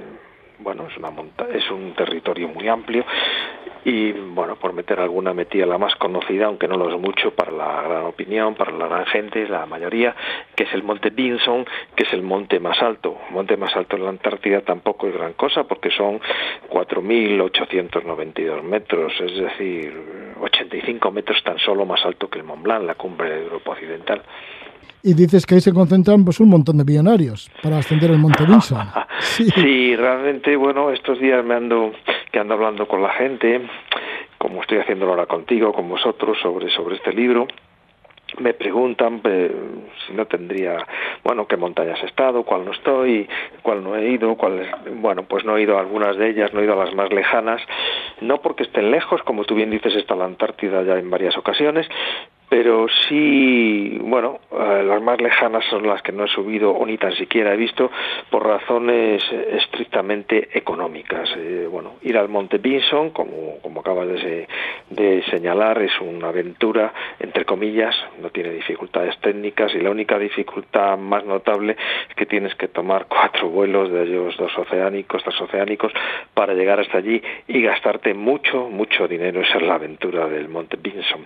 [0.65, 3.05] bueno, es, una monta es un territorio muy amplio
[3.85, 7.51] y bueno, por meter alguna metía la más conocida, aunque no lo es mucho para
[7.51, 10.15] la gran opinión, para la gran gente, la mayoría,
[10.55, 13.15] que es el monte Vinson, que es el monte más alto.
[13.27, 16.19] El monte más alto en la Antártida tampoco es gran cosa porque son
[16.71, 19.93] 4.892 metros, es decir,
[20.41, 24.23] 85 metros tan solo más alto que el Mont Blanc, la cumbre de Europa Occidental.
[25.07, 28.43] Y dices que ahí se concentran pues un montón de millonarios para ascender el Monte
[28.43, 28.87] Vinson.
[29.19, 29.49] Sí.
[29.49, 31.93] sí, realmente, bueno, estos días me ando
[32.31, 33.61] que ando hablando con la gente,
[34.37, 37.47] como estoy haciéndolo ahora contigo, con vosotros, sobre, sobre este libro,
[38.39, 39.51] me preguntan eh,
[40.05, 40.85] si no tendría,
[41.23, 43.27] bueno, qué montañas he estado, cuál no estoy,
[43.61, 46.59] cuál no he ido, cuál, bueno, pues no he ido a algunas de ellas, no
[46.59, 47.61] he ido a las más lejanas,
[48.21, 51.87] no porque estén lejos, como tú bien dices, está la Antártida ya en varias ocasiones,
[52.47, 56.97] pero sí, bueno, eh, las más lejanas son las que no he subido o ni
[56.97, 57.89] tan siquiera he visto
[58.29, 61.29] por razones estrictamente económicas.
[61.37, 64.47] Eh, bueno, ir al Monte Vinson, como, como acabas de,
[64.89, 70.97] de, señalar, es una aventura, entre comillas, no tiene dificultades técnicas y la única dificultad
[70.97, 71.75] más notable
[72.09, 75.91] es que tienes que tomar cuatro vuelos de ellos dos oceánicos, transoceánicos,
[76.33, 79.41] para llegar hasta allí y gastarte mucho, mucho dinero.
[79.41, 81.25] Esa es la aventura del Monte Vinson.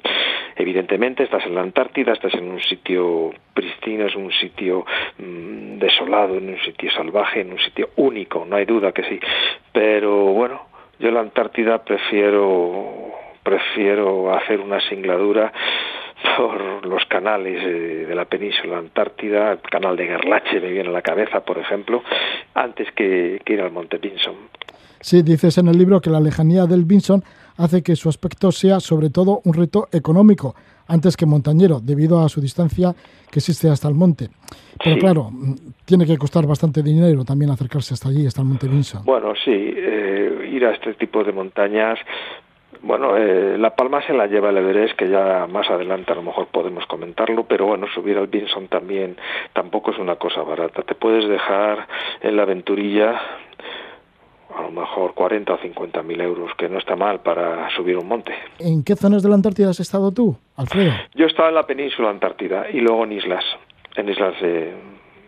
[0.56, 4.86] Evidentemente, estás en la Antártida, estás en un sitio pristino, es un sitio
[5.18, 9.20] mm, desolado, en un sitio salvaje, en un sitio único, no hay duda que sí.
[9.72, 10.62] Pero bueno,
[11.00, 13.10] yo la Antártida prefiero
[13.44, 15.52] prefiero hacer una singladura
[16.38, 21.02] por los canales de la península antártida, el canal de Gerlache me viene a la
[21.02, 22.04] cabeza, por ejemplo,
[22.54, 24.36] antes que, ir al Monte Vinson.
[25.00, 27.24] Sí, dices en el libro que la lejanía del Vinson
[27.60, 30.56] hace que su aspecto sea sobre todo un reto económico,
[30.88, 32.96] antes que montañero, debido a su distancia
[33.30, 34.30] que existe hasta el monte.
[34.84, 35.30] Pero claro,
[35.86, 39.04] tiene que costar bastante dinero también acercarse hasta allí, hasta el Monte Vinson.
[39.06, 42.00] Bueno, sí, eh, ir a este tipo de montañas
[42.82, 46.22] bueno, eh, La Palma se la lleva el Everest, que ya más adelante a lo
[46.22, 49.18] mejor podemos comentarlo, pero bueno, subir al Vinson también
[49.52, 50.84] tampoco es una cosa barata.
[50.84, 51.88] Te puedes dejar
[52.22, 53.20] en la aventurilla
[54.56, 58.08] a lo mejor 40 o 50 mil euros, que no está mal para subir un
[58.08, 58.34] monte.
[58.60, 60.92] ¿En qué zonas de la Antártida has estado tú, Alfredo?
[61.16, 63.46] Yo estaba en la península Antártida y luego en islas,
[63.96, 64.74] en islas eh,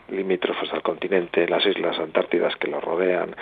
[0.09, 3.35] limítrofes al continente, las islas antártidas que lo rodean.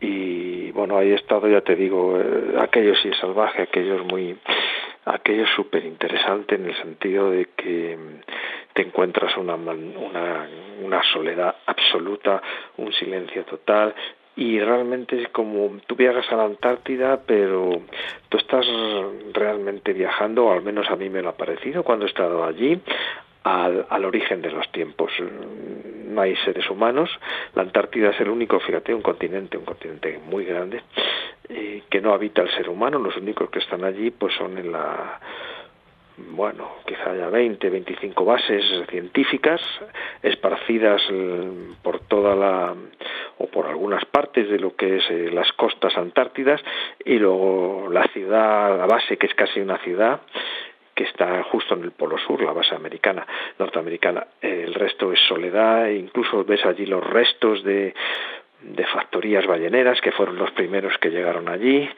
[0.00, 4.04] Y bueno, ahí he estado, ya te digo, eh, aquello sí es salvaje, aquello es
[4.04, 4.36] muy,
[5.04, 7.98] aquello es súper interesante en el sentido de que
[8.74, 10.48] te encuentras una, una,
[10.82, 12.42] una soledad absoluta,
[12.76, 13.94] un silencio total,
[14.36, 17.80] y realmente es como tú viajas a la Antártida, pero
[18.28, 18.66] tú estás
[19.32, 22.78] realmente viajando, o al menos a mí me lo ha parecido cuando he estado allí,
[23.44, 25.10] al, al, origen de los tiempos.
[26.06, 27.08] No hay seres humanos.
[27.54, 30.82] La Antártida es el único, fíjate, un continente, un continente muy grande,
[31.48, 32.98] eh, que no habita el ser humano.
[32.98, 35.18] Los únicos que están allí, pues son en la
[36.18, 39.60] bueno, quizá haya 20, 25 bases científicas
[40.22, 41.50] esparcidas eh,
[41.82, 42.74] por toda la
[43.38, 46.62] o por algunas partes de lo que es eh, las costas antártidas
[47.04, 50.20] y luego la ciudad, la base que es casi una ciudad
[50.94, 53.26] que está justo en el polo sur, la base americana,
[53.58, 54.26] norteamericana.
[54.40, 57.94] El resto es soledad, e incluso ves allí los restos de
[58.62, 61.88] de factorías balleneras que fueron los primeros que llegaron allí,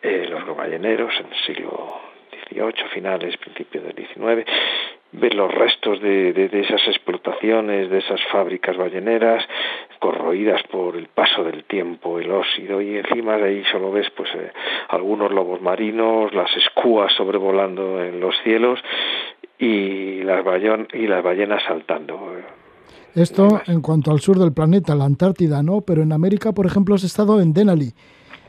[0.00, 2.13] eh, los balleneros en el siglo
[2.48, 4.44] XVIII, finales, principios del XIX,
[5.12, 9.44] ver los restos de, de, esas explotaciones, de esas fábricas balleneras,
[10.00, 14.28] corroídas por el paso del tiempo, el óxido, y encima de ahí solo ves pues
[14.34, 14.52] eh,
[14.88, 18.80] algunos lobos marinos, las escúas sobrevolando en los cielos
[19.58, 20.44] y las,
[20.94, 22.34] y las ballenas saltando.
[23.14, 25.82] Esto en cuanto al sur del planeta, la Antártida, ¿no?
[25.82, 27.92] Pero en América, por ejemplo, has estado en Denali.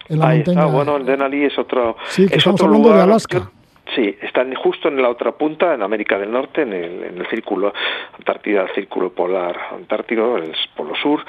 [0.10, 0.62] En la Ahí montaña...
[0.62, 1.96] está, bueno, en Denali es otro.
[2.08, 3.06] Sí, que es estamos otro hablando lugar.
[3.06, 3.52] de Alaska.
[3.94, 7.28] Sí, están justo en la otra punta, en América del Norte, en el, en el
[7.28, 7.74] círculo
[8.18, 11.24] Antártida, el círculo polar antártico, el polo sur.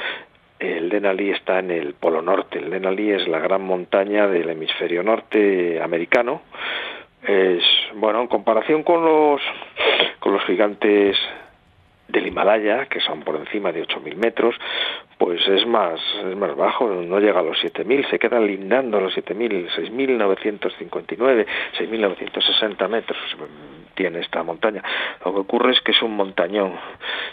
[0.59, 2.59] El Denali está en el polo norte.
[2.59, 6.43] El Denali es la gran montaña del hemisferio norte americano.
[7.23, 7.63] Es
[7.95, 9.43] bueno en comparación con los
[10.19, 11.17] con los gigantes
[12.09, 14.55] del Himalaya, que son por encima de 8.000 metros,
[15.19, 19.01] pues es más, es más bajo, no llega a los 7.000, se queda lindando a
[19.01, 21.47] los 7.000, 6.959,
[21.79, 23.19] 6.960 metros
[23.97, 24.83] tiene esta montaña.
[25.25, 26.75] Lo que ocurre es que es un montañón,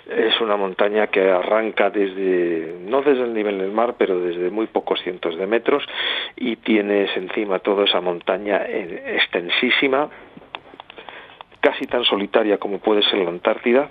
[0.09, 4.65] es una montaña que arranca desde, no desde el nivel del mar, pero desde muy
[4.65, 5.83] pocos cientos de metros
[6.35, 10.09] y tienes encima toda esa montaña eh, extensísima,
[11.59, 13.89] casi tan solitaria como puede ser la Antártida,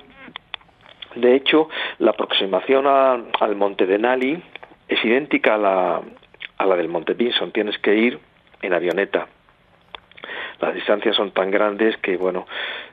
[1.15, 1.69] de hecho,
[1.99, 4.43] la aproximación al monte Denali
[4.89, 6.03] es idéntica a la,
[6.59, 7.53] a la del monte Vinson.
[7.53, 8.19] Tienes que ir
[8.63, 9.27] en avioneta.
[10.61, 12.47] Las distancias son tan grandes que, bueno,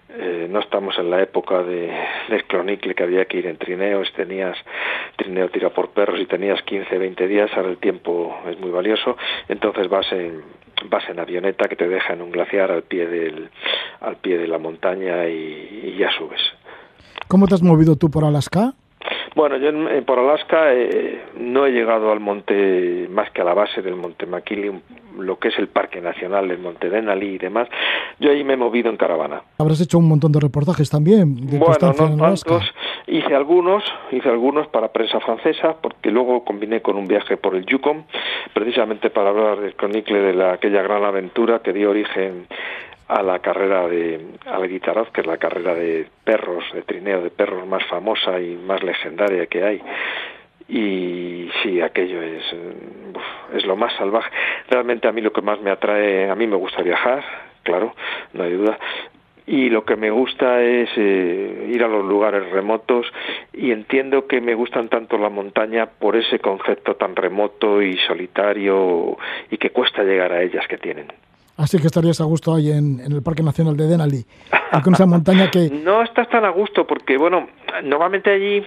[0.09, 1.91] eh, no estamos en la época de,
[2.29, 4.57] del clonicle que había que ir en trineos, tenías
[5.17, 9.17] trineo tira por perros y tenías 15, 20 días, ahora el tiempo es muy valioso,
[9.47, 10.41] entonces vas en,
[10.85, 13.49] vas en avioneta que te deja en un glaciar al pie, del,
[14.01, 16.41] al pie de la montaña y ya subes.
[17.27, 18.73] ¿Cómo te has movido tú por Alaska?
[19.35, 23.53] Bueno, yo en, por Alaska eh, no he llegado al monte, más que a la
[23.53, 24.81] base del monte McKinley,
[25.17, 27.67] lo que es el Parque Nacional del Monte Denali y demás.
[28.19, 29.43] Yo ahí me he movido en caravana.
[29.57, 31.35] Habrás hecho un montón de reportajes también.
[31.47, 32.73] De bueno, no tantos.
[33.07, 37.65] Hice algunos, hice algunos para prensa francesa, porque luego combiné con un viaje por el
[37.65, 38.05] Yukon,
[38.53, 42.47] precisamente para hablar del cronicle de la, aquella gran aventura que dio origen
[43.09, 47.67] a la carrera de Alguitaraz, que es la carrera de perros, de trineo de perros
[47.67, 49.81] más famosa y más legendaria que hay.
[50.67, 52.43] Y sí, aquello es,
[53.55, 54.29] es lo más salvaje.
[54.69, 57.23] Realmente a mí lo que más me atrae, a mí me gusta viajar,
[57.63, 57.95] claro,
[58.33, 58.77] no hay duda,
[59.49, 63.11] y lo que me gusta es eh, ir a los lugares remotos
[63.51, 69.17] y entiendo que me gustan tanto la montaña por ese concepto tan remoto y solitario
[69.49, 71.07] y que cuesta llegar a ellas que tienen.
[71.59, 74.25] Así que estarías a gusto ahí en, el Parque Nacional de Denali,
[74.83, 75.69] con esa montaña que...
[75.83, 77.49] No estás tan a gusto porque, bueno,
[77.83, 78.65] normalmente allí,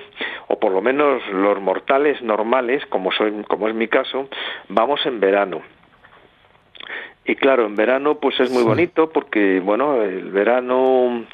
[0.48, 4.28] o por lo menos los mortales normales, como, soy, como es mi caso,
[4.68, 5.62] vamos en verano
[7.24, 11.24] y claro, en verano pues es muy bonito porque, bueno, el verano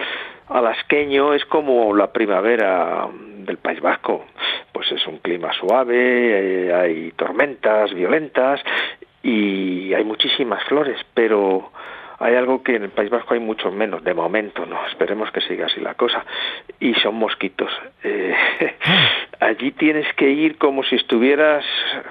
[0.48, 3.08] alasqueño es como la primavera
[3.38, 4.26] del País Vasco.
[4.72, 8.60] Pues es un clima suave, eh, hay tormentas violentas
[9.28, 11.70] y hay muchísimas flores, pero
[12.18, 15.42] hay algo que en el País Vasco hay mucho menos, de momento, no, esperemos que
[15.42, 16.24] siga así la cosa,
[16.80, 17.70] y son mosquitos.
[18.02, 18.34] Eh,
[19.40, 21.64] allí tienes que ir como si estuvieras,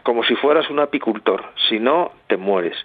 [0.03, 2.75] como si fueras un apicultor, si no, te mueres.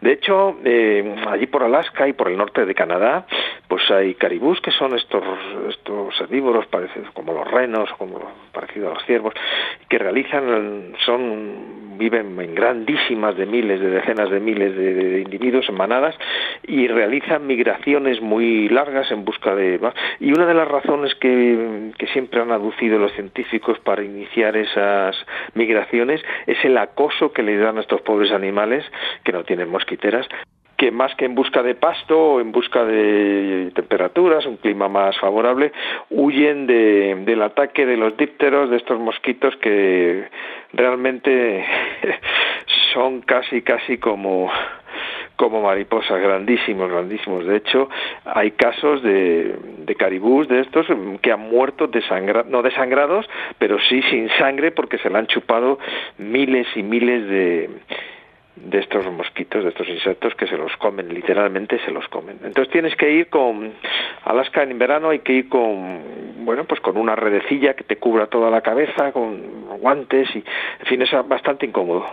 [0.00, 3.26] De hecho, eh, allí por Alaska y por el norte de Canadá,
[3.68, 5.22] pues hay caribús que son estos,
[5.68, 8.20] estos herbívoros parecidos como los renos, como
[8.52, 9.34] parecidos a los ciervos,
[9.88, 15.76] que realizan, son, viven en grandísimas de miles, de decenas de miles de individuos en
[15.76, 16.16] manadas
[16.66, 19.80] y realizan migraciones muy largas en busca de...
[20.18, 25.16] Y una de las razones que, siempre han aducido los científicos para iniciar esas
[25.54, 28.79] migraciones es el acoso que le dan a estos pobres animales
[29.24, 30.26] que no tienen mosquiteras
[30.80, 35.14] que más que en busca de pasto o en busca de temperaturas, un clima más
[35.18, 35.72] favorable,
[36.08, 40.26] huyen de, del ataque de los dípteros, de estos mosquitos que
[40.72, 41.66] realmente
[42.94, 44.50] son casi, casi como
[45.36, 47.46] como mariposas, grandísimos, grandísimos.
[47.46, 47.88] De hecho,
[48.24, 49.54] hay casos de,
[49.86, 50.86] de caribús de estos
[51.20, 53.28] que han muerto desangrados, no desangrados,
[53.58, 55.78] pero sí sin sangre porque se le han chupado
[56.18, 57.70] miles y miles de,
[58.56, 62.38] de estos mosquitos, de estos insectos que se los comen, literalmente se los comen.
[62.44, 63.72] Entonces tienes que ir con
[64.24, 68.26] Alaska en verano, hay que ir con bueno, pues con una redecilla que te cubra
[68.26, 72.04] toda la cabeza, con guantes y en fin, es bastante incómodo.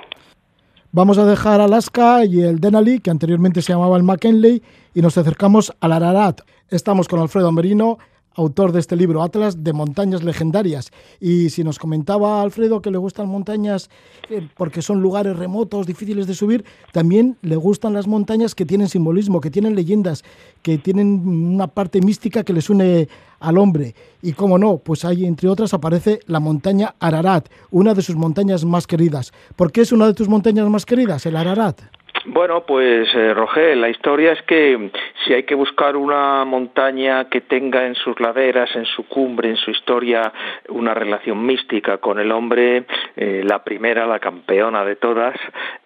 [0.92, 5.18] Vamos a dejar Alaska y el Denali, que anteriormente se llamaba el McKinley, y nos
[5.18, 6.42] acercamos al Ararat.
[6.70, 7.98] Estamos con Alfredo Merino,
[8.38, 10.92] autor de este libro, Atlas de Montañas Legendarias.
[11.20, 13.90] Y si nos comentaba Alfredo que le gustan montañas
[14.30, 18.88] eh, porque son lugares remotos, difíciles de subir, también le gustan las montañas que tienen
[18.88, 20.24] simbolismo, que tienen leyendas,
[20.62, 23.10] que tienen una parte mística que les une
[23.40, 23.96] al hombre.
[24.22, 28.64] Y como no, pues ahí entre otras aparece la montaña Ararat, una de sus montañas
[28.66, 29.34] más queridas.
[29.56, 31.82] ¿Por qué es una de tus montañas más queridas, el Ararat?
[32.30, 34.92] Bueno, pues eh, Roger, la historia es que
[35.24, 39.56] si hay que buscar una montaña que tenga en sus laderas, en su cumbre, en
[39.56, 40.34] su historia,
[40.68, 42.84] una relación mística con el hombre,
[43.16, 45.40] eh, la primera, la campeona de todas,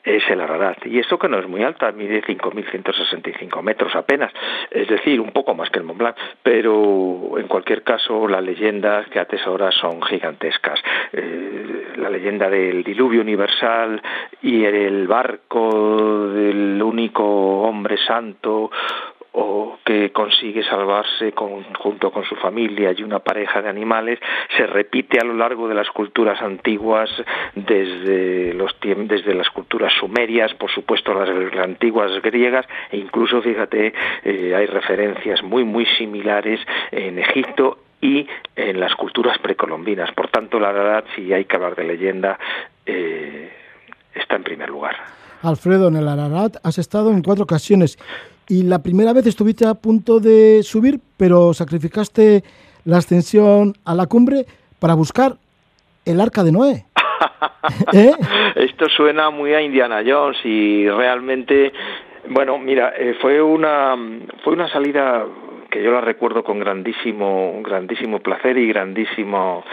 [0.04, 0.86] es el Ararat.
[0.86, 4.32] Y eso que no es muy alta, mide 5.165 metros apenas,
[4.70, 9.08] es decir, un poco más que el Mont Blanc, pero en cualquier caso las leyendas
[9.10, 10.80] que atesora son gigantescas.
[11.14, 14.02] Eh, la leyenda del diluvio universal
[14.42, 18.72] y el barco del único hombre santo
[19.34, 21.34] o que consigue salvarse
[21.80, 24.20] junto con su familia y una pareja de animales
[24.58, 27.10] se repite a lo largo de las culturas antiguas
[27.56, 33.94] desde los desde las culturas sumerias por supuesto las, antiguas griegas e incluso fíjate
[34.24, 36.60] eh, hay referencias muy muy similares
[36.92, 40.12] en Egipto y en las culturas precolombinas.
[40.14, 42.38] Por tanto la verdad si hay que hablar de leyenda
[42.86, 43.52] eh,
[44.14, 44.96] está en primer lugar.
[45.44, 47.98] Alfredo, en el Ararat has estado en cuatro ocasiones
[48.48, 52.44] y la primera vez estuviste a punto de subir, pero sacrificaste
[52.86, 54.46] la ascensión a la cumbre
[54.80, 55.36] para buscar
[56.06, 56.86] el arca de Noé.
[57.94, 58.12] ¿Eh?
[58.56, 61.72] Esto suena muy a Indiana Jones y realmente,
[62.30, 63.96] bueno, mira, eh, fue una
[64.44, 65.26] fue una salida
[65.72, 69.64] que yo la recuerdo con grandísimo, grandísimo placer y grandísimo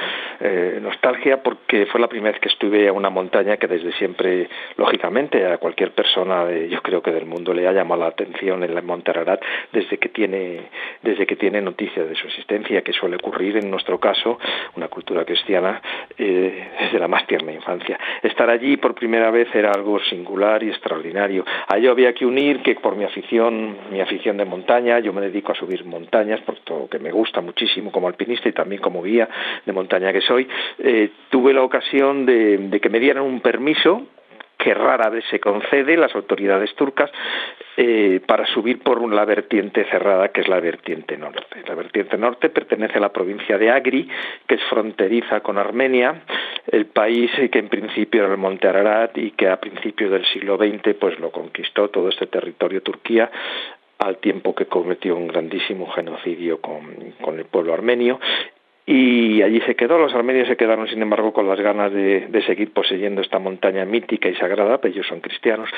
[0.40, 4.48] eh, nostalgia porque fue la primera vez que estuve a una montaña que desde siempre,
[4.76, 8.74] lógicamente, a cualquier persona, yo creo que del mundo le ha llamado la atención en
[8.74, 9.42] la Monte Ararat
[9.72, 10.60] desde que tiene,
[11.02, 14.38] desde que tiene noticia de su existencia, que suele ocurrir en nuestro caso,
[14.76, 15.82] una cultura cristiana,
[16.16, 17.98] eh, desde la más tierna infancia.
[18.22, 21.44] Estar allí por primera vez era algo singular y extraordinario.
[21.66, 25.22] A ello había que unir que por mi afición, mi afición de montaña, yo me
[25.22, 29.02] dedico a subir montañas, por todo que me gusta muchísimo como alpinista y también como
[29.02, 29.28] guía
[29.64, 30.48] de montaña que soy,
[30.78, 34.06] eh, tuve la ocasión de, que me dieran un permiso
[34.56, 37.10] que rara vez se concede las autoridades turcas
[37.76, 41.62] eh, para subir por la vertiente cerrada que es la vertiente norte.
[41.64, 44.08] La vertiente norte pertenece a la provincia de Agri,
[44.48, 46.22] que es fronteriza con Armenia,
[46.66, 50.56] el país que en principio era el monte Ararat y que a principios del siglo
[50.56, 53.30] XX pues lo conquistó todo este territorio Turquía
[53.98, 58.20] al tiempo que cometió un grandísimo genocidio con, con el pueblo armenio
[58.86, 59.98] y allí se quedó.
[59.98, 63.84] Los armenios se quedaron, sin embargo, con las ganas de, de, seguir poseyendo esta montaña
[63.84, 65.68] mítica y sagrada, pero ellos son cristianos,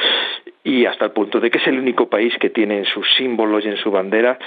[0.62, 3.64] y hasta el punto de que es el único país que tiene en sus símbolos
[3.64, 4.38] y en su bandera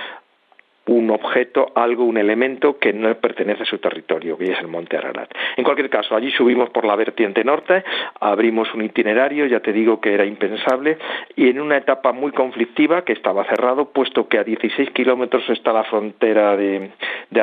[0.85, 4.97] un objeto, algo, un elemento que no pertenece a su territorio, que es el monte
[4.97, 5.31] Ararat.
[5.55, 7.83] En cualquier caso, allí subimos por la vertiente norte,
[8.19, 10.97] abrimos un itinerario, ya te digo que era impensable,
[11.35, 15.71] y en una etapa muy conflictiva, que estaba cerrado, puesto que a 16 kilómetros está
[15.71, 16.91] la frontera de,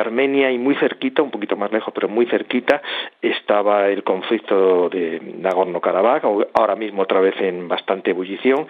[0.01, 2.81] Armenia y muy cerquita, un poquito más lejos, pero muy cerquita,
[3.21, 6.23] estaba el conflicto de Nagorno-Karabaj,
[6.55, 8.65] ahora mismo otra vez en bastante ebullición,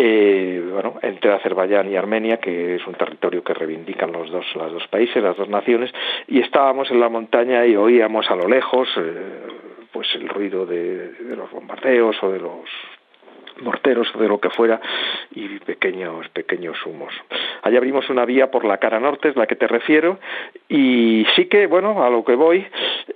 [0.00, 4.72] eh, bueno, entre Azerbaiyán y Armenia, que es un territorio que reivindican los dos, los
[4.72, 5.90] dos países, las dos naciones,
[6.28, 9.42] y estábamos en la montaña y oíamos a lo lejos eh,
[9.92, 12.70] pues el ruido de, de los bombardeos o de los
[13.62, 14.80] morteros de lo que fuera
[15.34, 17.12] y pequeños pequeños humos.
[17.62, 20.18] Allí abrimos una vía por la cara norte, es la que te refiero,
[20.68, 22.66] y sí que, bueno, a lo que voy,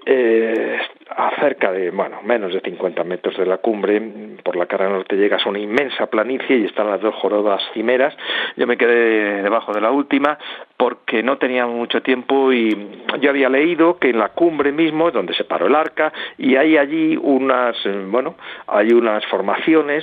[0.07, 0.79] eh,
[1.11, 4.01] a cerca de, bueno, menos de 50 metros de la cumbre,
[4.43, 8.15] por la cara norte llegas a una inmensa planicie y están las dos jorodas cimeras.
[8.57, 10.39] Yo me quedé debajo de la última
[10.83, 12.77] porque no tenía mucho tiempo y
[13.21, 16.57] yo había leído que en la cumbre mismo es donde se paró el arca y
[16.57, 17.77] hay allí unas,
[18.09, 18.35] bueno,
[18.67, 20.03] hay unas formaciones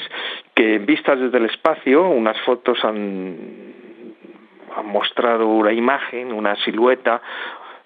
[0.56, 3.36] que vistas desde el espacio, unas fotos han
[4.78, 7.22] han mostrado una imagen, una silueta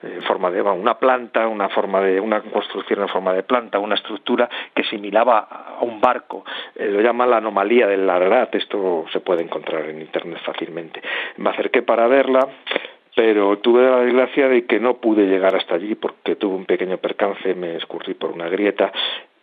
[0.04, 3.96] en forma de una planta, una forma de una construcción en forma de planta, una
[3.96, 5.40] estructura que similaba
[5.80, 6.44] a un barco.
[6.76, 8.54] Eh, lo llama la anomalía del Ararat.
[8.56, 11.02] Esto se puede encontrar en internet fácilmente.
[11.38, 12.48] Me acerqué para verla
[13.16, 16.98] pero tuve la desgracia de que no pude llegar hasta allí porque tuve un pequeño
[16.98, 18.92] percance, me escurrí por una grieta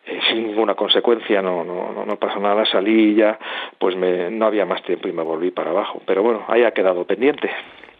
[0.07, 3.39] eh, sin ninguna consecuencia, no, no, no pasó nada, salí y ya,
[3.78, 6.03] pues me, no había más tiempo y me volví para abajo.
[6.05, 7.51] Pero bueno, ahí ha quedado pendiente.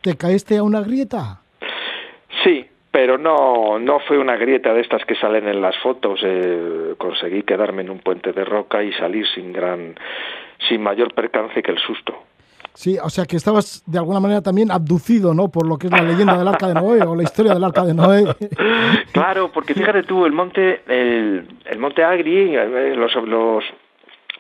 [0.01, 1.40] ¿Te caíste a una grieta?
[2.45, 6.21] Sí, pero no, no fue una grieta de estas que salen en las fotos.
[6.23, 9.95] Eh, conseguí quedarme en un puente de roca y salir sin gran,
[10.69, 12.25] sin mayor percance que el susto.
[12.75, 15.51] Sí, o sea que estabas de alguna manera también abducido, ¿no?
[15.51, 17.85] Por lo que es la leyenda del Arca de Noé o la historia del Arca
[17.85, 18.25] de Noé.
[19.13, 23.65] claro, porque fíjate tú, el monte, el, el monte Agri, eh, los, los,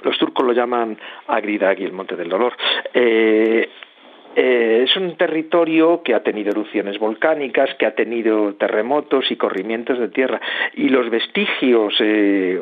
[0.02, 2.54] los turcos lo llaman Agridagi, el monte del dolor.
[2.94, 3.68] Eh,
[4.36, 9.98] eh, es un territorio que ha tenido erupciones volcánicas, que ha tenido terremotos y corrimientos
[9.98, 10.40] de tierra,
[10.74, 12.60] y los vestigios eh,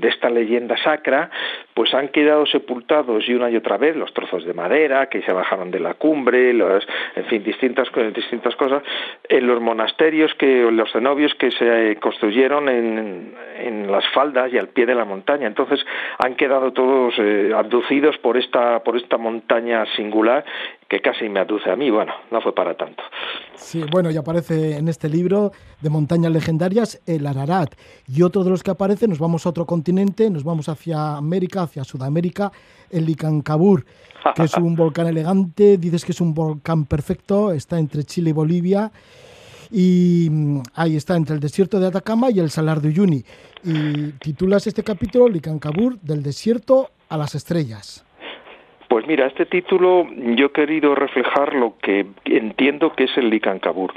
[0.00, 1.30] de esta leyenda sacra,
[1.74, 5.32] pues han quedado sepultados y una y otra vez los trozos de madera que se
[5.32, 6.86] bajaron de la cumbre, los,
[7.16, 8.82] en fin, distintas, distintas cosas,
[9.28, 14.68] en los monasterios que, los cenobios que se construyeron en, en las faldas y al
[14.68, 15.46] pie de la montaña.
[15.46, 15.84] Entonces
[16.18, 20.44] han quedado todos eh, abducidos por esta, por esta montaña singular
[20.88, 21.90] que casi me aduce a mí.
[21.90, 23.02] Bueno, no fue para tanto.
[23.54, 27.74] Sí, bueno, y aparece en este libro de montañas legendarias el Ararat.
[28.06, 31.63] Y otro de los que aparece, nos vamos a otro continente, nos vamos hacia América,
[31.64, 32.52] hacia Sudamérica,
[32.90, 33.84] el Licancabur,
[34.34, 38.32] que es un volcán elegante, dices que es un volcán perfecto, está entre Chile y
[38.32, 38.92] Bolivia.
[39.70, 43.24] Y mm, ahí está, entre el desierto de Atacama y el Salar de Uyuni.
[43.64, 48.04] Y titulas este capítulo Licancabur, del desierto a las estrellas.
[48.88, 50.06] Pues mira, este título
[50.36, 53.92] yo he querido reflejar lo que entiendo que es el Licancabur.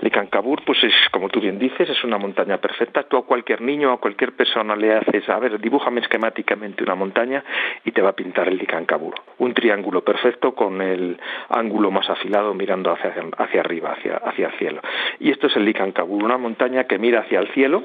[0.00, 3.02] Licancabur, pues es, como tú bien dices, es una montaña perfecta.
[3.02, 7.42] Tú a cualquier niño, a cualquier persona le haces, a ver, dibújame esquemáticamente una montaña
[7.84, 9.14] y te va a pintar el Licancabur.
[9.38, 14.52] Un triángulo perfecto con el ángulo más afilado mirando hacia, hacia arriba, hacia, hacia el
[14.58, 14.80] cielo.
[15.18, 17.82] Y esto es el Licancabur, una montaña que mira hacia el cielo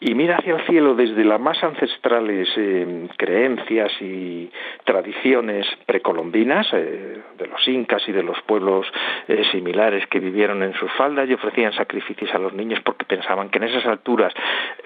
[0.00, 4.50] y mira hacia el cielo desde las más ancestrales eh, creencias y
[4.84, 8.86] tradiciones precolombinas, eh, de los incas y de los pueblos
[9.26, 13.48] eh, similares que vivieron en sus faldas y ofrecían sacrificios a los niños porque pensaban
[13.48, 14.34] que en esas alturas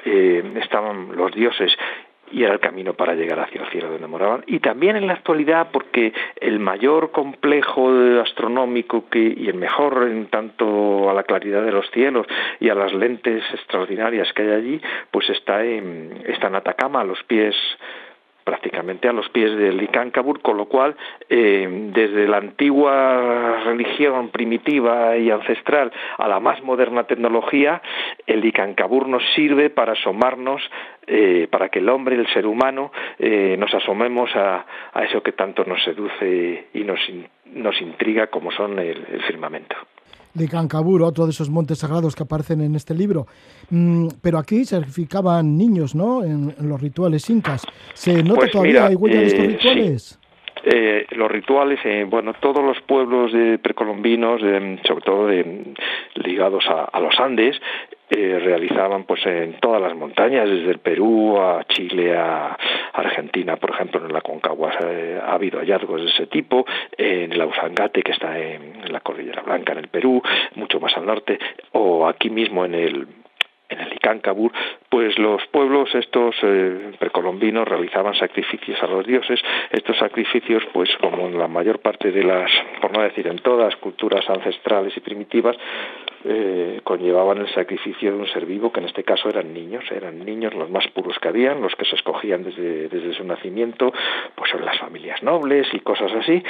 [0.04, 1.76] eh, estaban los dioses
[2.30, 4.44] y era el camino para llegar hacia el cielo donde moraban.
[4.46, 7.90] Y también en la actualidad, porque el mayor complejo
[8.22, 12.28] astronómico y el mejor en tanto a la claridad de los cielos
[12.60, 14.80] y a las lentes extraordinarias que hay allí,
[15.10, 17.56] pues está en, está en Atacama, a los pies
[18.44, 20.96] prácticamente a los pies del Licáncabur, con lo cual,
[21.28, 27.82] eh, desde la antigua religión primitiva y ancestral a la más moderna tecnología,
[28.26, 30.62] el Licáncabur nos sirve para asomarnos,
[31.06, 34.64] eh, para que el hombre, el ser humano, eh, nos asomemos a,
[35.02, 37.00] eso que tanto nos seduce y nos,
[37.46, 39.76] nos intriga como son el firmamento
[40.34, 43.26] de Cancabur, otro de esos montes sagrados que aparecen en este libro.
[43.70, 46.24] Mm, pero aquí sacrificaban niños, ¿no?
[46.24, 47.66] En, los rituales incas.
[47.94, 50.18] ¿Se nota pues todavía, hay huella de estos eh, rituales?
[50.64, 54.40] Eh, los rituales, eh, bueno, todos los pueblos de precolombinos,
[54.86, 55.28] sobre todo
[56.14, 57.60] ligados a, los Andes,
[58.14, 62.58] eh, realizaban pues en todas las montañas, desde el Perú a Chile a
[62.92, 66.66] Argentina, por ejemplo, en la Concagua eh, ha habido hallazgos de ese tipo,
[66.98, 70.22] en el Ausangate, que está en, la Cordillera Blanca, en el Perú,
[70.56, 71.38] mucho más al norte,
[71.72, 73.06] o aquí mismo en el
[73.70, 74.52] en el Icáncabur,
[74.90, 79.40] pues los pueblos estos eh, precolombinos realizaban sacrificios a los dioses.
[79.70, 82.50] Estos sacrificios, pues como en la mayor parte de las,
[82.82, 85.56] por no decir en todas, culturas ancestrales y primitivas,
[86.24, 90.24] eh, conllevaban el sacrificio de un ser vivo, que en este caso eran niños, eran
[90.24, 93.92] niños los más puros que habían, los que se escogían desde, desde su nacimiento,
[94.34, 96.42] pues son las familias nobles y cosas así,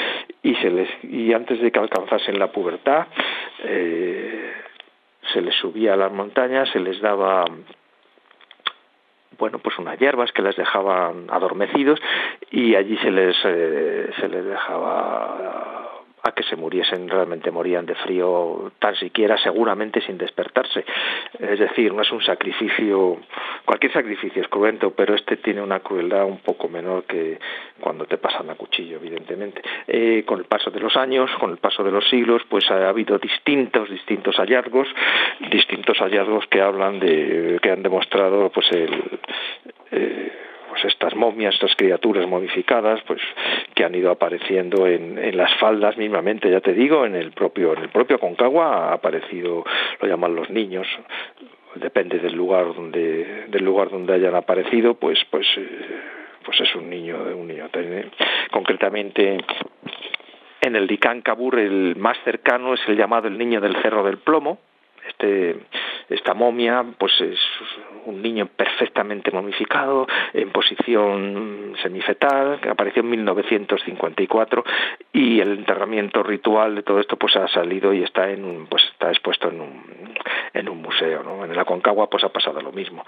[0.42, 3.06] y, se les, y antes de que alcanzasen la pubertad,
[3.64, 4.52] eh,
[5.32, 7.44] se les subía a las montañas, se les daba
[9.38, 11.98] bueno, pues unas hierbas que les dejaban adormecidos
[12.50, 15.81] y allí se les, eh, se les dejaba
[16.24, 20.84] a que se muriesen, realmente morían de frío tan siquiera, seguramente sin despertarse.
[21.38, 23.18] Es decir, no es un sacrificio,
[23.64, 27.38] cualquier sacrificio es cruento, pero este tiene una crueldad un poco menor que
[27.80, 29.62] cuando te pasan a cuchillo, evidentemente.
[29.88, 32.88] Eh, con el paso de los años, con el paso de los siglos, pues ha
[32.88, 34.88] habido distintos, distintos hallazgos,
[35.50, 39.18] distintos hallazgos que hablan de, que han demostrado, pues el,
[39.90, 40.32] eh,
[40.72, 43.20] pues estas momias, estas criaturas modificadas, pues
[43.74, 47.82] que han ido apareciendo en, las faldas mismamente, ya te digo, en el propio, en
[47.82, 49.66] el propio Concagua ha aparecido,
[50.00, 50.86] lo llaman los niños,
[51.74, 55.68] depende del lugar donde, del lugar donde hayan aparecido, pues, pues, eh,
[56.42, 57.68] pues es un niño, un niño.
[58.50, 59.36] Concretamente
[60.62, 61.22] en el Dicán
[61.58, 64.58] el más cercano es el llamado el niño del Cerro del Plomo,
[65.08, 65.56] este,
[66.08, 67.38] esta momia pues es
[68.06, 74.64] un niño perfectamente momificado en posición semifetal que apareció en 1954
[75.12, 79.10] y el enterramiento ritual de todo esto pues ha salido y está en pues está
[79.10, 80.14] expuesto en un,
[80.54, 81.44] en un museo ¿no?
[81.44, 83.04] en la Concagua pues ha pasado lo mismo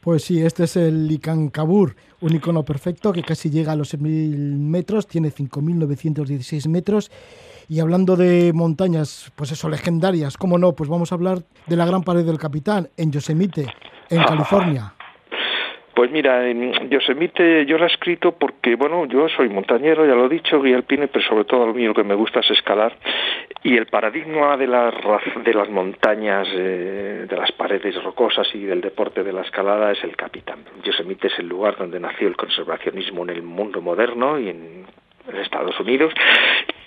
[0.00, 4.56] pues sí, este es el Licancabur, un icono perfecto que casi llega a los 6.000
[4.56, 7.10] metros, tiene 5.916 metros
[7.68, 10.72] y hablando de montañas, pues eso, legendarias, ¿cómo no?
[10.72, 13.66] Pues vamos a hablar de la Gran Pared del Capitán en Yosemite,
[14.08, 14.94] en California.
[15.98, 20.26] Pues mira, en Yosemite yo la he escrito porque, bueno, yo soy montañero, ya lo
[20.26, 22.96] he dicho, guía alpine, pero sobre todo a mí lo que me gusta es escalar.
[23.64, 24.94] Y el paradigma de las,
[25.44, 30.02] de las montañas, eh, de las paredes rocosas y del deporte de la escalada es
[30.04, 30.60] el Capitán.
[30.84, 34.86] Yosemite es el lugar donde nació el conservacionismo en el mundo moderno y en
[35.36, 36.12] Estados Unidos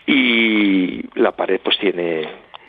[0.06, 2.28] y la pared pues tiene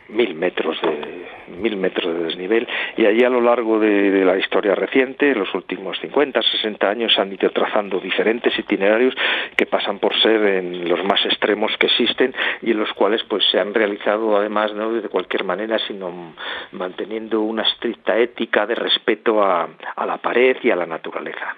[0.09, 1.23] mil metros de
[1.59, 2.67] mil metros de desnivel.
[2.97, 7.17] Y allí a lo largo de, la historia reciente, en los últimos 50, 60 años
[7.17, 9.13] han ido trazando diferentes itinerarios
[9.55, 13.43] que pasan por ser en los más extremos que existen y en los cuales pues
[13.51, 16.33] se han realizado además no de cualquier manera sino
[16.71, 19.67] manteniendo una estricta ética de respeto a
[20.05, 21.55] la pared y a la naturaleza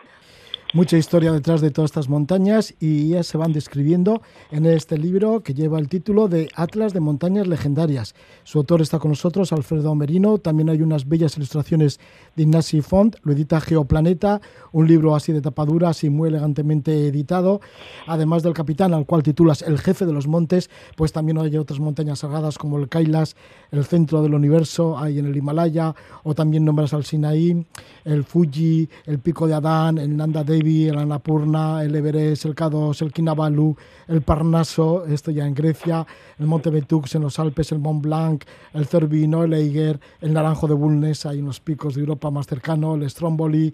[0.76, 4.22] mucha historia detrás de todas estas montañas y ya se van describiendo
[4.52, 8.14] en este libro que lleva el título de Atlas de Montañas Legendarias.
[8.44, 10.38] Su autor está con nosotros, Alfredo Merino.
[10.38, 12.02] También hay unas bellas ilustraciones
[12.36, 14.42] de Ignasi Font, lo edita Geoplaneta,
[14.74, 17.62] un libro así de tapadura, así muy elegantemente editado.
[18.06, 21.80] Además del capitán, al cual titulas El jefe de los montes, pues también hay otras
[21.80, 23.38] montañas sagradas como el Kailas,
[23.72, 27.66] el centro del universo, ahí en el Himalaya, o también nombras al Sinaí,
[28.04, 33.02] el Fuji, el Pico de Adán, el Nanda Devi el Annapurna, el Everest, el K2,
[33.04, 33.76] el Kinabalu,
[34.08, 36.06] el Parnaso, esto ya en Grecia,
[36.40, 38.44] el Monte Betux en los Alpes, el Mont Blanc,
[38.74, 42.96] el Cervino, el Eiger, el Naranjo de Bulnes, en los picos de Europa más cercano,
[42.96, 43.74] el Stromboli,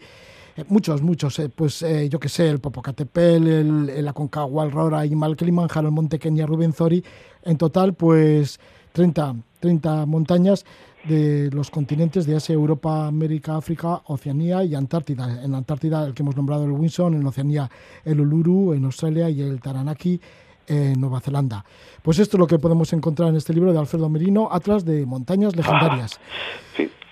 [0.58, 4.72] eh, muchos, muchos, eh, pues eh, yo que sé, el Popocatépetl, el, el Aconcagua, el
[4.72, 7.04] Roraima, el Kilimanjaro, el Monte Kenia, Rubenzori,
[7.44, 8.60] en total pues
[8.92, 10.66] 30, 30 montañas
[11.04, 15.44] de los continentes de Asia, Europa, América, África, Oceanía y Antártida.
[15.44, 17.70] En Antártida el que hemos nombrado el Winson, en Oceanía
[18.06, 20.20] el Uluru, en Australia y el Taranaki
[20.68, 21.66] en Nueva Zelanda.
[22.02, 25.06] Pues esto es lo que podemos encontrar en este libro de Alfredo Merino, Atlas de
[25.06, 26.20] Montañas Legendarias.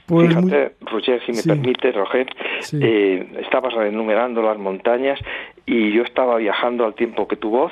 [0.06, 2.28] Pues Fíjate, Roger, si me permite, Roger,
[2.74, 5.20] eh, estabas enumerando las montañas
[5.68, 7.72] y yo estaba viajando al tiempo que tu voz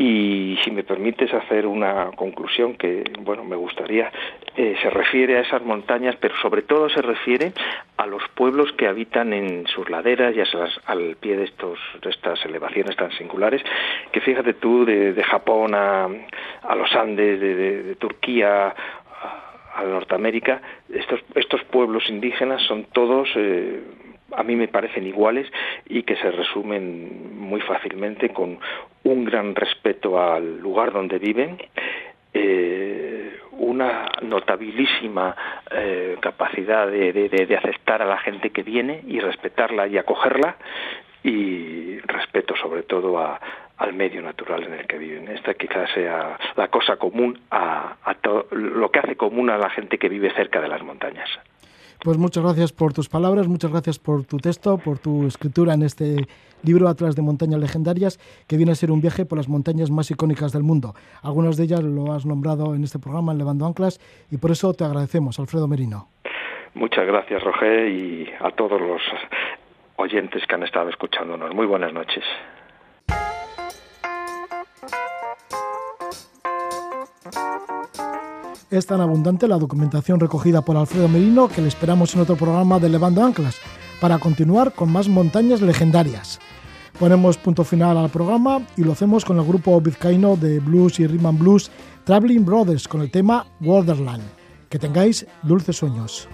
[0.00, 4.10] y si me permites hacer una conclusión que, bueno, me gustaría,
[4.56, 7.52] eh, se refiere a esas montañas, pero sobre todo se refiere
[7.98, 10.40] a los pueblos que habitan en sus laderas y
[10.86, 13.62] al pie de, estos, de estas elevaciones tan singulares,
[14.10, 16.08] que fíjate tú, de, Japón a,
[16.62, 18.74] a, los Andes, de, Turquía
[19.74, 23.82] a Norteamérica, estos, estos pueblos indígenas son todos eh,
[24.36, 25.46] a mí me parecen iguales
[25.86, 28.58] y que se resumen muy fácilmente con
[29.04, 31.58] un gran respeto al lugar donde viven,
[32.32, 35.36] eh, una notabilísima
[35.70, 40.56] eh, capacidad de, aceptar a la gente que viene y respetarla y acogerla
[41.22, 43.40] y respeto sobre todo a,
[43.76, 45.28] al medio natural en el que viven.
[45.28, 48.16] Esta quizás sea la cosa común a, a
[48.52, 51.28] lo que hace común a la gente que vive cerca de las montañas.
[52.02, 55.82] Pues muchas gracias por tus palabras, muchas gracias por tu texto, por tu escritura en
[55.82, 56.26] este
[56.62, 58.18] libro Atlas de Montañas Legendarias,
[58.48, 60.94] que viene a ser un viaje por las montañas más icónicas del mundo.
[61.22, 64.00] Algunas de ellas lo has nombrado en este programa, en Levando Anclas,
[64.30, 66.08] y por eso te agradecemos, Alfredo Merino.
[66.72, 69.02] Muchas gracias, Roger, y a todos los
[69.96, 71.54] oyentes que han estado escuchándonos.
[71.54, 72.24] Muy buenas noches.
[78.70, 82.78] Es tan abundante la documentación recogida por Alfredo Merino que le esperamos en otro programa
[82.78, 83.56] de Levando Anclas
[84.00, 86.38] para continuar con más montañas legendarias.
[86.96, 91.06] Ponemos punto final al programa y lo hacemos con el grupo vizcaíno de blues y
[91.08, 91.68] rhythm blues
[92.04, 94.22] Traveling Brothers con el tema Wonderland.
[94.68, 96.28] Que tengáis dulces sueños.